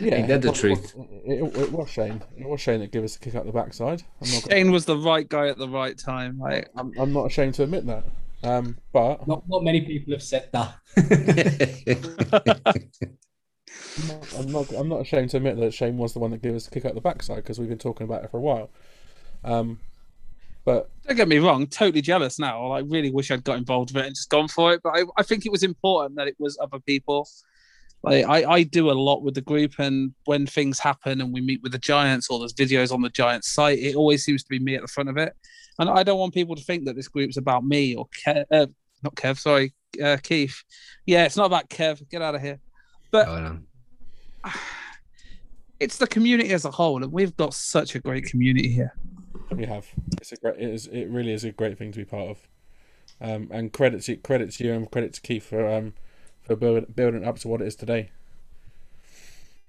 [0.00, 0.94] Yeah, Ain't that the it was- truth?
[1.26, 2.22] It, it, it was Shane.
[2.38, 4.02] It was Shane that gave us a kick up the backside.
[4.22, 4.42] I'm not.
[4.44, 6.38] Gonna, Shane was the right guy at the right time.
[6.38, 8.04] Like I'm, I'm not ashamed to admit that.
[8.44, 10.76] Um, but Not not many people have said that.
[14.36, 15.00] I'm not, I'm not.
[15.00, 17.00] Ashamed to admit that Shane was the one that gave us a kick out the
[17.00, 18.70] backside because we've been talking about it for a while.
[19.44, 19.80] Um,
[20.64, 22.72] but don't get me wrong, totally jealous now.
[22.72, 24.82] I really wish I'd got involved with it and just gone for it.
[24.82, 27.26] But I, I think it was important that it was other people.
[28.02, 31.40] Like I, I do a lot with the group, and when things happen and we
[31.40, 34.48] meet with the Giants or there's videos on the Giants site, it always seems to
[34.48, 35.32] be me at the front of it.
[35.78, 38.66] And I don't want people to think that this group's about me or Kev, uh,
[39.02, 39.72] not Kev, sorry,
[40.02, 40.62] uh, Keith.
[41.06, 42.08] Yeah, it's not about Kev.
[42.08, 42.60] Get out of here.
[43.10, 44.50] But Oh, no.
[45.80, 48.94] it's the community as a whole, and we've got such a great community here.
[49.50, 49.86] we have.
[50.20, 50.56] It's a great.
[50.56, 50.86] It is.
[50.86, 52.48] It really is a great thing to be part of.
[53.20, 55.94] Um, and credit to credit to you and credit to Keith for um
[56.42, 58.10] for building building up to what it is today.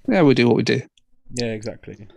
[0.07, 0.82] Yeah, we do what we do.
[1.34, 2.07] Yeah, exactly.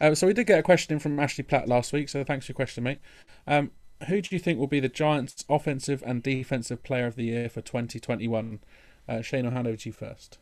[0.00, 2.46] Um, so we did get a question in from Ashley Platt last week, so thanks
[2.46, 2.98] for your question, mate.
[3.46, 3.70] Um,
[4.08, 7.48] who do you think will be the Giants' offensive and defensive player of the year
[7.48, 8.60] for 2021?
[9.08, 10.38] Uh, Shane, I'll hand over to you first.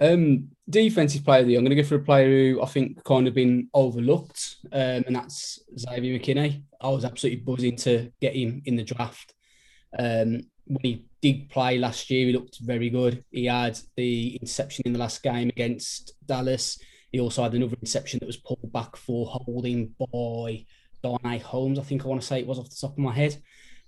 [0.00, 1.58] Um, defensive player of the year.
[1.60, 5.04] I'm going to go for a player who I think kind of been overlooked, um,
[5.06, 6.62] and that's Xavier McKinney.
[6.80, 9.34] I was absolutely buzzing to get him in the draft.
[9.98, 13.24] Um, when he did play last year, he looked very good.
[13.30, 16.78] He had the interception in the last game against Dallas.
[17.10, 20.64] He also had another interception that was pulled back for holding by
[21.02, 21.78] Darnay Holmes.
[21.78, 23.36] I think I want to say it was off the top of my head.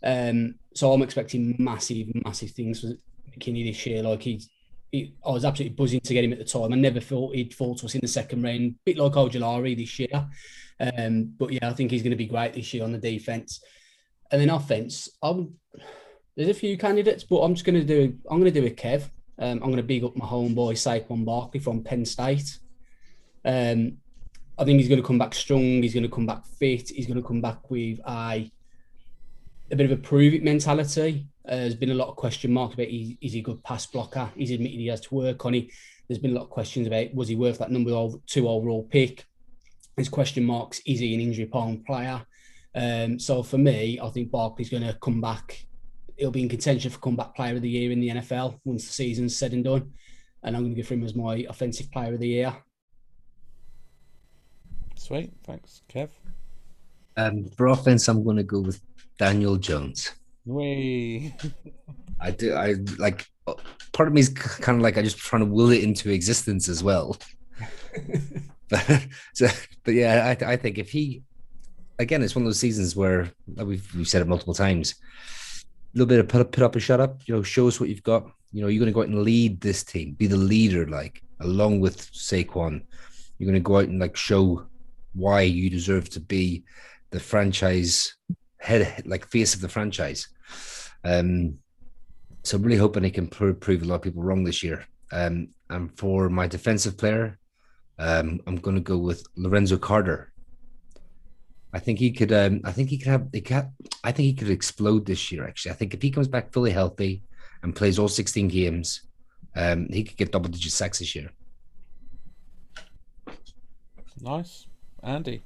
[0.03, 2.85] Um, so I'm expecting massive, massive things
[3.39, 4.03] McKinney this year.
[4.03, 4.49] Like he's
[4.95, 6.73] he, I was absolutely buzzing to get him at the time.
[6.73, 9.99] I never thought he'd fall to us in the second round, bit like Ojulari this
[9.99, 10.29] year.
[10.79, 13.61] Um, but yeah, I think he's going to be great this year on the defense.
[14.31, 15.53] And then offense, I would,
[16.37, 18.71] there's a few candidates, but I'm just going to do I'm going to do a
[18.71, 19.11] Kev.
[19.37, 22.59] Um, I'm going to big up my homeboy Saquon Barkley from Penn State.
[23.45, 23.99] Um,
[24.57, 25.83] I think he's going to come back strong.
[25.83, 26.91] He's going to come back fit.
[26.91, 28.51] He's going to come back with a
[29.71, 31.27] a bit of a prove it mentality.
[31.47, 33.87] Uh, there's been a lot of question marks about is, is he a good pass
[33.87, 34.31] blocker?
[34.37, 35.69] He's admitted he has to work on it.
[36.09, 37.91] There's been a lot of questions about was he worth that number
[38.27, 39.27] two overall pick?
[39.97, 40.81] There's question marks.
[40.87, 42.25] Is he an injury prone player?
[42.75, 45.65] Um, so for me, I think Barkley's going to come back.
[46.17, 48.93] He'll be in contention for comeback player of the year in the NFL once the
[48.93, 49.93] season's said and done.
[50.43, 52.55] And I'm going to give him as my offensive player of the year.
[54.97, 55.33] Sweet.
[55.45, 56.11] Thanks, Kev.
[57.17, 58.81] Um, for offense, I'm going to go with
[59.19, 60.13] Daniel Jones.
[60.47, 61.35] We.
[62.21, 62.55] I do.
[62.55, 63.27] I like.
[63.93, 66.69] Part of me is kind of like I just trying to will it into existence
[66.69, 67.17] as well.
[68.69, 69.49] but, so,
[69.85, 71.23] but yeah, I, I think if he,
[71.99, 74.95] again, it's one of those seasons where we've we've said it multiple times.
[75.95, 77.21] A little bit of put up, put up and shut up.
[77.27, 78.27] You know, show us what you've got.
[78.53, 81.23] You know, you're going to go out and lead this team, be the leader, like
[81.41, 82.83] along with Saquon.
[83.39, 84.67] You're going to go out and like show
[85.15, 86.65] why you deserve to be
[87.11, 88.17] the franchise
[88.59, 90.29] head, like face of the franchise.
[91.05, 91.59] Um,
[92.43, 94.87] so I'm really hoping he can prove a lot of people wrong this year.
[95.13, 97.39] Um, and for my defensive player,
[97.99, 100.33] um, I'm going to go with Lorenzo Carter.
[101.73, 102.33] I think he could.
[102.33, 103.29] Um, I think he could have.
[103.33, 103.69] He could,
[104.05, 105.47] I think he could explode this year.
[105.47, 107.23] Actually, I think if he comes back fully healthy
[107.63, 109.03] and plays all 16 games,
[109.57, 111.31] um, he could get double digit sacks this year.
[114.21, 114.67] Nice,
[115.03, 115.43] Andy.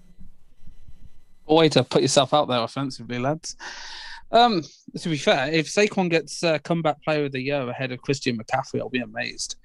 [1.48, 3.56] A way to put yourself out there offensively, lads.
[4.30, 4.62] Um,
[4.98, 8.38] to be fair, if Saquon gets uh, comeback player of the year ahead of Christian
[8.38, 9.56] McCaffrey, I'll be amazed.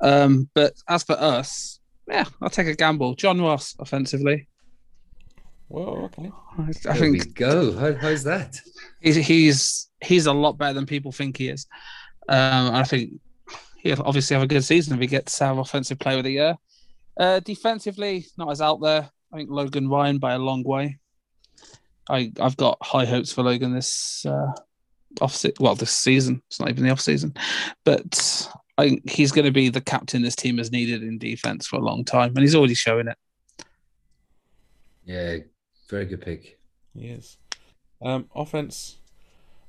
[0.00, 3.14] Um, but as for us, yeah, I'll take a gamble.
[3.14, 4.48] John Ross offensively.
[5.68, 6.30] Well, okay.
[6.58, 7.72] I, I think go.
[7.76, 8.60] How, how's that?
[9.00, 11.66] He's he's he's a lot better than people think he is.
[12.28, 13.12] Um, I think
[13.78, 16.56] he'll obviously have a good season if he gets our offensive player of the year.
[17.18, 19.08] Uh, defensively, not as out there.
[19.32, 20.98] I think Logan Ryan by a long way.
[22.08, 24.52] I I've got high hopes for Logan this uh,
[25.20, 26.42] off well this season.
[26.48, 27.34] It's not even the off season,
[27.84, 28.48] but
[28.78, 31.84] I he's going to be the captain this team has needed in defense for a
[31.84, 33.16] long time, and he's already showing it.
[35.04, 35.36] Yeah,
[35.88, 36.58] very good pick.
[36.94, 37.36] He is.
[38.02, 38.96] Um, offense.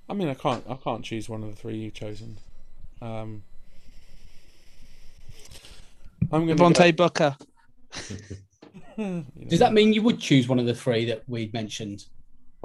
[0.10, 2.38] I mean, I can't I can't choose one of the three you've chosen.
[3.02, 3.44] Um,
[6.32, 6.91] I'm going to go...
[6.91, 7.38] Booker.
[9.48, 12.06] Does that mean you would choose one of the three that we'd mentioned?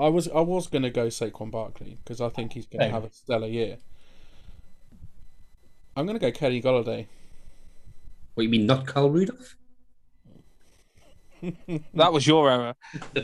[0.01, 2.89] I was I was going to go Saquon Barkley because I think he's going to
[2.89, 3.77] have a stellar year.
[5.94, 7.06] I'm going to go Kenny Golladay.
[8.35, 9.56] What you mean, not Kyle Rudolph?
[11.94, 12.74] that was your error.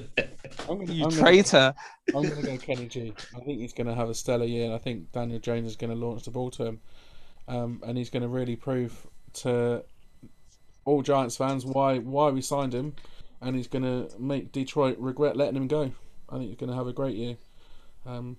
[0.69, 1.75] I'm gonna, you I'm traitor.
[2.13, 3.15] Gonna, I'm going to go Kenny G.
[3.35, 5.77] I think he's going to have a stellar year, and I think Daniel Jones is
[5.77, 6.81] going to launch the ball to him,
[7.49, 9.83] um, and he's going to really prove to
[10.85, 12.95] all Giants fans why why we signed him,
[13.41, 15.93] and he's going to make Detroit regret letting him go.
[16.29, 17.37] I think he's going to have a great year.
[18.05, 18.37] Um,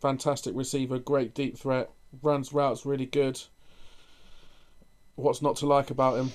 [0.00, 1.90] fantastic receiver, great deep threat,
[2.22, 3.40] runs routes really good.
[5.16, 6.32] What's not to like about him?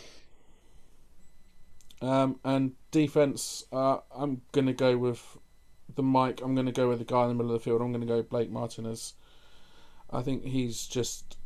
[2.02, 5.38] Um, and defense, uh, I'm going to go with
[5.96, 6.42] the Mike.
[6.42, 7.82] I'm going to go with the guy in the middle of the field.
[7.82, 9.14] I'm going to go Blake Martinez.
[10.10, 11.38] I think he's just.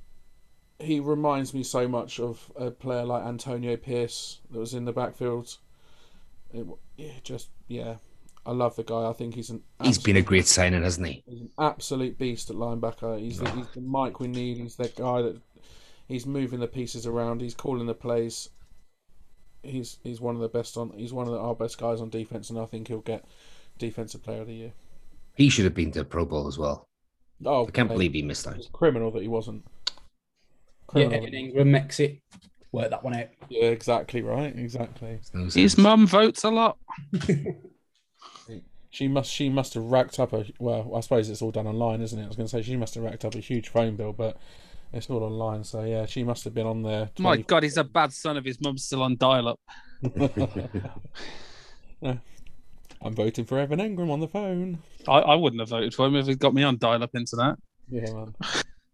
[0.80, 4.92] He reminds me so much of a player like Antonio Pierce that was in the
[4.92, 5.58] backfield.
[6.54, 6.68] It,
[6.98, 7.96] yeah, just yeah,
[8.46, 9.10] I love the guy.
[9.10, 9.62] I think he's an.
[9.82, 11.24] He's been a great signing, hasn't he?
[11.26, 13.20] He's an absolute beast at linebacker.
[13.20, 14.58] He's the, he's the Mike we need.
[14.58, 15.40] He's that guy that
[16.08, 17.42] he's moving the pieces around.
[17.42, 18.50] He's calling the plays.
[19.64, 20.92] He's he's one of the best on.
[20.92, 23.24] He's one of the, our best guys on defense, and I think he'll get
[23.78, 24.74] defensive player of the year.
[25.36, 26.88] He should have been to the Pro Bowl as well.
[27.46, 28.68] Oh, I can't believe he missed out.
[28.74, 29.66] Criminal that he wasn't.
[30.88, 32.20] Criminal yeah, Evan Engram makes it
[32.74, 33.28] work that one out.
[33.50, 34.54] Yeah, exactly right.
[34.56, 35.20] Exactly.
[35.54, 36.78] His mum votes a lot.
[38.94, 40.94] She must she must have racked up a well.
[40.96, 42.26] I suppose it's all done online, isn't it?
[42.26, 44.38] I was going to say she must have racked up a huge phone bill, but
[44.94, 47.10] It's all online, so yeah, she must have been on there.
[47.18, 49.60] My God, he's a bad son if his mum's still on dial-up.
[52.04, 54.78] I'm voting for Evan Engram on the phone.
[55.08, 57.56] I, I wouldn't have voted for him if he'd got me on dial-up internet.
[57.90, 58.36] Yeah, man.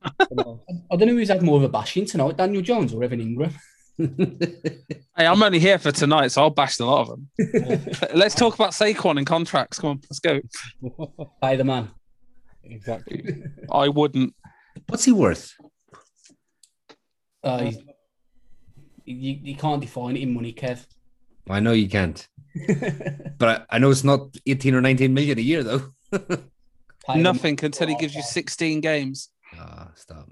[0.07, 3.53] I don't know who's had more of a bashing tonight, Daniel Jones or Evan Engram.
[5.17, 7.29] Hey, I'm only here for tonight, so I'll bash the lot of them.
[8.15, 9.77] let's talk about Saquon and contracts.
[9.77, 10.39] Come on, let's go.
[11.41, 11.89] By the man.
[12.63, 13.43] exactly.
[13.69, 14.33] I wouldn't.
[14.87, 15.53] What's he worth?
[17.43, 17.71] Uh,
[19.03, 20.85] you, you can't define it in money, Kev.
[21.49, 22.25] I know you can't,
[23.37, 25.83] but I, I know it's not 18 or 19 million a year though.
[27.13, 29.29] Nothing until he gives you 16 games.
[29.57, 30.29] Ah, stop.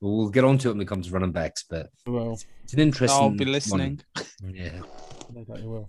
[0.00, 2.72] Well, we'll get on to it when it comes to running backs, but Well, it's
[2.72, 3.20] an interesting.
[3.20, 4.00] I'll be listening.
[4.14, 4.26] one.
[4.54, 4.80] Yeah.
[5.34, 5.88] no doubt you will.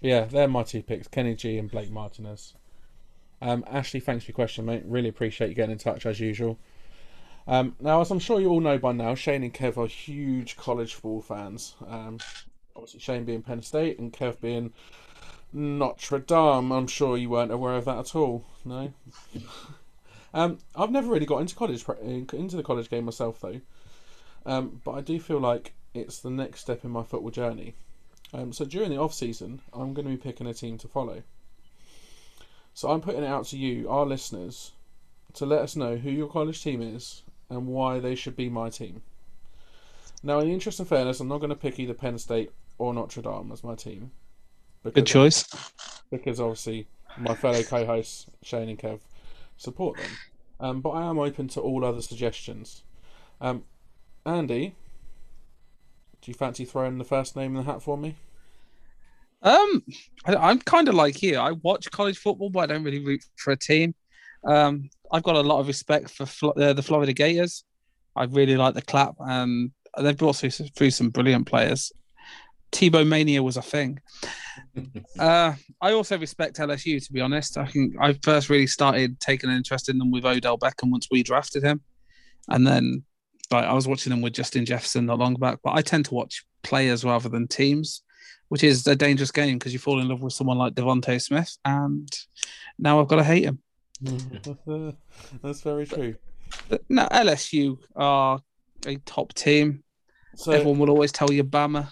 [0.00, 2.54] Yeah, they're my two picks: Kenny G and Blake Martinez.
[3.42, 4.82] Um, Ashley, thanks for your question, mate.
[4.86, 6.58] Really appreciate you getting in touch as usual.
[7.46, 10.56] Um, now, as I'm sure you all know by now, Shane and Kev are huge
[10.56, 11.74] college football fans.
[11.86, 12.18] Um,
[12.76, 14.72] obviously, Shane being Penn State and Kev being
[15.52, 16.70] Notre Dame.
[16.70, 18.44] I'm sure you weren't aware of that at all.
[18.64, 18.92] No.
[20.34, 23.60] um, I've never really got into college into the college game myself though,
[24.46, 27.74] um, but I do feel like it's the next step in my football journey.
[28.32, 31.22] Um, so during the off season, I'm going to be picking a team to follow.
[32.74, 34.70] So I'm putting it out to you, our listeners,
[35.34, 38.70] to let us know who your college team is and why they should be my
[38.70, 39.02] team.
[40.22, 42.94] Now, in the interest of fairness, I'm not going to pick either Penn State or
[42.94, 44.12] Notre Dame as my team.
[44.84, 45.44] Good choice.
[46.10, 46.86] because obviously
[47.18, 49.00] my fellow co-hosts Shane and Kev
[49.60, 50.10] support them.
[50.58, 52.82] Um, but I am open to all other suggestions.
[53.40, 53.64] Um,
[54.24, 54.74] Andy,
[56.20, 58.16] do you fancy throwing the first name in the hat for me?
[59.42, 59.82] Um,
[60.24, 61.38] I, I'm kind of like you.
[61.38, 63.94] I watch college football, but I don't really root for a team.
[64.44, 67.64] Um, I've got a lot of respect for Flo- uh, the Florida Gators.
[68.16, 71.92] I really like the clap, and they've brought through, through some brilliant players.
[72.72, 74.00] Tebow mania was a thing.
[75.18, 77.04] Uh, I also respect LSU.
[77.04, 80.24] To be honest, I think I first really started taking an interest in them with
[80.24, 81.82] Odell Beckham once we drafted him,
[82.48, 83.02] and then
[83.50, 85.58] like I was watching them with Justin Jefferson not long back.
[85.62, 88.02] But I tend to watch players rather than teams,
[88.48, 91.54] which is a dangerous game because you fall in love with someone like DeVonta Smith,
[91.64, 92.08] and
[92.78, 93.58] now I've got to hate him.
[95.42, 96.14] That's very true.
[96.68, 98.40] But no, LSU are
[98.86, 99.82] a top team.
[100.36, 101.90] So, Everyone will always tell you Bama.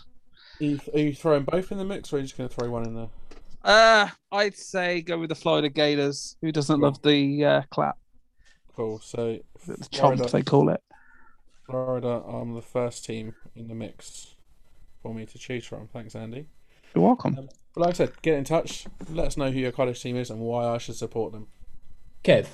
[0.60, 2.54] Are you, are you throwing both in the mix, or are you just going to
[2.54, 3.08] throw one in there?
[3.64, 6.36] Uh, I'd say go with the Florida Gators.
[6.42, 7.98] Who doesn't love the uh, clap,
[8.74, 9.00] Cool.
[9.00, 10.80] So, the chomp they call it?
[11.66, 14.36] Florida are the first team in the mix
[15.02, 15.88] for me to choose from.
[15.88, 16.46] Thanks, Andy.
[16.94, 17.34] You're welcome.
[17.34, 18.86] But like I said, get in touch.
[19.10, 21.48] Let us know who your college team is and why I should support them.
[22.24, 22.46] Kev,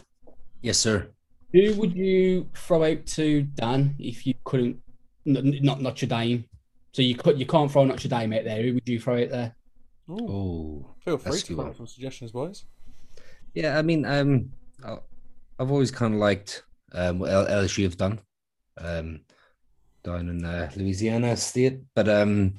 [0.63, 1.09] Yes, sir.
[1.53, 4.81] who would you throw out to Dan if you couldn't?
[5.27, 6.47] n- Not Notre Dame.
[6.95, 8.63] So you could you can't throw Notre Dame out there.
[8.63, 9.55] Who would you throw it there?
[10.09, 12.65] Oh, feel free to come up with some suggestions, boys.
[13.53, 13.77] yeah.
[13.79, 14.51] I mean, um,
[14.85, 14.99] I-
[15.59, 16.63] I've always kind of liked
[16.93, 18.21] um, what L- LSU have done,
[18.79, 19.21] um,
[20.05, 22.55] down in uh, Louisiana State, but um,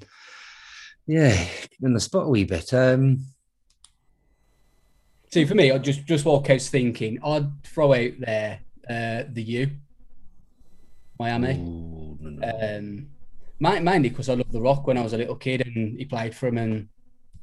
[1.08, 1.48] yeah,
[1.82, 2.74] in the spot a wee bit.
[2.74, 3.26] Um,
[5.32, 7.20] See, for me, I just just what Kev's thinking.
[7.24, 8.60] I'd throw out there
[8.90, 9.70] uh, the U,
[11.20, 11.54] Miami.
[11.60, 12.78] ooh, no, no.
[12.78, 13.08] Um,
[13.60, 16.06] mi- mainly because I loved The Rock when I was a little kid and he
[16.06, 16.88] played for him, and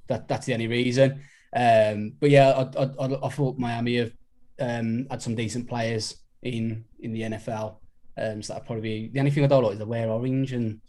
[0.09, 1.22] that that's the only reason.
[1.55, 4.12] Um, but yeah, I, I, I, I thought Miami have
[4.60, 7.76] um, had some decent players in in the NFL.
[8.18, 10.52] Um, so that'd probably be the only thing I don't like is they wear orange,
[10.52, 10.80] and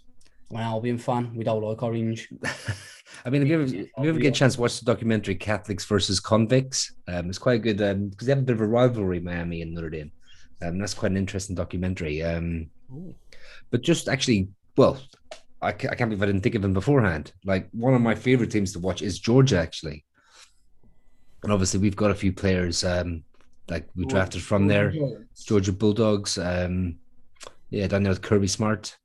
[0.52, 1.36] I'm an Albion fan.
[1.36, 2.30] We don't like orange.
[3.26, 5.36] I mean, if you ever, if you ever get a chance to watch the documentary
[5.36, 9.20] Catholics versus Convicts, um, it's quite good because they have a bit of a rivalry,
[9.20, 10.12] Miami and Notre Dame.
[10.62, 12.22] Um, that's quite an interesting documentary.
[12.22, 12.70] Um,
[13.70, 15.00] but just actually, well,
[15.62, 17.32] I, I can't believe I didn't think of him beforehand.
[17.46, 20.06] Like one of my favorite teams to watch is Georgia, actually.
[21.44, 23.24] And obviously, we've got a few players um,
[23.70, 24.94] like we drafted from there.
[25.46, 26.38] Georgia Bulldogs.
[26.38, 26.98] Um,
[27.70, 28.98] yeah, down there with Kirby Smart.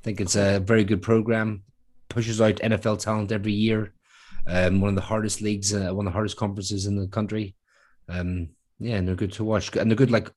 [0.00, 1.62] I think it's a very good program.
[2.08, 3.92] Pushes out NFL talent every year.
[4.46, 7.54] Um, one of the hardest leagues, uh, one of the hardest conferences in the country.
[8.08, 8.48] Um,
[8.80, 10.30] yeah, and they're good to watch, and they're good like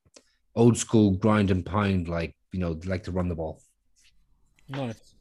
[0.55, 3.61] old school grind and pound, like you know, they like to run the ball.
[4.69, 5.13] Nice.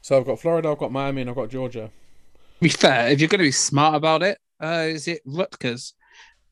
[0.00, 1.90] So I've got Florida, I've got Miami, and I've got Georgia.
[2.60, 5.94] Be fair, if you're going to be smart about it, uh, is it Rutgers,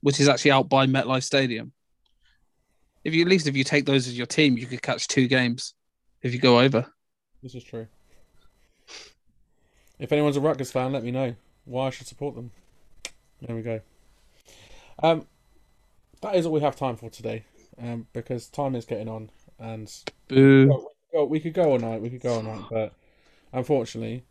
[0.01, 1.73] which is actually out by MetLife Stadium?
[3.05, 5.27] If you at least if you take those as your team, you could catch two
[5.27, 5.75] games
[6.23, 6.87] if you go over.
[7.43, 7.87] This is true.
[9.99, 11.35] If anyone's a Rutgers fan, let me know
[11.65, 12.51] why I should support them.
[13.41, 13.81] There we go.
[15.03, 15.27] Um,
[16.21, 17.45] that is all we have time for today,
[17.81, 19.31] um, because time is getting on.
[19.59, 19.91] and
[20.29, 20.89] Boo.
[21.13, 22.01] Well, well, we could go all night.
[22.01, 22.93] We could go all night, but
[23.53, 24.25] unfortunately,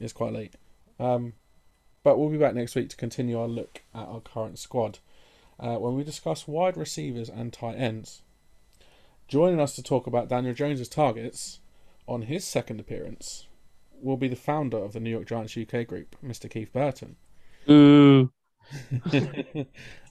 [0.00, 0.54] it's quite late.
[0.98, 1.34] Um,
[2.02, 4.98] but we'll be back next week to continue our look at our current squad
[5.58, 8.22] uh, when we discuss wide receivers and tight ends.
[9.26, 11.60] Joining us to talk about Daniel Jones's targets
[12.06, 13.46] on his second appearance
[14.02, 16.50] will be the founder of the New York Giants UK group, Mr.
[16.50, 17.16] Keith Burton.
[17.70, 18.30] Ooh.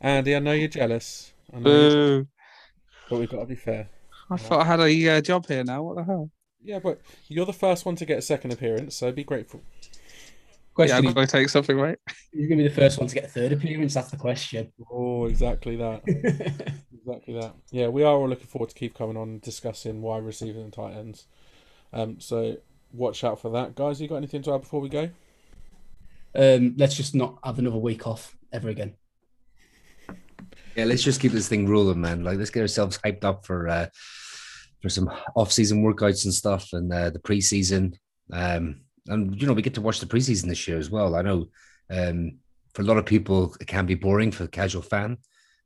[0.01, 1.89] Andy, I know you're jealous, I know you're-
[2.23, 2.27] Boo.
[3.09, 3.89] but we've got to be fair.
[4.29, 5.83] I thought I had a uh, job here now.
[5.83, 6.29] What the hell?
[6.63, 9.61] Yeah, but you're the first one to get a second appearance, so be grateful.
[9.81, 9.89] Yeah,
[10.75, 11.99] Question I've is, got to take something, right?
[12.31, 13.93] You're going to be the first one to get a third appearance?
[13.93, 14.71] That's the question.
[14.91, 16.03] Oh, exactly that.
[17.05, 17.53] Exactly that.
[17.69, 20.71] Yeah, we are all looking forward to keep coming on and discussing wide receivers and
[20.71, 21.27] tight ends.
[21.91, 22.55] Um, so
[22.93, 23.99] watch out for that, guys.
[23.99, 25.09] You got anything to add before we go?
[26.35, 28.95] um, let's just not have another week off ever again.
[30.75, 32.23] Yeah, let's just keep this thing rolling, man.
[32.23, 33.87] Like, let's get ourselves hyped up for uh,
[34.81, 37.93] for some off-season workouts and stuff, and uh, the preseason.
[38.31, 41.15] Um, and you know, we get to watch the preseason this year as well.
[41.15, 41.47] I know
[41.89, 42.37] um,
[42.73, 45.17] for a lot of people, it can be boring for the casual fan,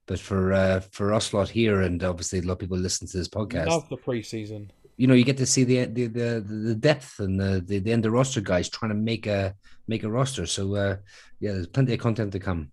[0.08, 3.18] but for uh, for us lot here, and obviously a lot of people listen to
[3.18, 4.70] this podcast, Love the preseason.
[4.98, 7.92] you know, you get to see the the the, the depth and the, the the
[7.92, 9.56] end of roster guys trying to make a
[9.88, 10.46] make a roster.
[10.46, 10.98] So uh,
[11.40, 12.72] yeah, there's plenty of content to come.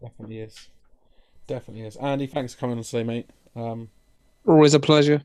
[0.00, 0.68] Definitely is.
[1.52, 1.96] Definitely is.
[1.96, 3.28] Andy, thanks for coming on today, mate.
[3.54, 3.90] Um,
[4.46, 5.22] Always a pleasure.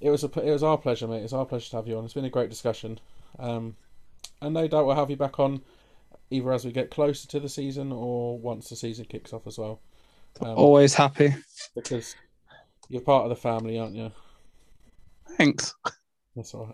[0.00, 1.24] it was a it was our pleasure, mate.
[1.24, 2.04] It's our pleasure to have you on.
[2.04, 3.00] It's been a great discussion.
[3.40, 3.74] Um,
[4.40, 5.62] and no doubt we'll have you back on
[6.30, 9.58] either as we get closer to the season or once the season kicks off as
[9.58, 9.80] well.
[10.40, 11.34] Um, Always happy.
[11.74, 12.14] because
[12.88, 14.12] you're part of the family, aren't you?
[15.36, 15.74] Thanks.
[16.36, 16.66] That's all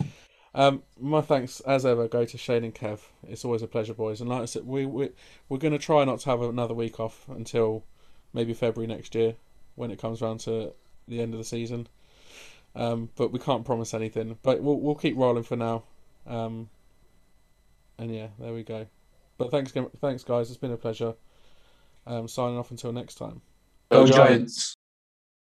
[0.00, 0.08] right.
[0.54, 3.00] Um, my thanks as ever go to Shane and Kev.
[3.28, 4.22] It's always a pleasure, boys.
[4.22, 5.10] And like I said, we we
[5.50, 7.84] we're going to try not to have another week off until
[8.32, 9.34] maybe February next year
[9.74, 10.72] when it comes round to
[11.08, 11.88] the end of the season.
[12.74, 14.38] Um, but we can't promise anything.
[14.42, 15.82] But we'll we'll keep rolling for now.
[16.26, 16.70] Um,
[17.98, 18.86] and yeah, there we go.
[19.38, 20.48] But thanks, again- thanks guys.
[20.48, 21.14] It's been a pleasure.
[22.06, 23.42] Um, signing off until next time.
[23.90, 24.74] Go Giants.